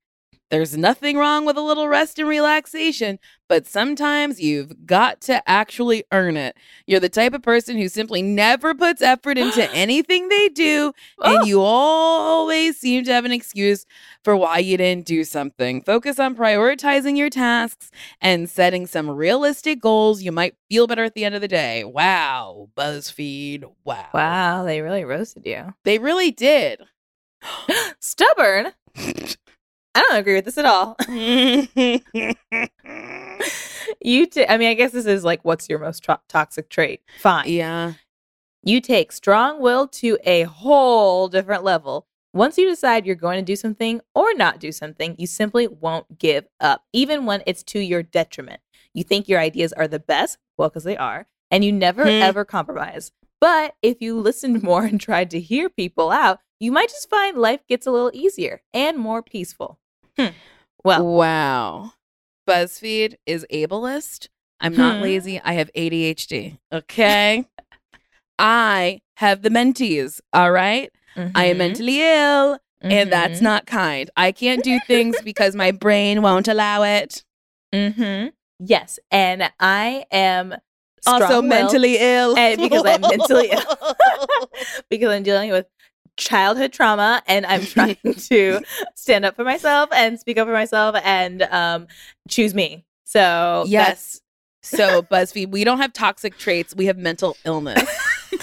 There's 0.54 0.78
nothing 0.78 1.18
wrong 1.18 1.48
with 1.48 1.58
a 1.58 1.62
little 1.62 1.88
rest 1.88 2.20
and 2.20 2.30
relaxation, 2.30 3.18
but 3.50 3.66
sometimes 3.66 4.40
you've 4.40 4.86
got 4.86 5.20
to 5.22 5.42
actually 5.50 6.04
earn 6.12 6.38
it. 6.38 6.56
You're 6.86 7.00
the 7.00 7.10
type 7.10 7.34
of 7.34 7.42
person 7.42 7.76
who 7.76 7.90
simply 7.90 8.22
never 8.22 8.76
puts 8.76 9.02
effort 9.02 9.40
into 9.40 9.68
anything 9.74 10.30
they 10.30 10.50
do, 10.50 10.94
Oh. 11.18 11.38
and 11.40 11.48
you 11.48 11.60
always 11.60 12.78
seem 12.78 13.04
to 13.06 13.12
have 13.12 13.26
an 13.26 13.32
excuse 13.32 13.88
for 14.24 14.38
why 14.38 14.60
you 14.60 14.78
didn't 14.78 15.08
do 15.08 15.24
something. 15.24 15.82
Focus 15.82 16.20
on 16.20 16.36
prioritizing 16.36 17.18
your 17.18 17.32
tasks 17.32 17.90
and 18.22 18.48
setting 18.48 18.86
some 18.86 19.10
realistic 19.10 19.82
goals. 19.82 20.22
You 20.22 20.32
might 20.32 20.56
feel 20.70 20.86
better 20.86 21.04
at 21.04 21.16
the 21.16 21.26
end 21.26 21.34
of 21.34 21.42
the 21.42 21.48
day. 21.48 21.84
Wow, 21.84 22.70
BuzzFeed. 22.78 23.64
Wow. 23.86 24.06
wow, 24.14 24.64
they 24.66 24.82
really 24.82 25.04
roasted 25.04 25.48
you. 25.48 25.74
They 25.84 25.98
really 25.98 26.30
did. 26.30 26.80
Stubborn. 28.00 28.74
I 29.96 30.02
don't 30.02 30.18
agree 30.18 30.34
with 30.36 30.46
this 30.46 30.58
at 30.58 30.66
all. 30.66 30.96
You, 34.06 34.26
t- 34.26 34.46
I 34.48 34.58
mean, 34.58 34.68
I 34.70 34.74
guess 34.74 34.92
this 34.92 35.06
is 35.06 35.24
like, 35.24 35.40
what's 35.44 35.70
your 35.70 35.80
most 35.80 36.04
to- 36.06 36.20
toxic 36.28 36.68
trait? 36.70 37.02
Fine. 37.20 37.48
yeah. 37.50 37.94
You 38.64 38.82
take 38.82 39.12
strong 39.14 39.62
will 39.62 39.88
to 39.90 40.18
a 40.26 40.44
whole 40.44 41.28
different 41.30 41.64
level. 41.64 42.08
Once 42.34 42.58
you 42.58 42.68
decide 42.68 43.06
you're 43.06 43.16
going 43.16 43.38
to 43.38 43.42
do 43.46 43.56
something 43.56 44.02
or 44.16 44.34
not 44.34 44.60
do 44.60 44.72
something, 44.74 45.16
you 45.18 45.28
simply 45.28 45.68
won't 45.68 46.18
give 46.18 46.46
up, 46.60 46.84
even 46.92 47.26
when 47.26 47.44
it's 47.46 47.64
to 47.64 47.80
your 47.80 48.04
detriment. 48.04 48.62
You 48.94 49.04
think 49.04 49.30
your 49.30 49.40
ideas 49.40 49.72
are 49.74 49.88
the 49.88 50.00
best, 50.00 50.38
well, 50.58 50.70
because 50.70 50.84
they 50.84 50.98
are, 50.98 51.28
and 51.52 51.64
you 51.64 51.72
never 51.72 52.04
Hmm. 52.04 52.22
ever 52.22 52.44
compromise. 52.46 53.12
But 53.40 53.76
if 53.82 54.02
you 54.02 54.20
listened 54.20 54.64
more 54.64 54.84
and 54.84 55.00
tried 55.00 55.30
to 55.32 55.40
hear 55.40 55.70
people 55.70 56.10
out, 56.12 56.40
you 56.60 56.72
might 56.72 56.90
just 56.90 57.10
find 57.10 57.38
life 57.38 57.62
gets 57.70 57.86
a 57.88 57.92
little 57.92 58.12
easier 58.14 58.62
and 58.74 58.98
more 58.98 59.22
peaceful. 59.22 59.80
Hmm. 60.18 60.28
Well, 60.84 61.06
Wow. 61.06 61.94
BuzzFeed 62.48 63.16
is 63.26 63.46
ableist. 63.52 64.28
I'm 64.60 64.76
not 64.76 64.98
Hmm. 64.98 65.02
lazy. 65.04 65.40
I 65.42 65.54
have 65.54 65.70
ADHD. 65.76 66.58
Okay. 66.74 67.46
I 68.40 69.02
have 69.18 69.42
the 69.44 69.50
mentees. 69.50 70.20
All 70.34 70.52
right. 70.52 70.92
I 71.36 71.46
am 71.46 71.56
mhm, 71.56 71.60
mentally 71.60 72.02
ill, 72.02 72.60
and 72.82 73.12
that's 73.12 73.40
mhm, 73.40 73.44
not 73.44 73.66
kind. 73.66 74.10
I 74.18 74.32
can't 74.32 74.64
do 74.64 74.80
things 74.80 75.22
because 75.22 75.56
my 75.56 75.72
brain 75.84 76.22
won't 76.22 76.48
allow 76.48 76.84
it. 76.84 77.24
mhm. 77.74 78.32
Yes, 78.60 79.00
and 79.12 79.52
I 79.60 80.06
am 80.12 80.56
also 81.06 81.42
mentally 81.42 81.98
ill. 82.00 82.36
And 82.38 82.62
because 82.62 82.86
I'm 82.86 83.02
mentally 83.02 83.50
ill. 83.52 83.96
because 84.90 85.10
I'm 85.12 85.24
dealing 85.24 85.52
with 85.52 85.68
childhood 86.18 86.74
trauma 86.74 87.22
and 87.28 87.46
I'm 87.46 87.66
trying 87.76 87.98
to 88.04 88.62
stand 88.96 89.26
up 89.26 89.36
for 89.36 89.44
myself 89.44 89.90
and 89.94 90.20
speak 90.20 90.38
up 90.38 90.48
for 90.48 90.54
myself 90.54 90.96
and 91.04 91.42
um, 91.44 91.88
choose 92.30 92.54
me. 92.54 92.86
So 93.04 93.66
yes. 93.68 94.22
So, 94.64 95.02
BuzzFeed, 95.04 95.52
we 95.52 95.64
don't 95.66 95.80
have 95.80 95.94
toxic 95.94 96.38
traits. 96.38 96.76
We 96.76 96.86
have 96.86 96.98
mental 96.98 97.36
illness. 97.46 97.84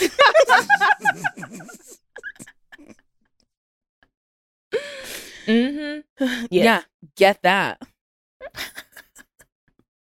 hmm 5.47 6.01
Yeah. 6.51 6.83
Get 7.16 7.43
that. 7.43 7.81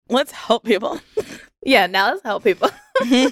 Let's 0.10 0.34
help 0.34 0.66
people. 0.66 1.00
yeah. 1.64 1.88
Now 1.88 2.12
let's 2.12 2.24
help 2.24 2.44
people. 2.44 2.70
Hi, 3.00 3.32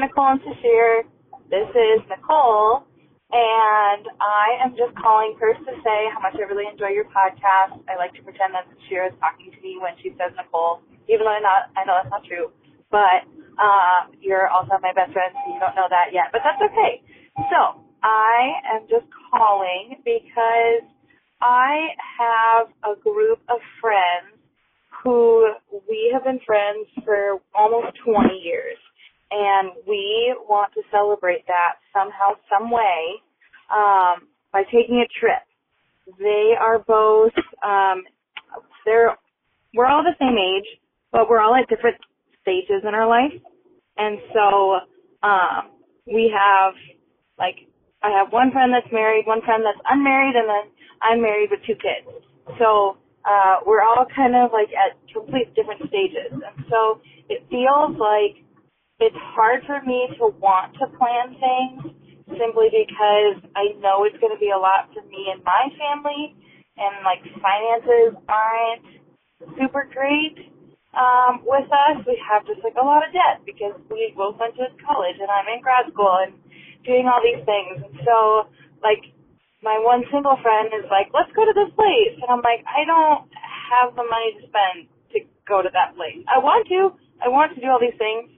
Nicole 0.00 0.28
and 0.28 0.40
Sasheer. 0.40 1.02
This 1.50 1.68
is 1.76 2.00
Nicole, 2.08 2.88
and 3.28 4.04
I 4.16 4.64
am 4.64 4.72
just 4.80 4.96
calling 4.96 5.36
first 5.36 5.60
to 5.68 5.76
say 5.84 6.08
how 6.08 6.20
much 6.24 6.40
I 6.40 6.48
really 6.48 6.64
enjoy 6.64 6.96
your 6.96 7.04
podcast. 7.12 7.76
I 7.84 8.00
like 8.00 8.16
to 8.16 8.22
pretend 8.24 8.56
that 8.56 8.64
Sasheer 8.72 9.12
is 9.12 9.16
talking 9.20 9.52
to 9.52 9.60
me 9.60 9.76
when 9.76 9.92
she 10.00 10.16
says 10.16 10.32
Nicole, 10.40 10.80
even 11.04 11.28
though 11.28 11.36
I'm 11.36 11.44
not 11.44 11.68
I 11.76 11.84
know 11.84 12.00
that's 12.00 12.08
not 12.08 12.24
true. 12.24 12.48
But 12.88 13.28
uh, 13.60 14.08
you're 14.24 14.48
also 14.48 14.80
my 14.80 14.96
best 14.96 15.12
friend, 15.12 15.36
so 15.36 15.52
you 15.52 15.60
don't 15.60 15.76
know 15.76 15.84
that 15.92 16.16
yet. 16.16 16.32
But 16.32 16.40
that's 16.48 16.64
okay. 16.64 17.04
So 17.52 17.76
I 18.00 18.64
am 18.72 18.88
just 18.88 19.06
calling 19.28 20.00
because 20.00 20.84
I 21.44 21.92
have 22.16 22.72
a 22.88 22.96
group 22.96 23.44
of 23.52 23.60
friends 23.84 24.32
who 25.04 25.52
we 25.88 26.08
have 26.16 26.24
been 26.24 26.40
friends 26.40 26.88
for 27.04 27.44
almost 27.52 28.00
20 28.00 28.32
years 28.32 28.80
and 29.34 29.72
we 29.86 30.34
want 30.48 30.72
to 30.74 30.82
celebrate 30.90 31.44
that 31.46 31.82
somehow, 31.92 32.38
some 32.46 32.70
way, 32.70 33.18
um, 33.74 34.28
by 34.52 34.62
taking 34.70 35.02
a 35.02 35.08
trip. 35.18 35.42
They 36.18 36.54
are 36.58 36.78
both, 36.78 37.32
um, 37.66 38.04
they're, 38.86 39.16
we're 39.74 39.86
all 39.86 40.04
the 40.04 40.14
same 40.20 40.38
age, 40.38 40.68
but 41.10 41.28
we're 41.28 41.40
all 41.40 41.56
at 41.56 41.68
different 41.68 41.96
stages 42.42 42.86
in 42.86 42.94
our 42.94 43.08
life. 43.08 43.34
And 43.96 44.18
so, 44.32 44.78
um, 45.26 45.70
we 46.06 46.30
have, 46.30 46.74
like, 47.38 47.56
I 48.02 48.10
have 48.10 48.32
one 48.32 48.52
friend 48.52 48.72
that's 48.72 48.92
married, 48.92 49.26
one 49.26 49.40
friend 49.42 49.64
that's 49.64 49.80
unmarried, 49.90 50.36
and 50.36 50.48
then 50.48 50.64
I'm 51.02 51.22
married 51.22 51.50
with 51.50 51.60
two 51.66 51.74
kids. 51.74 52.06
So, 52.58 52.98
uh, 53.24 53.64
we're 53.66 53.82
all 53.82 54.06
kind 54.14 54.36
of 54.36 54.52
like 54.52 54.68
at 54.76 54.96
complete 55.12 55.48
different 55.56 55.80
stages. 55.88 56.30
And 56.30 56.66
so 56.68 57.00
it 57.28 57.40
feels 57.48 57.96
like 57.96 58.44
it's 59.04 59.20
hard 59.36 59.60
for 59.68 59.84
me 59.84 60.08
to 60.16 60.32
want 60.40 60.72
to 60.80 60.88
plan 60.96 61.36
things 61.36 61.92
simply 62.40 62.72
because 62.72 63.36
I 63.52 63.76
know 63.84 64.08
it's 64.08 64.16
going 64.16 64.32
to 64.32 64.40
be 64.40 64.48
a 64.48 64.56
lot 64.56 64.88
for 64.96 65.04
me 65.04 65.28
and 65.28 65.44
my 65.44 65.68
family, 65.76 66.32
and 66.80 67.04
like 67.04 67.20
finances 67.36 68.16
aren't 68.24 68.88
super 69.60 69.84
great 69.92 70.48
um, 70.96 71.44
with 71.44 71.68
us. 71.68 72.00
We 72.08 72.16
have 72.24 72.48
just 72.48 72.64
like 72.64 72.80
a 72.80 72.86
lot 72.86 73.04
of 73.04 73.12
debt 73.12 73.44
because 73.44 73.76
we 73.92 74.16
both 74.16 74.40
went 74.40 74.56
to 74.56 74.72
college, 74.80 75.20
and 75.20 75.28
I'm 75.28 75.46
in 75.52 75.60
grad 75.60 75.84
school 75.92 76.16
and 76.24 76.32
doing 76.88 77.04
all 77.04 77.20
these 77.20 77.44
things. 77.44 77.84
And 77.84 77.96
so, 78.08 78.48
like, 78.80 79.04
my 79.60 79.76
one 79.80 80.04
single 80.08 80.40
friend 80.40 80.72
is 80.72 80.88
like, 80.88 81.12
let's 81.12 81.32
go 81.36 81.44
to 81.44 81.52
this 81.52 81.72
place. 81.76 82.16
And 82.20 82.28
I'm 82.32 82.44
like, 82.44 82.64
I 82.64 82.88
don't 82.88 83.28
have 83.36 83.92
the 83.96 84.04
money 84.04 84.32
to 84.40 84.48
spend 84.48 84.88
to 85.12 85.24
go 85.44 85.60
to 85.60 85.68
that 85.72 85.92
place. 85.96 86.24
I 86.24 86.40
want 86.40 86.68
to. 86.72 86.96
I 87.22 87.28
want 87.28 87.54
to 87.54 87.60
do 87.60 87.68
all 87.68 87.80
these 87.80 87.96
things. 87.96 88.33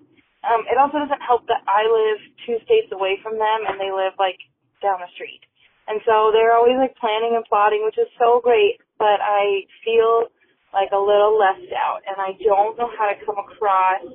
Um, 0.47 0.63
it 0.71 0.79
also 0.79 1.03
doesn't 1.03 1.25
help 1.27 1.47
that 1.51 1.67
I 1.67 1.85
live 1.91 2.21
two 2.47 2.59
states 2.63 2.89
away 2.95 3.19
from 3.23 3.35
them 3.37 3.67
and 3.67 3.83
they 3.83 3.91
live 3.91 4.15
like 4.19 4.39
down 4.79 5.03
the 5.03 5.11
street. 5.19 5.43
And 5.91 5.99
so 6.07 6.31
they're 6.31 6.55
always 6.55 6.79
like 6.79 6.95
planning 6.99 7.35
and 7.35 7.45
plotting, 7.47 7.83
which 7.83 7.99
is 7.99 8.11
so 8.19 8.41
great, 8.43 8.79
but 8.99 9.19
I 9.23 9.67
feel 9.83 10.31
like 10.71 10.91
a 10.95 11.03
little 11.03 11.35
left 11.39 11.67
out 11.75 12.07
and 12.07 12.19
I 12.23 12.39
don't 12.43 12.79
know 12.79 12.91
how 12.95 13.11
to 13.11 13.19
come 13.27 13.39
across 13.43 14.07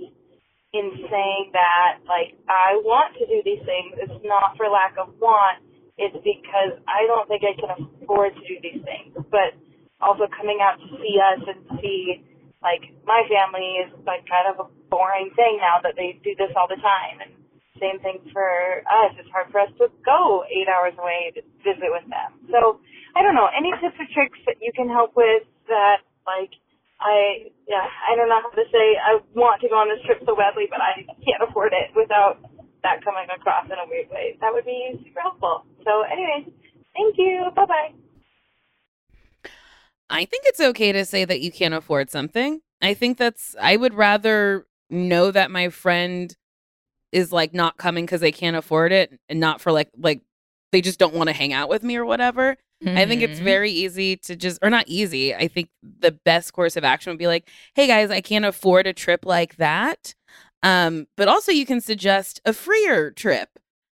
in 0.72 0.88
saying 1.12 1.52
that 1.52 2.00
like 2.08 2.40
I 2.48 2.80
want 2.84 3.16
to 3.20 3.28
do 3.28 3.44
these 3.44 3.64
things. 3.68 4.00
It's 4.00 4.24
not 4.24 4.56
for 4.56 4.72
lack 4.72 4.96
of 4.96 5.12
want. 5.20 5.60
It's 6.00 6.16
because 6.24 6.80
I 6.88 7.04
don't 7.08 7.28
think 7.28 7.44
I 7.44 7.56
can 7.60 7.72
afford 7.76 8.36
to 8.36 8.44
do 8.48 8.56
these 8.64 8.80
things. 8.88 9.12
But 9.30 9.60
also 10.00 10.28
coming 10.32 10.60
out 10.64 10.80
to 10.80 10.88
see 10.98 11.16
us 11.20 11.44
and 11.44 11.60
see 11.84 12.24
like 12.62 12.86
my 13.05 13.26
family 13.28 13.82
is 13.84 13.89
like 14.05 14.26
kind 14.30 14.47
of 14.49 14.62
a 14.62 14.68
boring 14.89 15.34
thing 15.36 15.57
now 15.62 15.82
that 15.82 15.97
they 15.97 16.18
do 16.24 16.34
this 16.38 16.53
all 16.55 16.70
the 16.70 16.80
time 16.82 17.22
and 17.22 17.34
same 17.82 17.97
thing 18.05 18.22
for 18.30 18.86
us. 18.86 19.12
It's 19.18 19.30
hard 19.34 19.49
for 19.49 19.57
us 19.59 19.74
to 19.82 19.89
go 20.05 20.45
eight 20.45 20.70
hours 20.70 20.93
away 21.01 21.34
to 21.34 21.41
visit 21.66 21.89
with 21.89 22.05
them. 22.09 22.38
So 22.53 22.78
I 23.18 23.26
don't 23.26 23.34
know, 23.34 23.49
any 23.49 23.74
tips 23.82 23.97
or 23.97 24.07
tricks 24.14 24.38
that 24.45 24.62
you 24.62 24.70
can 24.78 24.88
help 24.88 25.18
with 25.18 25.43
that 25.68 26.05
like 26.30 26.53
I 27.01 27.49
yeah, 27.66 27.82
I 27.82 28.14
don't 28.14 28.30
know 28.30 28.41
how 28.45 28.53
to 28.53 28.68
say 28.70 28.86
I 29.01 29.18
want 29.34 29.62
to 29.66 29.70
go 29.70 29.82
on 29.82 29.89
this 29.89 30.01
trip 30.05 30.22
so 30.26 30.38
badly 30.38 30.70
but 30.70 30.82
I 30.82 31.01
can't 31.26 31.41
afford 31.41 31.74
it 31.74 31.89
without 31.97 32.38
that 32.86 33.01
coming 33.05 33.26
across 33.34 33.66
in 33.66 33.78
a 33.78 33.88
weird 33.89 34.09
way. 34.14 34.38
That 34.41 34.53
would 34.53 34.66
be 34.66 35.01
super 35.05 35.22
helpful. 35.22 35.66
So 35.86 36.05
anyways, 36.05 36.53
thank 36.93 37.18
you. 37.18 37.49
Bye 37.55 37.66
bye. 37.66 37.89
I 40.12 40.26
think 40.26 40.43
it's 40.45 40.59
okay 40.59 40.91
to 40.91 41.05
say 41.05 41.26
that 41.26 41.41
you 41.41 41.51
can't 41.51 41.74
afford 41.74 42.09
something. 42.12 42.62
I 42.82 42.93
think 42.93 43.18
that's, 43.18 43.55
I 43.59 43.76
would 43.78 43.93
rather 43.93 44.66
know 44.89 45.32
that 45.32 45.49
my 45.51 45.70
friend 45.70 46.36
is 47.12 47.32
like 47.32 47.53
not 47.53 47.78
coming 47.78 48.05
because 48.05 48.22
they 48.22 48.32
can't 48.32 48.55
afford 48.55 48.91
it 48.91 49.20
and 49.30 49.39
not 49.39 49.62
for 49.62 49.72
like, 49.72 49.89
like, 49.97 50.22
they 50.72 50.82
just 50.82 50.99
don't 50.99 51.14
want 51.14 51.28
to 51.30 51.34
hang 51.34 51.53
out 51.53 51.70
with 51.70 51.84
me 51.84 51.95
or 51.97 52.05
whatever. 52.05 52.57
I 52.86 53.05
think 53.05 53.22
it's 53.22 53.39
Mhm. 53.39 53.43
very 53.43 53.72
easy 53.72 54.16
to 54.18 54.36
just, 54.36 54.59
or 54.62 54.70
not 54.70 54.86
easy. 54.88 55.36
I 55.36 55.47
think 55.47 55.70
the 55.82 56.12
best 56.12 56.53
course 56.53 56.76
of 56.76 56.84
action 56.84 57.12
would 57.12 57.20
be 57.20 57.28
like, 57.28 57.47
hey 57.76 57.88
guys, 57.88 58.09
I 58.09 58.22
can't 58.22 58.45
afford 58.45 58.88
a 58.88 58.93
trip 58.93 59.26
like 59.26 59.57
that. 59.57 60.14
Um, 60.64 61.07
but 61.18 61.28
also 61.28 61.51
you 61.51 61.66
can 61.66 61.82
suggest 61.82 62.41
a 62.45 62.53
freer 62.53 63.12
trip. 63.12 63.49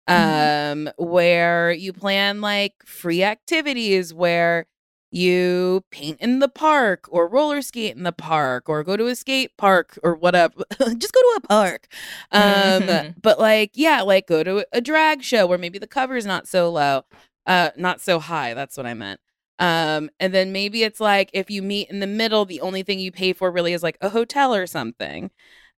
um 0.08 0.90
where 0.98 1.70
you 1.70 1.92
plan 1.92 2.40
like 2.40 2.74
free 2.84 3.22
activities 3.22 4.12
where 4.12 4.66
you 5.12 5.84
paint 5.90 6.18
in 6.20 6.38
the 6.38 6.48
park 6.48 7.06
or 7.10 7.28
roller 7.28 7.62
skate 7.62 7.94
in 7.96 8.02
the 8.02 8.12
park 8.12 8.68
or 8.68 8.82
go 8.82 8.96
to 8.96 9.06
a 9.08 9.14
skate 9.14 9.56
park 9.58 9.98
or 10.02 10.14
whatever 10.16 10.54
just 10.98 11.12
go 11.12 11.20
to 11.20 11.34
a 11.36 11.48
park 11.48 11.86
um 12.32 12.88
but 13.22 13.38
like 13.38 13.70
yeah 13.74 14.00
like 14.02 14.26
go 14.26 14.42
to 14.42 14.64
a 14.72 14.80
drag 14.80 15.22
show 15.22 15.46
where 15.46 15.58
maybe 15.58 15.78
the 15.78 15.86
cover 15.86 16.16
is 16.16 16.26
not 16.26 16.48
so 16.48 16.70
low 16.70 17.02
uh 17.46 17.70
not 17.76 18.00
so 18.00 18.18
high 18.18 18.54
that's 18.54 18.76
what 18.76 18.86
i 18.86 18.94
meant 18.94 19.20
um 19.58 20.08
and 20.18 20.32
then 20.32 20.50
maybe 20.52 20.82
it's 20.82 21.00
like 21.00 21.30
if 21.34 21.50
you 21.50 21.62
meet 21.62 21.90
in 21.90 22.00
the 22.00 22.06
middle 22.06 22.44
the 22.44 22.60
only 22.62 22.82
thing 22.82 22.98
you 22.98 23.12
pay 23.12 23.32
for 23.32 23.50
really 23.50 23.72
is 23.74 23.82
like 23.82 23.98
a 24.00 24.08
hotel 24.08 24.54
or 24.54 24.66
something 24.66 25.30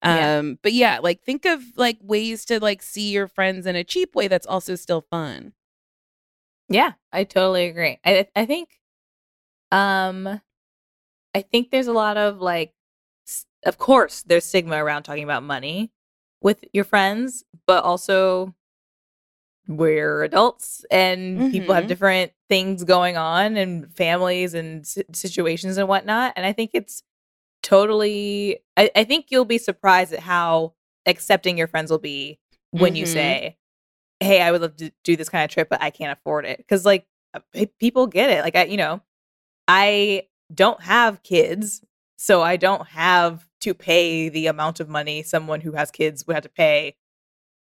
Yeah. 0.03 0.38
um 0.39 0.59
but 0.61 0.73
yeah 0.73 0.99
like 1.01 1.21
think 1.23 1.45
of 1.45 1.61
like 1.75 1.97
ways 2.01 2.45
to 2.45 2.59
like 2.59 2.84
see 2.84 3.09
your 3.11 3.27
friends 3.27 3.65
in 3.65 3.75
a 3.75 3.84
cheap 3.84 4.15
way 4.15 4.27
that's 4.27 4.45
also 4.47 4.75
still 4.75 5.01
fun 5.09 5.53
Yeah, 6.69 6.93
I 7.11 7.23
totally 7.23 7.67
agree. 7.67 7.99
I 8.05 8.27
I 8.36 8.45
think 8.45 8.69
um 9.74 10.41
I 11.36 11.41
think 11.41 11.71
there's 11.71 11.88
a 11.88 11.93
lot 11.93 12.17
of 12.17 12.39
like 12.41 12.74
of 13.65 13.78
course 13.78 14.24
there's 14.24 14.45
stigma 14.45 14.84
around 14.84 15.03
talking 15.03 15.24
about 15.24 15.43
money 15.43 15.91
with 16.41 16.63
your 16.74 16.84
friends, 16.84 17.43
but 17.67 17.84
also 17.84 18.53
we're 19.67 20.24
adults 20.24 20.86
and 20.91 21.47
people 21.49 21.74
have 21.74 21.86
Mhm. 21.86 21.88
different 21.88 22.34
things 22.49 22.84
going 22.84 23.15
on 23.17 23.55
and 23.55 23.93
families 23.95 24.53
and 24.53 24.86
situations 25.13 25.78
and 25.78 25.88
whatnot. 25.88 26.34
And 26.36 26.45
I 26.45 26.51
think 26.51 26.71
it's 26.74 27.01
totally, 27.63 28.59
I, 28.78 28.91
I 28.95 29.03
think 29.05 29.28
you'll 29.30 29.45
be 29.45 29.59
surprised 29.59 30.13
at 30.13 30.19
how 30.21 30.76
accepting 31.05 31.57
your 31.57 31.67
friends 31.67 31.91
will 31.91 31.99
be 31.99 32.39
when 32.71 32.95
you 32.95 33.05
Mhm. 33.05 33.07
say, 33.07 33.57
Hey, 34.21 34.41
I 34.41 34.51
would 34.51 34.61
love 34.61 34.78
to 34.78 34.91
do 35.03 35.15
this 35.17 35.30
kind 35.30 35.45
of 35.45 35.51
trip, 35.51 35.69
but 35.69 35.82
I 35.82 35.91
can't 35.91 36.17
afford 36.17 36.45
it. 36.45 36.65
Cause 36.69 36.86
like 36.86 37.07
uh, 37.34 37.41
people 37.80 38.07
get 38.07 38.30
it. 38.32 38.43
Like, 38.43 38.55
I, 38.55 38.65
you 38.65 38.78
know, 38.78 39.01
I 39.68 40.24
don't 40.53 40.82
have 40.82 41.24
kids, 41.24 41.84
so 42.18 42.41
I 42.41 42.57
don't 42.57 42.88
have 42.88 43.47
to 43.61 43.74
pay 43.74 44.30
the 44.30 44.47
amount 44.47 44.80
of 44.80 44.89
money 44.89 45.24
someone 45.24 45.61
who 45.61 45.72
has 45.74 45.89
kids 45.91 46.28
would 46.28 46.34
have 46.34 46.43
to 46.43 46.49
pay 46.49 46.95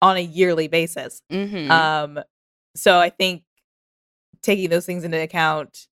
on 0.02 0.16
a 0.18 0.22
yearly 0.22 0.68
basis. 0.68 1.22
mm-hmm. 1.32 1.70
Um, 1.70 2.24
so 2.76 2.98
I 3.00 3.10
think 3.10 3.44
taking 4.42 4.70
those 4.70 4.86
things 4.86 5.04
into 5.04 5.22
account, 5.22 5.88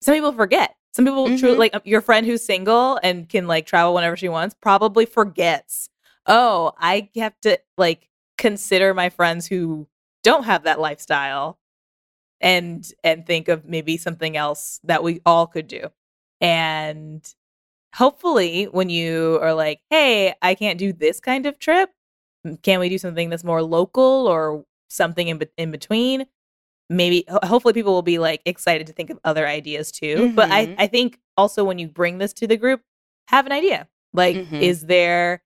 some 0.00 0.14
people 0.14 0.32
forget. 0.32 0.74
Some 0.94 1.04
people 1.04 1.36
truly 1.38 1.56
Mhm. 1.56 1.58
like 1.58 1.74
um, 1.74 1.82
your 1.84 2.00
friend 2.00 2.24
who's 2.24 2.44
single 2.44 2.98
and 3.02 3.28
can 3.28 3.46
like 3.46 3.66
travel 3.66 3.94
whenever 3.94 4.16
she 4.16 4.28
wants 4.28 4.54
probably 4.60 5.04
forgets. 5.06 5.88
Oh, 6.26 6.72
I 6.78 7.10
have 7.16 7.38
to 7.42 7.58
like 7.76 8.08
consider 8.38 8.94
my 8.94 9.10
friends 9.10 9.46
who 9.46 9.88
don't 10.22 10.44
have 10.44 10.62
that 10.64 10.80
lifestyle 10.80 11.58
and 12.44 12.88
and 13.02 13.26
think 13.26 13.48
of 13.48 13.64
maybe 13.64 13.96
something 13.96 14.36
else 14.36 14.78
that 14.84 15.02
we 15.02 15.20
all 15.26 15.46
could 15.48 15.66
do. 15.66 15.88
And 16.40 17.26
hopefully 17.96 18.64
when 18.66 18.90
you 18.90 19.38
are 19.42 19.54
like, 19.54 19.80
"Hey, 19.90 20.34
I 20.42 20.54
can't 20.54 20.78
do 20.78 20.92
this 20.92 21.20
kind 21.20 21.46
of 21.46 21.58
trip. 21.58 21.90
Can 22.62 22.80
we 22.80 22.88
do 22.88 22.98
something 22.98 23.30
that's 23.30 23.44
more 23.44 23.62
local 23.62 24.28
or 24.28 24.64
something 24.90 25.28
in, 25.28 25.38
be- 25.38 25.48
in 25.56 25.70
between?" 25.70 26.26
Maybe 26.90 27.24
ho- 27.28 27.40
hopefully 27.44 27.72
people 27.74 27.94
will 27.94 28.02
be 28.02 28.18
like 28.18 28.42
excited 28.44 28.86
to 28.88 28.92
think 28.92 29.10
of 29.10 29.18
other 29.24 29.46
ideas 29.46 29.90
too. 29.90 30.32
But 30.36 30.50
I 30.50 30.66
Mhm. 30.66 30.74
I 30.78 30.86
think 30.86 31.18
also 31.36 31.64
when 31.64 31.78
you 31.78 31.88
bring 31.88 32.18
this 32.18 32.32
to 32.34 32.46
the 32.46 32.56
group, 32.58 32.82
have 33.28 33.46
an 33.46 33.52
idea. 33.52 33.88
Like 34.12 34.36
Mhm. 34.36 34.60
is 34.60 34.82
there 34.86 35.42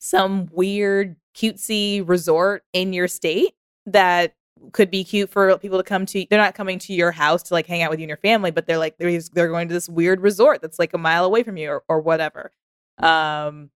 some 0.00 0.48
weird 0.52 1.16
cutesy 1.36 2.02
resort 2.06 2.64
in 2.72 2.92
your 2.92 3.06
state 3.08 3.54
that 3.86 4.34
could 4.72 4.90
be 4.90 5.04
cute 5.04 5.30
for 5.30 5.56
people 5.58 5.78
to 5.78 5.84
come 5.84 6.06
to. 6.06 6.26
They're 6.28 6.38
not 6.38 6.54
coming 6.54 6.78
to 6.80 6.92
your 6.92 7.12
house 7.12 7.42
to 7.44 7.54
like 7.54 7.66
hang 7.66 7.82
out 7.82 7.90
with 7.90 8.00
you 8.00 8.04
and 8.04 8.10
your 8.10 8.16
family, 8.18 8.50
but 8.50 8.66
they're 8.66 8.78
like 8.78 8.98
they're 8.98 9.20
they're 9.32 9.48
going 9.48 9.68
to 9.68 9.74
this 9.74 9.88
weird 9.88 10.20
resort 10.20 10.62
that's 10.62 10.78
like 10.78 10.94
a 10.94 10.98
mile 10.98 11.24
away 11.24 11.42
from 11.42 11.56
you 11.56 11.70
or, 11.70 11.84
or 11.88 12.00
whatever. 12.00 12.52
Um, 12.98 13.70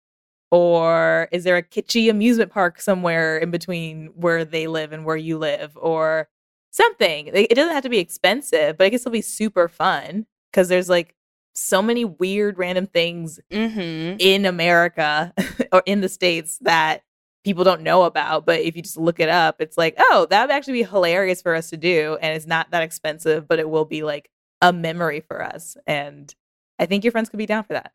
or 0.52 1.30
is 1.32 1.44
there 1.46 1.58
a 1.58 1.64
kitschy 1.64 2.10
amusement 2.10 2.52
park 2.52 2.82
somewhere 2.82 3.38
in 3.38 3.52
between 3.52 4.08
where 4.16 4.44
they 4.44 4.68
live 4.68 4.92
and 4.92 5.06
where 5.06 5.16
you 5.16 5.38
live, 5.38 5.78
or 5.80 6.28
something? 6.72 7.28
It 7.28 7.56
doesn't 7.56 7.74
have 7.74 7.84
to 7.84 7.90
be 7.90 8.00
expensive, 8.00 8.78
but 8.78 8.86
I 8.86 8.90
guess 8.90 9.02
it'll 9.02 9.12
be 9.12 9.22
super 9.22 9.68
fun 9.68 10.26
because 10.52 10.68
there's 10.68 10.90
like 10.90 11.16
so 11.54 11.82
many 11.82 12.06
weird 12.06 12.58
random 12.58 12.88
things 12.88 13.40
mm-hmm. 13.50 14.18
in 14.20 14.46
America 14.46 15.34
or 15.72 15.84
in 15.86 16.02
the 16.02 16.10
States 16.10 16.58
that 16.62 17.04
people 17.44 17.64
don't 17.64 17.82
know 17.82 18.04
about. 18.04 18.46
But 18.46 18.62
if 18.62 18.76
you 18.76 18.82
just 18.82 18.98
look 18.98 19.20
it 19.20 19.30
up, 19.30 19.62
it's 19.62 19.78
like, 19.78 19.96
oh, 19.98 20.28
that 20.30 20.42
would 20.42 20.52
actually 20.54 20.74
be 20.74 20.84
hilarious 20.84 21.42
for 21.42 21.56
us 21.56 21.70
to 21.70 21.78
do. 21.78 22.18
And 22.22 22.36
it's 22.36 22.48
not 22.48 22.72
that 22.72 22.84
expensive, 22.84 23.48
but 23.48 23.60
it 23.60 23.70
will 23.70 23.86
be 23.86 24.04
like 24.04 24.30
a 24.62 24.72
memory 24.72 25.22
for 25.22 25.44
us. 25.44 25.78
And 25.88 26.34
I 26.80 26.86
think 26.86 27.04
your 27.04 27.12
friends 27.12 27.30
could 27.30 27.38
be 27.38 27.46
down 27.46 27.64
for 27.64 27.74
that. 27.74 27.92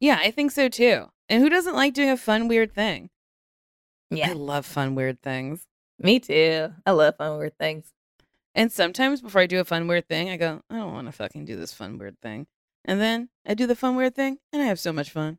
Yeah, 0.00 0.18
I 0.20 0.30
think 0.30 0.50
so 0.50 0.68
too. 0.68 1.06
And 1.28 1.42
who 1.42 1.48
doesn't 1.48 1.74
like 1.74 1.94
doing 1.94 2.10
a 2.10 2.16
fun, 2.16 2.48
weird 2.48 2.74
thing? 2.74 3.10
Yeah. 4.10 4.30
I 4.30 4.32
love 4.34 4.66
fun, 4.66 4.94
weird 4.94 5.22
things. 5.22 5.66
Me 5.98 6.18
too. 6.18 6.72
I 6.84 6.90
love 6.90 7.16
fun 7.16 7.38
weird 7.38 7.56
things. 7.58 7.92
And 8.54 8.70
sometimes 8.70 9.22
before 9.22 9.40
I 9.40 9.46
do 9.46 9.60
a 9.60 9.64
fun, 9.64 9.88
weird 9.88 10.08
thing, 10.08 10.28
I 10.28 10.36
go, 10.36 10.60
I 10.68 10.76
don't 10.76 10.92
want 10.92 11.06
to 11.06 11.12
fucking 11.12 11.46
do 11.46 11.56
this 11.56 11.72
fun, 11.72 11.96
weird 11.96 12.20
thing. 12.20 12.46
And 12.84 13.00
then 13.00 13.30
I 13.46 13.54
do 13.54 13.66
the 13.66 13.76
fun, 13.76 13.96
weird 13.96 14.14
thing, 14.14 14.38
and 14.52 14.60
I 14.60 14.66
have 14.66 14.78
so 14.78 14.92
much 14.92 15.10
fun. 15.10 15.38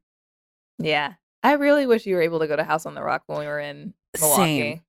Yeah. 0.79 1.13
I 1.43 1.53
really 1.53 1.85
wish 1.85 2.05
you 2.05 2.15
were 2.15 2.21
able 2.21 2.39
to 2.39 2.47
go 2.47 2.55
to 2.55 2.63
House 2.63 2.85
on 2.85 2.95
the 2.95 3.03
Rock 3.03 3.23
when 3.27 3.39
we 3.39 3.45
were 3.45 3.59
in 3.59 3.93
Milwaukee. 4.19 4.41
Same. 4.61 4.81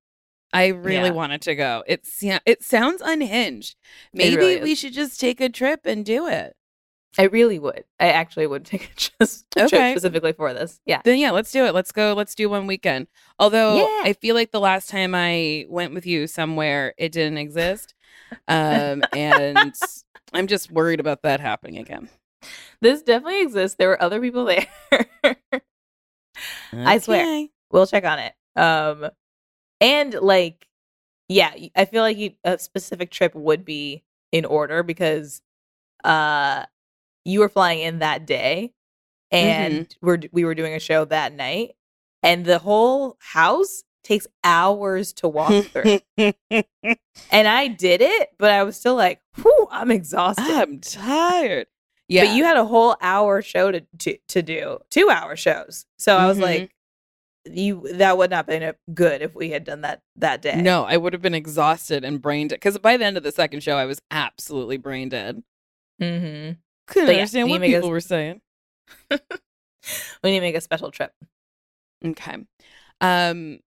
I 0.53 0.69
really 0.69 1.09
Yeah. 1.09 1.11
wanted 1.15 1.43
to 1.43 1.55
go. 1.57 1.83
It, 1.87 2.07
sa- 2.07 2.39
it 2.47 2.63
sounds 2.63 3.03
unhinged. 3.05 3.75
Maybe 4.13 4.37
really 4.37 4.63
we 4.63 4.75
should 4.77 4.93
just 4.93 5.19
take 5.19 5.41
a 5.41 5.49
trip 5.49 5.81
and 5.85 6.05
do 6.05 6.29
it. 6.29 6.55
I 7.19 7.25
really 7.25 7.59
would. 7.59 7.85
I 7.99 8.11
actually 8.11 8.47
would 8.47 8.65
take 8.73 8.85
a 8.91 8.95
just 9.25 9.47
a 9.57 9.69
trip 9.69 9.93
specifically 9.93 10.33
for 10.33 10.53
this. 10.55 10.81
Yeah. 10.87 11.01
Then 11.05 11.19
yeah, 11.19 11.33
let's 11.33 11.51
do 11.51 11.65
it. 11.65 11.75
Let's 11.75 11.91
go. 11.93 12.13
Let's 12.13 12.35
do 12.37 12.49
one 12.49 12.67
weekend. 12.69 13.09
Although 13.39 13.77
Yeah. 13.79 14.03
I 14.09 14.13
feel 14.13 14.35
like 14.37 14.53
the 14.53 14.61
last 14.61 14.89
time 14.89 15.13
I 15.15 15.67
went 15.69 15.93
with 15.93 16.07
you 16.07 16.27
somewhere, 16.29 16.95
it 16.99 17.11
didn't 17.13 17.39
exist, 17.39 17.95
um, 18.49 19.03
and 19.13 19.75
I'm 20.33 20.47
just 20.47 20.71
worried 20.71 21.01
about 21.01 21.23
that 21.23 21.41
happening 21.41 21.79
again. 21.79 22.09
This 22.81 23.03
definitely 23.03 23.43
exists. 23.43 23.77
There 23.77 23.89
were 23.89 24.03
other 24.03 24.21
people 24.21 24.45
there. 25.23 25.37
I 26.73 26.99
swear. 26.99 27.25
We'll 27.71 27.87
check 27.87 28.05
on 28.05 28.19
it. 28.19 28.35
Um, 28.57 29.11
and 29.81 30.15
like, 30.15 30.67
yeah, 31.29 31.53
I 31.75 31.85
feel 31.87 32.03
like 32.03 32.17
you, 32.17 32.33
a 32.45 32.59
specific 32.59 33.11
trip 33.11 33.35
would 33.35 33.65
be 33.65 34.05
in 34.33 34.45
order 34.45 34.83
because, 34.83 35.43
uh, 36.05 36.65
you 37.25 37.41
were 37.41 37.49
flying 37.49 37.81
in 37.81 38.01
that 38.01 38.27
day, 38.27 38.75
and 39.31 39.89
we're 40.03 40.19
we 40.33 40.45
were 40.45 40.55
doing 40.55 40.75
a 40.75 40.79
show 40.79 41.05
that 41.07 41.33
night, 41.33 41.71
and 42.23 42.45
the 42.45 42.59
whole 42.59 43.17
house 43.21 43.83
takes 44.03 44.27
hours 44.45 45.15
to 45.15 45.29
walk 45.29 45.51
through, 45.65 46.01
and 47.31 47.49
I 47.49 47.69
did 47.69 48.03
it, 48.03 48.29
but 48.39 48.51
I 48.51 48.63
was 48.63 48.77
still 48.77 48.95
like, 48.95 49.23
whew, 49.37 49.69
I'm 49.71 49.91
exhausted. 49.91 50.45
I'm 50.45 50.81
tired. 50.81 51.67
Yeah, 52.09 52.25
But 52.27 52.35
you 52.37 52.45
had 52.45 52.57
a 52.57 52.65
whole 52.67 52.97
hour 53.01 53.41
show 53.43 53.71
to 53.71 53.81
to, 53.99 54.19
to 54.29 54.43
do, 54.43 54.79
two 54.91 55.09
hour 55.11 55.37
shows. 55.37 55.87
So 55.99 56.17
I 56.17 56.27
was 56.27 56.39
Mhm. 56.39 56.43
like, 56.43 56.71
you 57.47 57.87
that 57.95 58.17
would 58.19 58.31
not 58.31 58.37
have 58.37 58.47
been 58.47 58.75
good 58.95 59.23
if 59.23 59.35
we 59.35 59.51
had 59.51 59.65
done 59.65 59.81
that 59.83 60.03
that 60.17 60.43
day. 60.43 60.61
No, 60.61 60.85
I 60.85 60.97
would 60.97 61.13
have 61.13 61.23
been 61.23 61.35
exhausted 61.35 62.05
and 62.05 62.21
brain 62.21 62.49
dead. 62.49 62.57
Because 62.57 62.79
by 62.79 62.97
the 62.97 63.05
end 63.05 63.17
of 63.17 63.23
the 63.23 63.33
second 63.33 63.63
show, 63.63 63.77
I 63.77 63.85
was 63.87 64.01
absolutely 64.11 64.77
brain 64.77 65.09
dead. 65.09 65.43
Mm-hmm. 66.01 66.53
Couldn't 66.87 67.09
yeah, 67.09 67.15
understand 67.17 67.49
you 67.49 67.55
what 67.55 67.63
people 67.63 67.91
were 67.91 68.01
saying. 68.01 68.41
We 70.23 70.31
need 70.31 70.39
to 70.39 70.41
make 70.41 70.55
a 70.55 70.63
special 70.63 70.91
trip. 70.91 71.13
Okay. 72.05 72.37
Um, 73.03 73.61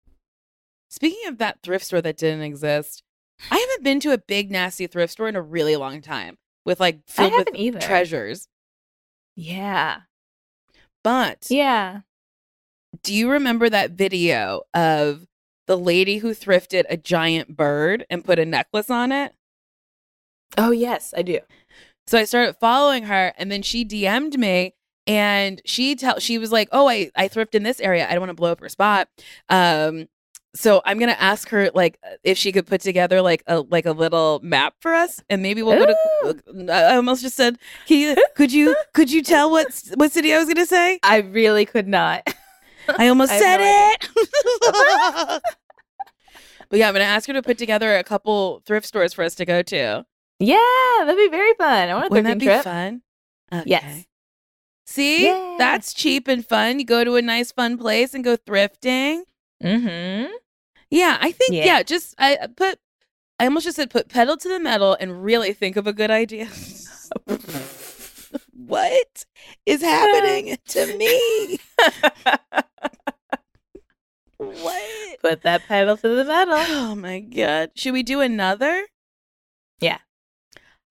speaking 0.89 1.29
of 1.29 1.37
that 1.39 1.59
thrift 1.63 1.85
store 1.85 2.01
that 2.01 2.17
didn't 2.17 2.41
exist, 2.43 3.03
I 3.51 3.59
haven't 3.59 3.85
been 3.85 4.01
to 4.01 4.13
a 4.13 4.19
big 4.19 4.51
nasty 4.51 4.87
thrift 4.87 5.13
store 5.13 5.29
in 5.29 5.37
a 5.37 5.43
really 5.43 5.77
long 5.77 6.01
time 6.01 6.39
with 6.67 6.81
like 6.81 6.99
filled 7.09 7.33
with 7.33 7.49
either. 7.55 7.81
treasures. 7.81 8.49
Yeah. 9.35 10.01
But 11.03 11.47
Yeah. 11.49 12.01
do 13.03 13.15
you 13.15 13.31
remember 13.31 13.71
that 13.71 13.93
video 13.93 14.63
of 14.75 15.27
the 15.67 15.79
lady 15.79 16.19
who 16.19 16.31
thrifted 16.33 16.85
a 16.91 16.97
giant 16.97 17.57
bird 17.57 18.05
and 18.11 18.25
put 18.25 18.39
a 18.39 18.45
necklace 18.45 18.91
on 18.91 19.13
it? 19.13 19.33
Oh 20.59 20.71
yes, 20.73 21.15
I 21.17 21.23
do. 21.23 21.41
So 22.07 22.19
I 22.19 22.25
started 22.25 22.57
following 22.61 23.05
her 23.05 23.33
and 23.39 23.51
then 23.51 23.63
she 23.63 23.85
DM'd 23.85 24.39
me 24.39 24.75
and 25.07 25.61
she 25.65 25.95
tell 25.97 26.19
she 26.19 26.39
was 26.39 26.51
like, 26.53 26.69
"Oh, 26.73 26.89
I 26.89 27.11
I 27.17 27.29
thrift 27.29 27.55
in 27.55 27.63
this 27.63 27.81
area. 27.81 28.07
I 28.09 28.11
don't 28.13 28.21
want 28.21 28.31
to 28.31 28.35
blow 28.35 28.53
up 28.53 28.61
her 28.61 28.69
spot." 28.69 29.09
Um 29.49 30.09
so 30.57 30.81
I'm 30.85 30.99
going 30.99 31.11
to 31.11 31.23
ask 31.23 31.49
her 31.51 31.71
like 31.75 31.99
if 32.25 32.37
she 32.39 32.51
could 32.51 32.67
put 32.67 32.81
together 32.81 33.21
like 33.23 33.43
a 33.47 33.61
like 33.61 33.87
a 33.87 33.93
little 33.93 34.41
map 34.43 34.75
for 34.81 34.95
us 34.95 35.21
and 35.31 35.43
maybe 35.43 35.63
we'll 35.63 35.79
go 35.79 35.87
to 35.87 36.73
I 36.73 36.97
almost 36.97 37.23
just 37.23 37.37
said, 37.37 37.59
Can 37.87 37.99
you, 37.99 38.25
"Could 38.35 38.53
you 38.53 38.75
could 38.95 39.11
you 39.13 39.23
tell 39.23 39.51
what 39.51 39.67
what 39.95 40.13
city 40.13 40.33
I 40.35 40.39
was 40.39 40.47
going 40.47 40.57
to 40.57 40.67
say?" 40.67 40.99
I 41.03 41.19
really 41.19 41.67
could 41.67 41.87
not. 41.87 42.27
I 42.99 43.09
almost 43.09 43.31
I 43.37 43.39
said 43.39 43.59
no 43.59 45.35
it. 45.37 45.43
But 46.69 46.81
yeah, 46.81 46.89
I'm 46.89 46.95
gonna 46.95 47.05
ask 47.05 47.29
her 47.29 47.33
to 47.33 47.43
put 47.43 47.59
together 47.59 47.97
a 47.97 48.03
couple 48.03 48.61
thrift 48.67 48.87
stores 48.87 49.13
for 49.13 49.23
us 49.23 49.37
to 49.37 49.45
go 49.45 49.63
to. 49.63 50.05
Yeah, 50.41 50.59
that'd 51.01 51.17
be 51.17 51.29
very 51.29 51.55
fun. 51.55 51.89
I 51.89 51.95
want 51.95 52.07
a 52.07 52.09
Wouldn't 52.09 52.27
that 52.27 52.39
be 52.39 52.47
trip. 52.47 52.65
fun? 52.65 53.03
Okay. 53.53 53.63
Yes. 53.67 54.05
See, 54.85 55.27
Yeah. 55.27 55.55
that's 55.59 55.95
cheap 55.95 56.27
and 56.29 56.45
fun. 56.47 56.79
You 56.81 56.85
go 56.85 57.05
to 57.05 57.15
a 57.17 57.23
nice, 57.23 57.53
fun 57.53 57.79
place 57.79 58.15
and 58.15 58.25
go 58.25 58.37
thrifting. 58.37 59.23
Mm-hmm. 59.63 60.33
Yeah, 60.91 61.19
I 61.21 61.33
think 61.33 61.53
Yeah. 61.55 61.65
yeah. 61.65 61.83
just 61.83 62.15
I 62.19 62.39
I 62.43 62.47
put. 62.49 62.79
I 63.39 63.45
almost 63.45 63.65
just 63.65 63.77
said 63.77 63.91
put 63.91 64.09
pedal 64.09 64.37
to 64.39 64.49
the 64.49 64.59
metal 64.59 64.97
and 64.99 65.23
really 65.23 65.53
think 65.53 65.77
of 65.77 65.87
a 65.87 65.93
good 65.93 66.11
idea. 66.11 66.49
what 68.53 69.25
is 69.67 69.83
happening 69.83 70.57
to 70.69 70.97
me? 70.97 71.59
What? 74.39 75.21
Put 75.23 75.43
that 75.43 75.63
pedal 75.67 75.97
to 75.97 76.09
the 76.09 76.25
metal. 76.25 76.55
Oh 76.57 76.95
my 76.95 77.21
god. 77.21 77.71
Should 77.75 77.93
we 77.93 78.03
do 78.03 78.21
another? 78.21 78.87
Yeah. 79.81 79.99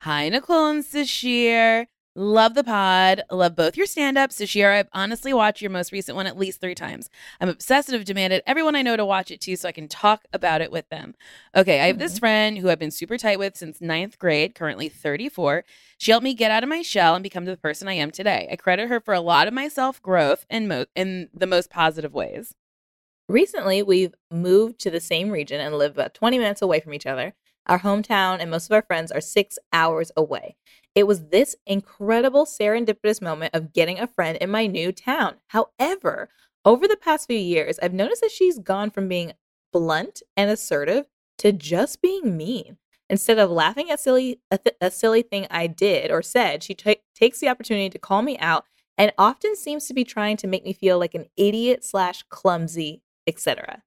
Hi, 0.02 0.30
Nicole 0.30 0.68
and 0.70 0.84
Sasheer. 0.84 1.88
Love 2.18 2.54
the 2.54 2.64
pod. 2.64 3.24
Love 3.30 3.58
both 3.58 3.76
your 3.76 3.86
stand 3.86 4.18
ups. 4.18 4.40
Sasheer, 4.40 4.72
I've 4.72 4.88
honestly 4.94 5.34
watched 5.34 5.62
your 5.62 5.70
most 5.70 5.92
recent 5.92 6.16
one 6.16 6.28
at 6.28 6.38
least 6.38 6.62
three 6.62 6.74
times. 6.74 7.10
I'm 7.42 7.50
obsessed 7.50 7.90
and 7.90 7.98
have 7.98 8.06
demanded 8.06 8.42
everyone 8.48 8.74
I 8.74 8.84
know 8.84 8.96
to 8.96 9.04
watch 9.04 9.32
it 9.32 9.42
too 9.42 9.58
so 9.58 9.68
I 9.68 9.74
can 9.74 9.90
talk 9.90 10.24
about 10.32 10.62
it 10.62 10.72
with 10.72 10.88
them. 10.88 11.16
Okay, 11.54 11.82
I 11.82 11.88
have 11.88 12.00
this 12.00 12.14
mm-hmm. 12.14 12.20
friend 12.20 12.58
who 12.58 12.70
I've 12.70 12.80
been 12.80 12.90
super 12.90 13.18
tight 13.18 13.38
with 13.38 13.58
since 13.58 13.82
ninth 13.82 14.18
grade, 14.18 14.56
currently 14.56 14.88
34. 14.88 15.66
She 15.98 16.12
helped 16.12 16.24
me 16.24 16.34
get 16.34 16.52
out 16.52 16.64
of 16.64 16.70
my 16.70 16.82
shell 16.82 17.16
and 17.16 17.24
become 17.24 17.44
the 17.44 17.58
person 17.58 17.90
I 17.90 17.96
am 17.96 18.12
today. 18.12 18.48
I 18.50 18.56
credit 18.56 18.88
her 18.88 19.02
for 19.02 19.14
a 19.14 19.20
lot 19.20 19.50
of 19.50 19.54
my 19.54 19.68
self 19.68 20.02
growth 20.02 20.46
in, 20.50 20.70
mo- 20.70 20.86
in 20.96 21.28
the 21.34 21.48
most 21.48 21.70
positive 21.70 22.14
ways. 22.14 22.56
Recently, 23.28 23.84
we've 23.84 24.14
moved 24.32 24.80
to 24.80 24.90
the 24.90 25.02
same 25.02 25.32
region 25.32 25.60
and 25.60 25.78
live 25.78 25.92
about 25.92 26.14
20 26.14 26.38
minutes 26.38 26.62
away 26.62 26.80
from 26.80 26.94
each 26.94 27.06
other. 27.06 27.34
Our 27.68 27.80
hometown 27.80 28.40
and 28.40 28.52
most 28.52 28.68
of 28.68 28.74
our 28.74 28.82
friends 28.84 29.12
are 29.12 29.22
six 29.22 29.58
hours 29.74 30.12
away. 30.16 30.56
It 30.94 31.08
was 31.08 31.28
this 31.28 31.56
incredible 31.66 32.46
serendipitous 32.46 33.22
moment 33.22 33.54
of 33.54 33.74
getting 33.74 34.00
a 34.00 34.08
friend 34.08 34.38
in 34.40 34.50
my 34.50 34.68
new 34.68 34.92
town. 34.92 35.36
However, 35.48 36.30
over 36.64 36.88
the 36.88 36.98
past 36.98 37.28
few 37.28 37.38
years, 37.38 37.78
I've 37.80 37.94
noticed 37.94 38.22
that 38.22 38.32
she's 38.32 38.60
gone 38.60 38.92
from 38.92 39.08
being 39.08 39.34
blunt 39.74 40.22
and 40.38 40.50
assertive 40.50 41.06
to 41.40 41.52
just 41.52 42.02
being 42.02 42.38
mean. 42.38 42.78
Instead 43.10 43.38
of 43.38 43.52
laughing 43.52 43.92
at 43.92 44.00
silly 44.00 44.40
a, 44.50 44.58
th- 44.58 44.78
a 44.82 44.90
silly 44.90 45.22
thing 45.22 45.46
I 45.52 45.68
did 45.68 46.10
or 46.10 46.22
said, 46.22 46.64
she 46.64 46.74
ta- 46.74 46.94
takes 47.14 47.40
the 47.40 47.50
opportunity 47.50 47.90
to 47.90 48.00
call 48.00 48.22
me 48.22 48.38
out 48.40 48.66
and 48.98 49.12
often 49.18 49.56
seems 49.56 49.86
to 49.88 49.94
be 49.94 50.04
trying 50.04 50.38
to 50.38 50.48
make 50.48 50.64
me 50.64 50.74
feel 50.74 50.98
like 50.98 51.14
an 51.14 51.26
idiot 51.36 51.84
slash 51.84 52.24
clumsy, 52.30 53.04
etc. 53.28 53.84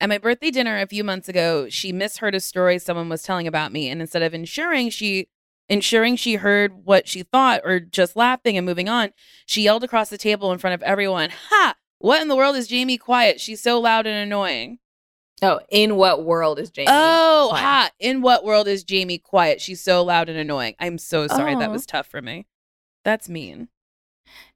At 0.00 0.08
my 0.08 0.18
birthday 0.18 0.50
dinner 0.50 0.80
a 0.80 0.86
few 0.86 1.04
months 1.04 1.28
ago, 1.28 1.68
she 1.68 1.92
misheard 1.92 2.34
a 2.34 2.40
story 2.40 2.78
someone 2.78 3.08
was 3.08 3.22
telling 3.22 3.46
about 3.46 3.72
me, 3.72 3.88
and 3.88 4.00
instead 4.00 4.22
of 4.22 4.34
ensuring 4.34 4.90
she 4.90 5.28
ensuring 5.68 6.14
she 6.14 6.34
heard 6.34 6.84
what 6.84 7.08
she 7.08 7.22
thought 7.22 7.62
or 7.64 7.80
just 7.80 8.16
laughing 8.16 8.56
and 8.56 8.66
moving 8.66 8.88
on, 8.88 9.12
she 9.46 9.62
yelled 9.62 9.82
across 9.82 10.10
the 10.10 10.18
table 10.18 10.52
in 10.52 10.58
front 10.58 10.74
of 10.74 10.82
everyone, 10.82 11.30
"Ha! 11.48 11.74
What 11.98 12.20
in 12.20 12.28
the 12.28 12.36
world 12.36 12.56
is 12.56 12.68
Jamie 12.68 12.98
quiet? 12.98 13.40
She's 13.40 13.62
so 13.62 13.80
loud 13.80 14.06
and 14.06 14.16
annoying." 14.16 14.78
Oh, 15.42 15.60
in 15.68 15.96
what 15.96 16.24
world 16.24 16.58
is 16.58 16.70
Jamie? 16.70 16.88
oh, 16.90 17.48
quiet? 17.50 17.62
ha! 17.62 17.90
In 17.98 18.22
what 18.22 18.44
world 18.44 18.68
is 18.68 18.84
Jamie 18.84 19.18
quiet? 19.18 19.60
She's 19.60 19.80
so 19.80 20.02
loud 20.02 20.28
and 20.28 20.38
annoying. 20.38 20.74
I'm 20.78 20.98
so 20.98 21.26
sorry 21.26 21.54
that 21.54 21.70
oh. 21.70 21.72
was 21.72 21.86
tough 21.86 22.06
for 22.06 22.22
me. 22.22 22.46
That's 23.04 23.28
mean. 23.28 23.68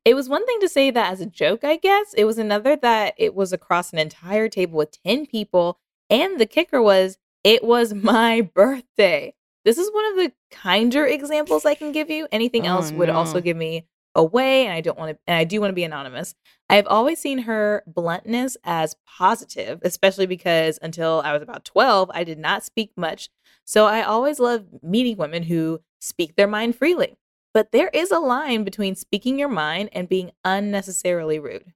It 0.04 0.14
was 0.14 0.28
one 0.28 0.46
thing 0.46 0.60
to 0.60 0.68
say 0.68 0.90
that 0.90 1.12
as 1.12 1.20
a 1.20 1.26
joke, 1.26 1.64
I 1.64 1.76
guess. 1.76 2.14
It 2.14 2.24
was 2.24 2.38
another 2.38 2.76
that 2.76 3.14
it 3.18 3.34
was 3.34 3.52
across 3.52 3.92
an 3.92 3.98
entire 3.98 4.48
table 4.48 4.78
with 4.78 5.02
10 5.04 5.26
people. 5.26 5.78
And 6.08 6.40
the 6.40 6.46
kicker 6.46 6.80
was, 6.80 7.18
it 7.44 7.62
was 7.62 7.92
my 8.12 8.40
birthday. 8.40 9.34
This 9.64 9.76
is 9.76 9.92
one 9.92 10.06
of 10.06 10.16
the 10.16 10.32
kinder 10.50 11.04
examples 11.04 11.66
I 11.66 11.74
can 11.74 11.92
give 11.92 12.10
you. 12.10 12.26
Anything 12.32 12.66
Oh, 12.66 12.70
else 12.70 12.92
would 12.92 13.10
also 13.10 13.40
give 13.40 13.56
me 13.56 13.86
away, 14.14 14.64
and 14.64 14.72
I 14.72 14.80
don't 14.80 14.98
want 14.98 15.12
to, 15.12 15.18
and 15.26 15.36
I 15.36 15.44
do 15.44 15.60
want 15.60 15.70
to 15.70 15.74
be 15.74 15.84
anonymous. 15.84 16.34
I 16.70 16.76
have 16.76 16.86
always 16.86 17.18
seen 17.20 17.40
her 17.40 17.82
bluntness 17.86 18.56
as 18.64 18.96
positive, 19.06 19.80
especially 19.82 20.26
because 20.26 20.78
until 20.80 21.20
I 21.24 21.32
was 21.32 21.42
about 21.42 21.64
12, 21.66 22.10
I 22.14 22.24
did 22.24 22.38
not 22.38 22.64
speak 22.64 22.92
much. 22.96 23.28
So 23.64 23.84
I 23.84 24.02
always 24.02 24.40
loved 24.40 24.82
meeting 24.82 25.18
women 25.18 25.42
who 25.42 25.80
speak 26.00 26.36
their 26.36 26.48
mind 26.48 26.74
freely. 26.76 27.18
But 27.55 27.72
there 27.72 27.90
is 27.92 28.11
a 28.11 28.18
line 28.18 28.64
between 28.64 28.94
speaking 28.94 29.38
your 29.38 29.49
mind 29.49 29.90
and 29.92 30.09
being 30.09 30.32
unnecessarily 30.44 31.38
rude. 31.38 31.72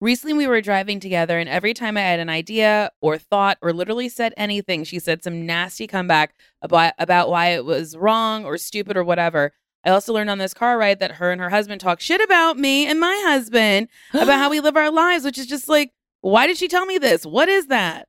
Recently, 0.00 0.34
we 0.34 0.46
were 0.46 0.60
driving 0.60 1.00
together, 1.00 1.38
and 1.38 1.48
every 1.48 1.72
time 1.72 1.96
I 1.96 2.02
had 2.02 2.20
an 2.20 2.28
idea 2.28 2.90
or 3.00 3.16
thought 3.16 3.58
or 3.62 3.72
literally 3.72 4.08
said 4.08 4.34
anything, 4.36 4.84
she 4.84 4.98
said 4.98 5.22
some 5.22 5.46
nasty 5.46 5.86
comeback 5.86 6.34
about, 6.60 6.92
about 6.98 7.30
why 7.30 7.50
it 7.50 7.64
was 7.64 7.96
wrong 7.96 8.44
or 8.44 8.58
stupid 8.58 8.96
or 8.96 9.04
whatever. 9.04 9.52
I 9.84 9.90
also 9.90 10.12
learned 10.12 10.30
on 10.30 10.38
this 10.38 10.54
car 10.54 10.76
ride 10.78 10.98
that 11.00 11.12
her 11.12 11.30
and 11.30 11.40
her 11.40 11.50
husband 11.50 11.80
talk 11.80 12.00
shit 12.00 12.20
about 12.20 12.58
me 12.58 12.86
and 12.86 12.98
my 12.98 13.22
husband 13.24 13.88
about 14.12 14.38
how 14.38 14.50
we 14.50 14.60
live 14.60 14.76
our 14.76 14.90
lives, 14.90 15.24
which 15.24 15.38
is 15.38 15.46
just 15.46 15.68
like, 15.68 15.92
why 16.20 16.46
did 16.46 16.56
she 16.56 16.68
tell 16.68 16.86
me 16.86 16.98
this? 16.98 17.24
What 17.24 17.48
is 17.48 17.66
that? 17.68 18.08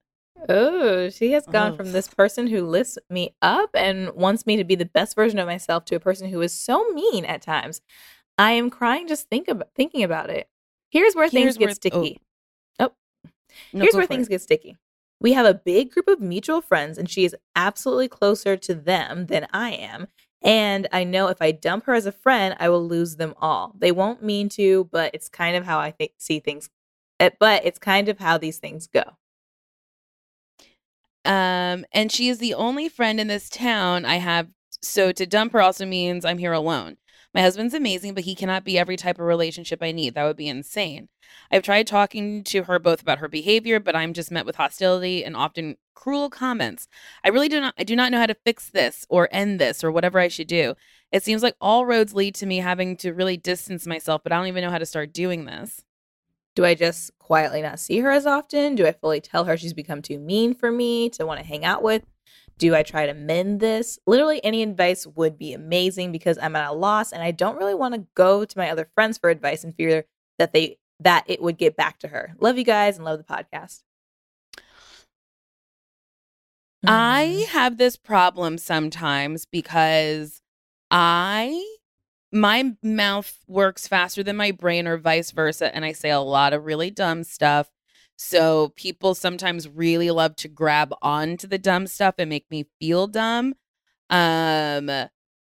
Oh, 0.49 1.09
she 1.09 1.31
has 1.31 1.45
gone 1.45 1.73
Oh. 1.73 1.75
from 1.75 1.91
this 1.91 2.07
person 2.07 2.47
who 2.47 2.63
lifts 2.65 2.97
me 3.09 3.35
up 3.41 3.69
and 3.73 4.11
wants 4.13 4.45
me 4.45 4.57
to 4.57 4.63
be 4.63 4.75
the 4.75 4.85
best 4.85 5.15
version 5.15 5.39
of 5.39 5.47
myself 5.47 5.85
to 5.85 5.95
a 5.95 5.99
person 5.99 6.29
who 6.29 6.41
is 6.41 6.53
so 6.53 6.89
mean 6.89 7.25
at 7.25 7.41
times. 7.41 7.81
I 8.37 8.51
am 8.51 8.69
crying 8.69 9.07
just 9.07 9.29
think 9.29 9.47
about 9.47 9.69
thinking 9.75 10.03
about 10.03 10.29
it. 10.29 10.47
Here's 10.91 11.15
where 11.15 11.23
Here's 11.29 11.33
things 11.33 11.57
get 11.57 11.65
where- 11.67 11.75
sticky. 11.75 12.19
No, 12.79 12.91
Here's 13.71 13.93
where 13.95 14.05
things 14.05 14.27
it. 14.27 14.31
get 14.31 14.41
sticky. 14.41 14.75
We 15.21 15.31
have 15.33 15.45
a 15.45 15.53
big 15.53 15.91
group 15.91 16.09
of 16.09 16.19
mutual 16.19 16.59
friends, 16.61 16.97
and 16.97 17.09
she 17.09 17.23
is 17.23 17.33
absolutely 17.55 18.09
closer 18.09 18.57
to 18.57 18.75
them 18.75 19.27
than 19.27 19.47
I 19.53 19.71
am. 19.71 20.07
And 20.41 20.87
I 20.91 21.05
know 21.05 21.29
if 21.29 21.41
I 21.41 21.51
dump 21.53 21.85
her 21.85 21.93
as 21.93 22.05
a 22.05 22.11
friend, 22.11 22.55
I 22.59 22.67
will 22.67 22.85
lose 22.85 23.15
them 23.15 23.33
all. 23.39 23.73
They 23.77 23.93
won't 23.93 24.21
mean 24.21 24.49
to, 24.49 24.89
but 24.91 25.11
it's 25.15 25.29
kind 25.29 25.55
of 25.55 25.63
how 25.65 25.79
I 25.79 25.91
think 25.91 26.11
see 26.17 26.39
things. 26.41 26.69
eh, 27.21 27.29
But 27.39 27.65
it's 27.65 27.79
kind 27.79 28.09
of 28.09 28.19
how 28.19 28.37
these 28.37 28.59
things 28.59 28.87
go. 28.87 29.03
Um, 31.25 31.85
and 31.91 32.11
she 32.11 32.29
is 32.29 32.37
the 32.37 32.53
only 32.53 32.87
friend 32.89 33.19
in 33.19 33.27
this 33.27 33.49
town 33.49 34.05
I 34.05 34.15
have. 34.17 34.49
So 34.81 35.11
to 35.11 35.25
dump 35.25 35.53
her 35.53 35.61
also 35.61 35.85
means 35.85 36.23
I'm 36.23 36.37
here 36.37 36.53
alone. 36.53 36.97
My 37.33 37.41
husband's 37.41 37.73
amazing, 37.73 38.13
but 38.13 38.23
he 38.23 38.33
cannot 38.33 38.63
be 38.63 38.79
every 38.79 38.95
type 38.95 39.19
of 39.19 39.25
relationship 39.25 39.79
I 39.81 39.91
need. 39.91 40.13
That 40.13 40.23
would 40.23 40.37
be 40.37 40.47
insane. 40.47 41.09
I've 41.51 41.63
tried 41.63 41.85
talking 41.87 42.43
to 42.45 42.63
her 42.63 42.79
both 42.79 43.01
about 43.01 43.19
her 43.19 43.27
behavior, 43.27 43.79
but 43.79 43.95
I'm 43.95 44.13
just 44.13 44.31
met 44.31 44.45
with 44.45 44.55
hostility 44.55 45.25
and 45.25 45.35
often 45.35 45.75
cruel 45.95 46.29
comments. 46.29 46.87
I 47.23 47.29
really 47.29 47.49
do 47.49 47.59
not 47.59 47.73
I 47.77 47.83
do 47.83 47.95
not 47.95 48.11
know 48.11 48.19
how 48.19 48.25
to 48.27 48.37
fix 48.45 48.69
this 48.69 49.05
or 49.09 49.27
end 49.31 49.59
this 49.59 49.83
or 49.83 49.91
whatever 49.91 50.19
I 50.19 50.27
should 50.27 50.47
do. 50.47 50.75
It 51.11 51.23
seems 51.23 51.43
like 51.43 51.55
all 51.59 51.85
roads 51.85 52.13
lead 52.13 52.35
to 52.35 52.45
me 52.45 52.57
having 52.57 52.97
to 52.97 53.13
really 53.13 53.37
distance 53.37 53.87
myself, 53.87 54.21
but 54.23 54.31
I 54.31 54.37
don't 54.37 54.47
even 54.47 54.63
know 54.63 54.71
how 54.71 54.77
to 54.77 54.85
start 54.85 55.13
doing 55.13 55.45
this. 55.45 55.84
Do 56.55 56.63
I 56.63 56.73
just 56.73 57.17
quietly 57.19 57.61
not 57.61 57.79
see 57.79 57.99
her 57.99 58.09
as 58.09 58.25
often? 58.25 58.75
Do 58.75 58.87
I 58.87 58.93
fully 58.93 59.19
tell 59.19 59.43
her 59.43 59.57
she's 59.57 59.73
become 59.73 60.01
too 60.01 60.19
mean 60.19 60.53
for 60.53 60.71
me 60.71 61.09
to 61.11 61.25
want 61.25 61.39
to 61.39 61.45
hang 61.45 61.65
out 61.65 61.83
with? 61.83 62.03
Do 62.57 62.73
I 62.73 62.83
try 62.83 63.05
to 63.05 63.13
mend 63.13 63.59
this? 63.59 63.99
Literally, 64.07 64.43
any 64.43 64.63
advice 64.63 65.05
would 65.05 65.37
be 65.37 65.51
amazing 65.51 66.13
because 66.13 66.37
I'm 66.41 66.55
at 66.55 66.69
a 66.69 66.73
loss 66.73 67.11
and 67.11 67.21
I 67.21 67.31
don't 67.31 67.57
really 67.57 67.75
want 67.75 67.95
to 67.95 68.07
go 68.15 68.45
to 68.45 68.57
my 68.57 68.69
other 68.69 68.89
friends 68.95 69.17
for 69.17 69.29
advice 69.29 69.65
and 69.65 69.75
fear 69.75 70.05
that 70.39 70.53
they 70.53 70.77
that 71.01 71.25
it 71.27 71.41
would 71.41 71.57
get 71.57 71.75
back 71.75 71.99
to 71.99 72.07
her. 72.07 72.33
Love 72.39 72.57
you 72.57 72.63
guys 72.63 72.95
and 72.95 73.03
love 73.03 73.17
the 73.17 73.25
podcast. 73.25 73.81
I 76.87 77.43
mm. 77.43 77.47
have 77.47 77.77
this 77.77 77.97
problem 77.97 78.57
sometimes 78.57 79.45
because 79.45 80.41
I 80.89 81.74
my 82.35 82.73
mouth 82.83 83.39
works 83.47 83.87
faster 83.87 84.21
than 84.21 84.35
my 84.35 84.51
brain 84.51 84.87
or 84.87 84.97
vice 84.97 85.31
versa 85.31 85.73
and 85.73 85.85
I 85.85 85.93
say 85.93 86.09
a 86.09 86.19
lot 86.19 86.51
of 86.51 86.65
really 86.65 86.91
dumb 86.91 87.23
stuff. 87.23 87.69
So 88.17 88.73
people 88.75 89.15
sometimes 89.15 89.69
really 89.69 90.11
love 90.11 90.35
to 90.37 90.49
grab 90.49 90.93
onto 91.01 91.47
the 91.47 91.57
dumb 91.57 91.87
stuff 91.87 92.15
and 92.17 92.29
make 92.29 92.45
me 92.51 92.65
feel 92.77 93.07
dumb. 93.07 93.55
Um 94.09 94.87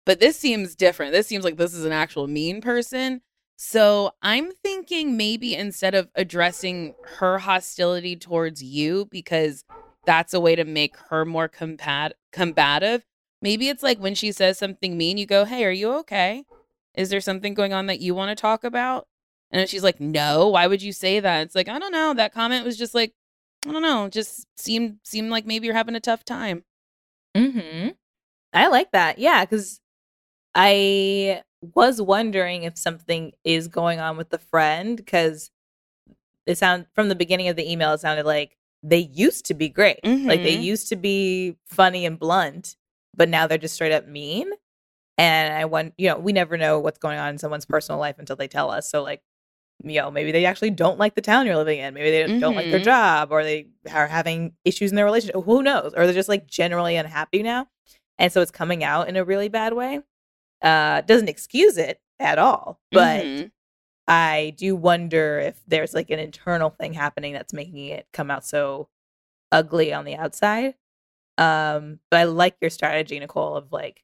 but 0.05 0.19
this 0.19 0.37
seems 0.37 0.75
different. 0.75 1.13
This 1.13 1.25
seems 1.25 1.45
like 1.45 1.55
this 1.55 1.73
is 1.73 1.85
an 1.85 1.93
actual 1.93 2.27
mean 2.27 2.59
person. 2.59 3.21
So 3.55 4.11
I'm 4.21 4.51
thinking 4.61 5.15
maybe 5.15 5.55
instead 5.55 5.95
of 5.95 6.09
addressing 6.15 6.95
her 7.19 7.37
hostility 7.37 8.17
towards 8.17 8.61
you 8.61 9.07
because 9.09 9.63
that's 10.05 10.33
a 10.33 10.39
way 10.41 10.57
to 10.57 10.65
make 10.65 10.97
her 11.09 11.23
more 11.23 11.47
compat- 11.47 12.13
combative. 12.33 13.05
Maybe 13.41 13.69
it's 13.69 13.83
like 13.83 13.99
when 13.99 14.15
she 14.15 14.33
says 14.33 14.57
something 14.57 14.97
mean, 14.97 15.17
you 15.17 15.25
go, 15.25 15.45
Hey, 15.45 15.63
are 15.63 15.71
you 15.71 15.93
okay? 15.99 16.43
Is 16.95 17.09
there 17.09 17.21
something 17.21 17.53
going 17.53 17.73
on 17.73 17.87
that 17.87 17.99
you 18.01 18.13
want 18.15 18.29
to 18.29 18.41
talk 18.41 18.63
about? 18.63 19.07
And 19.51 19.67
she's 19.69 19.83
like, 19.83 19.99
No, 19.99 20.49
why 20.49 20.67
would 20.67 20.81
you 20.81 20.93
say 20.93 21.19
that? 21.19 21.41
It's 21.41 21.55
like, 21.55 21.69
I 21.69 21.79
don't 21.79 21.91
know. 21.91 22.13
That 22.13 22.33
comment 22.33 22.65
was 22.65 22.77
just 22.77 22.93
like, 22.95 23.13
I 23.67 23.71
don't 23.71 23.81
know, 23.81 24.09
just 24.09 24.45
seemed 24.57 24.97
seemed 25.03 25.29
like 25.29 25.45
maybe 25.45 25.65
you're 25.67 25.75
having 25.75 25.95
a 25.95 25.99
tough 25.99 26.25
time. 26.25 26.63
Mm-hmm. 27.35 27.89
I 28.53 28.67
like 28.67 28.91
that. 28.91 29.17
Yeah, 29.19 29.43
because 29.45 29.79
I 30.55 31.41
was 31.73 32.01
wondering 32.01 32.63
if 32.63 32.77
something 32.77 33.31
is 33.43 33.67
going 33.67 33.99
on 33.99 34.17
with 34.17 34.29
the 34.29 34.37
friend 34.37 34.97
because 34.97 35.49
it 36.45 36.57
sound 36.57 36.87
from 36.93 37.09
the 37.09 37.15
beginning 37.15 37.47
of 37.47 37.55
the 37.55 37.69
email, 37.71 37.93
it 37.93 37.99
sounded 38.01 38.25
like 38.25 38.57
they 38.83 38.97
used 38.99 39.45
to 39.45 39.53
be 39.53 39.69
great. 39.69 39.99
Like 40.03 40.43
they 40.43 40.57
Mhm. 40.57 40.63
used 40.63 40.89
to 40.89 40.97
be 40.97 41.55
funny 41.65 42.05
and 42.05 42.19
blunt, 42.19 42.75
but 43.15 43.29
now 43.29 43.47
they're 43.47 43.57
just 43.57 43.75
straight 43.75 43.93
up 43.93 44.07
mean. 44.07 44.51
And 45.17 45.53
I 45.53 45.65
want, 45.65 45.93
you 45.97 46.09
know, 46.09 46.17
we 46.17 46.33
never 46.33 46.57
know 46.57 46.79
what's 46.79 46.97
going 46.99 47.19
on 47.19 47.29
in 47.29 47.37
someone's 47.37 47.65
personal 47.65 47.99
life 47.99 48.17
until 48.19 48.35
they 48.35 48.47
tell 48.47 48.71
us. 48.71 48.89
So, 48.89 49.03
like, 49.03 49.21
you 49.83 49.99
know, 50.01 50.09
maybe 50.11 50.31
they 50.31 50.45
actually 50.45 50.71
don't 50.71 50.97
like 50.97 51.15
the 51.15 51.21
town 51.21 51.45
you're 51.45 51.57
living 51.57 51.79
in. 51.79 51.93
Maybe 51.93 52.09
they 52.11 52.23
don't- 52.23 52.39
don't 52.39 52.55
like 52.55 52.69
their 52.71 52.79
Mhm. 52.79 52.83
job 52.85 53.31
or 53.31 53.43
they 53.43 53.67
are 53.91 54.07
having 54.07 54.55
issues 54.65 54.91
in 54.91 54.95
their 54.95 55.05
relationship. 55.05 55.43
Who 55.43 55.61
knows? 55.61 55.93
Or 55.95 56.05
they're 56.05 56.13
just 56.15 56.29
like 56.29 56.47
generally 56.47 56.95
unhappy 56.95 57.43
now. 57.43 57.67
And 58.17 58.31
so 58.31 58.41
it's 58.41 58.51
coming 58.51 58.83
out 58.83 59.07
in 59.09 59.15
a 59.17 59.23
really 59.23 59.49
bad 59.49 59.73
way. 59.73 60.01
Uh, 60.61 61.01
doesn't 61.01 61.29
excuse 61.29 61.77
it 61.77 62.01
at 62.19 62.39
all. 62.39 62.79
But 62.91 63.25
Mhm. 63.25 63.51
I 64.07 64.53
do 64.57 64.75
wonder 64.75 65.39
if 65.39 65.61
there's 65.67 65.93
like 65.93 66.09
an 66.09 66.19
internal 66.19 66.69
thing 66.69 66.93
happening 66.93 67.33
that's 67.33 67.53
making 67.53 67.77
it 67.87 68.07
come 68.13 68.31
out 68.31 68.45
so 68.45 68.89
ugly 69.51 69.93
on 69.93 70.05
the 70.05 70.15
outside. 70.15 70.75
Um, 71.37 71.99
but 72.09 72.19
I 72.19 72.23
like 72.25 72.55
your 72.61 72.69
strategy, 72.69 73.19
Nicole, 73.19 73.55
of 73.55 73.71
like 73.71 74.03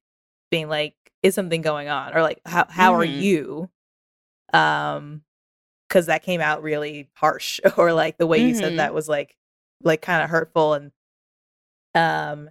being 0.50 0.70
like, 0.70 0.96
is 1.24 1.36
something 1.36 1.62
going 1.62 1.90
on? 1.90 2.16
Or 2.16 2.22
like 2.22 2.42
how 2.46 2.66
how 2.70 2.94
are 2.94 3.06
Mhm. 3.06 3.22
you? 3.22 3.70
Um 4.54 5.24
because 5.88 6.06
that 6.06 6.22
came 6.24 6.40
out 6.42 6.62
really 6.64 7.10
harsh 7.16 7.60
or 7.78 7.94
like 7.94 8.18
the 8.18 8.28
way 8.28 8.40
you 8.40 8.54
Mhm. 8.54 8.58
said 8.60 8.78
that 8.78 8.94
was 8.94 9.10
like 9.10 9.36
like 9.84 10.02
kind 10.02 10.24
of 10.24 10.30
hurtful 10.30 10.74
and 10.76 10.92
um 11.96 12.50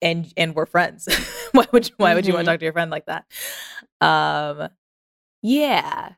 and 0.00 0.32
and 0.36 0.54
we're 0.54 0.66
friends 0.66 1.08
why 1.52 1.66
would 1.72 1.88
you, 1.88 1.94
why 1.98 2.14
would 2.14 2.26
you 2.26 2.32
want 2.32 2.46
to 2.46 2.52
talk 2.52 2.58
to 2.60 2.64
your 2.64 2.72
friend 2.72 2.90
like 2.90 3.06
that 3.06 3.26
um 4.00 4.68
yeah 5.42 6.12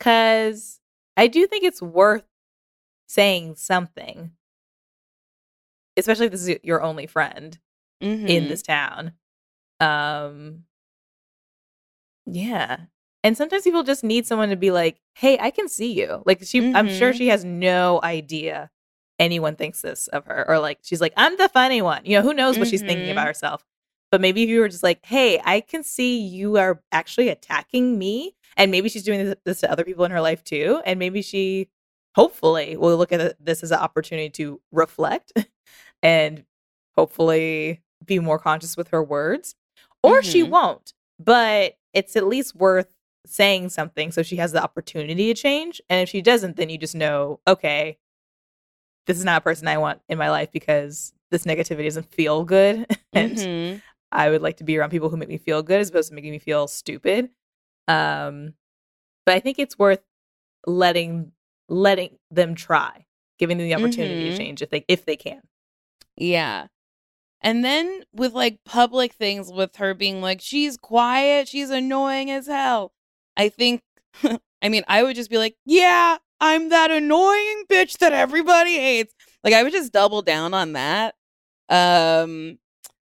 cuz 0.00 0.80
i 1.16 1.26
do 1.26 1.46
think 1.46 1.64
it's 1.64 1.80
worth 1.80 2.24
saying 3.06 3.54
something 3.56 4.32
especially 5.96 6.26
if 6.26 6.32
this 6.32 6.46
is 6.46 6.58
your 6.62 6.82
only 6.82 7.06
friend 7.06 7.58
in 8.00 8.44
Mhm. 8.44 8.48
this 8.48 8.62
town 8.62 9.12
um 9.84 10.64
yeah 12.26 12.76
and 13.22 13.36
sometimes 13.36 13.62
people 13.64 13.82
just 13.82 14.04
need 14.04 14.26
someone 14.26 14.48
to 14.48 14.56
be 14.56 14.70
like 14.70 14.98
hey 15.14 15.38
i 15.40 15.50
can 15.50 15.68
see 15.68 15.92
you 15.92 16.22
like 16.26 16.42
she 16.42 16.60
i'm 16.74 16.88
sure 16.88 17.12
Mhm. 17.12 17.16
she 17.16 17.28
has 17.28 17.44
no 17.44 18.00
idea 18.02 18.70
anyone 19.18 19.56
thinks 19.56 19.82
this 19.82 20.08
of 20.08 20.24
her 20.26 20.44
or 20.48 20.58
like 20.58 20.78
she's 20.82 21.00
like 21.00 21.12
i'm 21.16 21.36
the 21.36 21.48
funny 21.50 21.82
one 21.82 22.02
you 22.04 22.16
know 22.16 22.22
who 22.22 22.34
knows 22.34 22.58
what 22.58 22.68
she's 22.68 22.82
thinking 22.82 23.10
about 23.10 23.26
herself 23.26 23.64
but 24.10 24.20
maybe 24.20 24.42
if 24.42 24.48
you 24.48 24.60
were 24.60 24.68
just 24.68 24.82
like 24.82 25.04
hey 25.04 25.40
i 25.44 25.60
can 25.60 25.82
see 25.84 26.18
you 26.18 26.56
are 26.56 26.82
actually 26.92 27.28
attacking 27.28 27.98
me 27.98 28.34
and 28.56 28.70
maybe 28.70 28.88
she's 28.88 29.02
doing 29.04 29.24
this, 29.24 29.34
this 29.44 29.60
to 29.60 29.70
other 29.70 29.84
people 29.84 30.04
in 30.04 30.10
her 30.10 30.20
life 30.20 30.42
too 30.42 30.80
and 30.86 30.98
maybe 30.98 31.20
she 31.22 31.68
hopefully 32.16 32.76
will 32.76 32.96
look 32.96 33.12
at 33.12 33.36
this 33.44 33.62
as 33.62 33.70
an 33.70 33.78
opportunity 33.78 34.30
to 34.30 34.60
reflect 34.72 35.32
and 36.02 36.44
hopefully 36.96 37.82
be 38.04 38.18
more 38.18 38.38
conscious 38.38 38.76
with 38.76 38.88
her 38.88 39.02
words 39.02 39.54
or 40.04 40.22
she 40.22 40.42
Mhm. 40.42 40.50
won't 40.50 40.92
but 41.18 41.76
it's 41.92 42.16
at 42.16 42.26
least 42.26 42.54
worth 42.56 42.94
saying 43.26 43.68
something 43.68 44.12
so 44.12 44.22
she 44.22 44.36
has 44.36 44.52
the 44.52 44.62
opportunity 44.62 45.32
to 45.32 45.40
change 45.40 45.80
and 45.88 46.02
if 46.02 46.08
she 46.08 46.20
doesn't 46.22 46.56
then 46.56 46.68
you 46.70 46.78
just 46.78 46.94
know 46.94 47.40
okay 47.46 47.98
this 49.06 49.18
is 49.18 49.24
not 49.24 49.38
a 49.38 49.44
person 49.44 49.68
i 49.68 49.78
want 49.78 50.00
in 50.08 50.18
my 50.18 50.30
life 50.30 50.50
because 50.52 51.12
this 51.30 51.44
negativity 51.44 51.84
doesn't 51.84 52.10
feel 52.12 52.44
good 52.44 52.86
and 53.12 53.36
Mhm. 53.36 53.82
i 54.12 54.30
would 54.30 54.42
like 54.42 54.56
to 54.58 54.64
be 54.64 54.76
around 54.78 54.90
people 54.90 55.08
who 55.08 55.16
make 55.16 55.28
me 55.28 55.38
feel 55.38 55.62
good 55.62 55.80
as 55.80 55.88
opposed 55.90 56.08
to 56.08 56.14
making 56.14 56.32
me 56.32 56.38
feel 56.38 56.66
stupid 56.68 57.30
um 57.88 58.54
but 59.26 59.34
i 59.34 59.40
think 59.40 59.58
it's 59.58 59.78
worth 59.78 60.02
letting 60.66 61.32
letting 61.68 62.18
them 62.30 62.54
try 62.54 63.06
giving 63.38 63.58
them 63.58 63.66
the 63.66 63.74
opportunity 63.74 64.24
to 64.24 64.32
Mhm. 64.32 64.38
change 64.38 64.62
if 64.62 64.70
they 64.70 64.84
if 64.88 65.04
they 65.06 65.16
can 65.16 65.40
Yeah. 66.16 66.68
And 67.44 67.64
then 67.64 68.02
with 68.12 68.32
like 68.32 68.58
public 68.64 69.12
things 69.12 69.52
with 69.52 69.76
her 69.76 69.94
being 69.94 70.20
like, 70.20 70.40
she's 70.40 70.76
quiet, 70.76 71.46
she's 71.46 71.70
annoying 71.70 72.30
as 72.32 72.48
hell. 72.48 72.92
I 73.36 73.50
think, 73.50 73.82
I 74.62 74.68
mean, 74.70 74.82
I 74.88 75.04
would 75.04 75.14
just 75.14 75.30
be 75.30 75.38
like, 75.38 75.54
yeah, 75.66 76.16
I'm 76.40 76.70
that 76.70 76.90
annoying 76.90 77.64
bitch 77.70 77.98
that 77.98 78.12
everybody 78.12 78.74
hates. 78.76 79.14
Like, 79.44 79.54
I 79.54 79.62
would 79.62 79.72
just 79.72 79.92
double 79.92 80.22
down 80.22 80.54
on 80.54 80.72
that. 80.72 81.14
Um, 81.68 82.58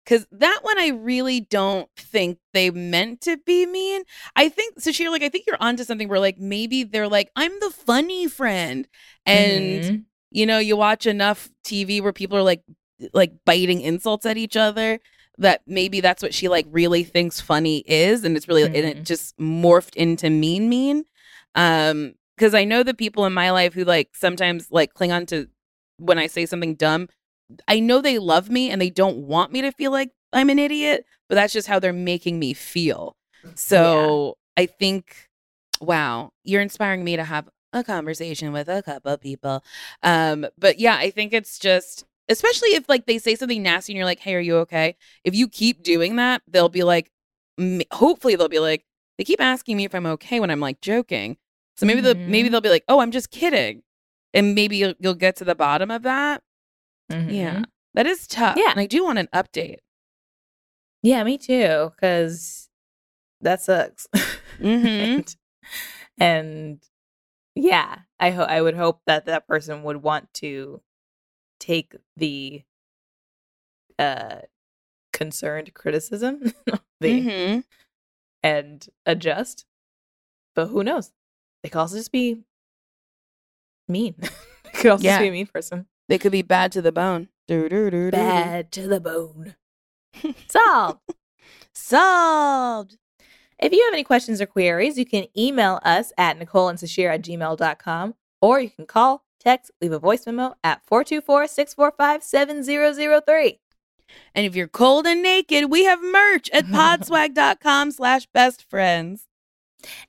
Cause 0.06 0.26
that 0.32 0.60
one 0.62 0.78
I 0.78 0.88
really 0.88 1.40
don't 1.40 1.88
think 1.96 2.38
they 2.52 2.70
meant 2.70 3.20
to 3.22 3.36
be 3.36 3.64
mean. 3.64 4.02
I 4.34 4.48
think 4.48 4.80
so. 4.80 4.90
She 4.90 5.08
like 5.08 5.22
I 5.22 5.28
think 5.28 5.44
you're 5.46 5.56
onto 5.60 5.84
something 5.84 6.08
where 6.08 6.18
like 6.18 6.38
maybe 6.38 6.82
they're 6.82 7.06
like 7.08 7.30
I'm 7.36 7.52
the 7.60 7.70
funny 7.70 8.26
friend, 8.26 8.88
and 9.24 9.82
Mhm. 9.84 10.04
you 10.32 10.46
know 10.46 10.58
you 10.58 10.76
watch 10.76 11.06
enough 11.06 11.48
TV 11.64 12.00
where 12.00 12.12
people 12.12 12.36
are 12.36 12.42
like 12.42 12.62
like 13.12 13.32
biting 13.44 13.80
insults 13.80 14.26
at 14.26 14.36
each 14.36 14.56
other 14.56 14.98
that 15.38 15.62
maybe 15.66 16.00
that's 16.00 16.22
what 16.22 16.34
she 16.34 16.48
like 16.48 16.66
really 16.70 17.02
thinks 17.02 17.40
funny 17.40 17.78
is 17.86 18.24
and 18.24 18.36
it's 18.36 18.46
really 18.48 18.64
and 18.64 18.74
it 18.76 18.98
Mhm. 18.98 19.04
just 19.06 19.36
morphed 19.38 19.94
into 19.96 20.28
mean 20.30 20.68
mean. 20.68 21.04
Um 21.54 22.14
because 22.36 22.54
i 22.54 22.64
know 22.64 22.82
the 22.82 22.94
people 22.94 23.26
in 23.26 23.32
my 23.34 23.50
life 23.50 23.74
who 23.74 23.84
like 23.84 24.10
sometimes 24.14 24.68
like 24.70 24.94
cling 24.94 25.12
on 25.12 25.26
to 25.26 25.48
when 25.98 26.18
i 26.18 26.26
say 26.26 26.46
something 26.46 26.74
dumb 26.74 27.08
i 27.68 27.78
know 27.78 28.00
they 28.00 28.18
love 28.18 28.48
me 28.48 28.70
and 28.70 28.80
they 28.80 28.88
don't 28.88 29.18
want 29.18 29.52
me 29.52 29.60
to 29.60 29.70
feel 29.72 29.90
like 29.90 30.10
i'm 30.32 30.48
an 30.48 30.58
idiot 30.58 31.04
but 31.28 31.34
that's 31.34 31.52
just 31.52 31.68
how 31.68 31.78
they're 31.78 31.92
making 31.92 32.38
me 32.38 32.52
feel. 32.54 33.16
So 33.54 34.36
i 34.56 34.66
think 34.66 35.28
wow 35.80 36.32
you're 36.44 36.62
inspiring 36.62 37.04
me 37.04 37.16
to 37.16 37.24
have 37.24 37.48
a 37.72 37.84
conversation 37.84 38.52
with 38.52 38.68
a 38.68 38.82
couple 38.82 39.16
people. 39.18 39.62
Um 40.02 40.46
but 40.58 40.78
yeah 40.78 40.96
i 40.96 41.10
think 41.10 41.32
it's 41.32 41.58
just 41.58 42.04
especially 42.30 42.70
if 42.70 42.88
like 42.88 43.04
they 43.06 43.18
say 43.18 43.34
something 43.34 43.62
nasty 43.62 43.92
and 43.92 43.96
you're 43.96 44.06
like 44.06 44.20
hey 44.20 44.34
are 44.34 44.40
you 44.40 44.56
okay 44.56 44.96
if 45.24 45.34
you 45.34 45.46
keep 45.48 45.82
doing 45.82 46.16
that 46.16 46.40
they'll 46.48 46.68
be 46.70 46.82
like 46.84 47.10
hopefully 47.92 48.36
they'll 48.36 48.48
be 48.48 48.58
like 48.58 48.84
they 49.18 49.24
keep 49.24 49.40
asking 49.40 49.76
me 49.76 49.84
if 49.84 49.94
i'm 49.94 50.06
okay 50.06 50.40
when 50.40 50.50
i'm 50.50 50.60
like 50.60 50.80
joking 50.80 51.36
so 51.76 51.84
maybe 51.86 52.00
they'll 52.00 52.14
maybe 52.14 52.48
Mhm. 52.48 52.52
they'll 52.52 52.60
be 52.62 52.70
like 52.70 52.84
oh 52.88 53.00
i'm 53.00 53.10
just 53.10 53.30
kidding 53.30 53.82
and 54.32 54.54
maybe 54.54 54.76
you'll, 54.78 54.94
you'll 54.98 55.14
get 55.14 55.36
to 55.36 55.44
the 55.44 55.54
bottom 55.54 55.90
of 55.90 56.02
that 56.04 56.42
yeah 57.10 57.56
Mhm. 57.60 57.64
that 57.94 58.06
is 58.06 58.26
tough 58.26 58.56
Yeah. 58.56 58.70
and 58.70 58.80
i 58.80 58.86
do 58.86 59.04
want 59.04 59.18
an 59.18 59.28
update 59.34 59.78
Yeah, 61.02 61.24
me 61.24 61.38
too. 61.38 61.92
Because 61.96 62.68
that 63.40 63.62
sucks. 63.62 64.06
Mhm. 64.60 64.84
and, 65.16 65.36
and 66.18 66.82
yeah, 67.54 68.00
I 68.18 68.30
hope 68.32 68.48
I 68.50 68.60
would 68.60 68.74
hope 68.76 69.00
that 69.06 69.24
that 69.26 69.46
person 69.48 69.82
would 69.84 70.02
want 70.02 70.32
to 70.34 70.82
take 71.60 71.94
the 72.16 72.62
uh 73.98 74.40
concerned 75.12 75.74
criticism 75.74 76.52
the 77.00 77.20
Mhm. 77.20 77.64
and 78.42 78.88
adjust. 79.06 79.66
But 80.54 80.66
who 80.68 80.82
knows? 80.82 81.12
They 81.62 81.68
could 81.68 81.78
also 81.80 81.96
just 81.96 82.10
be 82.12 82.42
mean. 83.88 84.14
they 84.64 84.70
could 84.72 84.90
also 84.92 85.04
Yeah. 85.04 85.12
just 85.18 85.22
be 85.22 85.28
a 85.28 85.32
mean 85.32 85.46
person. 85.46 85.86
they 86.08 86.18
could 86.18 86.32
be 86.32 86.42
bad 86.42 86.72
to 86.72 86.82
the 86.82 86.90
bone. 86.92 87.28
Bad 87.48 88.70
to 88.72 88.86
the 88.88 89.00
bone. 89.00 89.56
Solved. 90.48 91.00
solved 91.74 92.96
If 93.58 93.72
you 93.72 93.84
have 93.84 93.92
any 93.92 94.04
questions 94.04 94.40
or 94.40 94.46
queries, 94.46 94.96
you 94.98 95.04
can 95.04 95.26
email 95.36 95.80
us 95.84 96.12
at 96.16 96.38
nicoleandsasheer 96.38 97.12
at 97.14 97.22
gmail.com 97.22 98.14
or 98.40 98.60
you 98.60 98.70
can 98.70 98.86
call, 98.86 99.24
text, 99.40 99.70
leave 99.80 99.92
a 99.92 99.98
voice 99.98 100.26
memo 100.26 100.54
at 100.62 100.82
424 100.86 101.46
645 101.48 102.22
7003. 102.22 103.58
and 104.34 104.46
if 104.46 104.54
you're 104.56 104.68
cold 104.68 105.06
and 105.06 105.22
naked 105.22 105.70
we 105.70 105.84
have 105.84 106.00
merch 106.02 106.50
at 106.50 106.66
podswag.com 106.76 107.90
slash 107.90 108.26
best 108.34 108.68
friends 108.68 109.26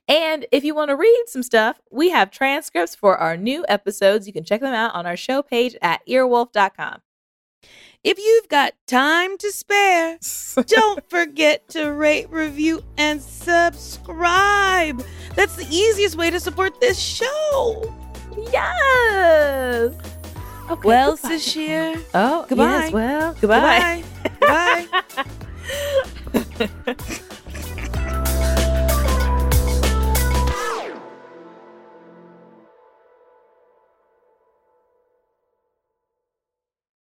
And 0.08 0.46
if 0.52 0.64
you 0.64 0.74
want 0.74 0.90
to 0.90 0.96
read 0.96 1.24
some 1.28 1.42
stuff, 1.42 1.80
we 1.90 2.10
have 2.10 2.30
transcripts 2.30 2.94
for 2.94 3.16
our 3.16 3.36
new 3.38 3.64
episodes. 3.68 4.26
You 4.26 4.32
can 4.32 4.44
check 4.44 4.60
them 4.60 4.74
out 4.74 4.94
on 4.94 5.06
our 5.06 5.16
show 5.16 5.40
page 5.42 5.74
at 5.80 6.00
earwolf.com. 6.06 7.00
if 8.04 8.18
you've 8.18 8.48
got 8.48 8.72
time 8.86 9.38
to 9.38 9.50
spare 9.52 10.18
Don't 10.66 11.08
forget 11.08 11.68
to 11.70 11.92
rate, 11.92 12.28
review, 12.30 12.82
and 12.98 13.22
subscribe. 13.22 15.02
That's 15.36 15.56
the 15.56 15.66
easiest 15.70 16.16
way 16.16 16.30
to 16.30 16.40
support 16.40 16.80
this 16.80 16.98
show. 16.98 17.94
Yes. 18.36 19.92
Okay, 20.70 20.88
well, 20.88 21.12
goodbye, 21.16 21.28
Sasheer, 21.36 21.94
Nicole. 21.96 22.04
Oh, 22.14 22.46
Goodbye. 22.48 22.64
Yes, 22.64 22.92
well, 22.92 23.34
goodbye. 23.40 24.04
goodbye. 24.40 24.86
Goodbye. 24.86 24.86
goodbye. 26.58 27.20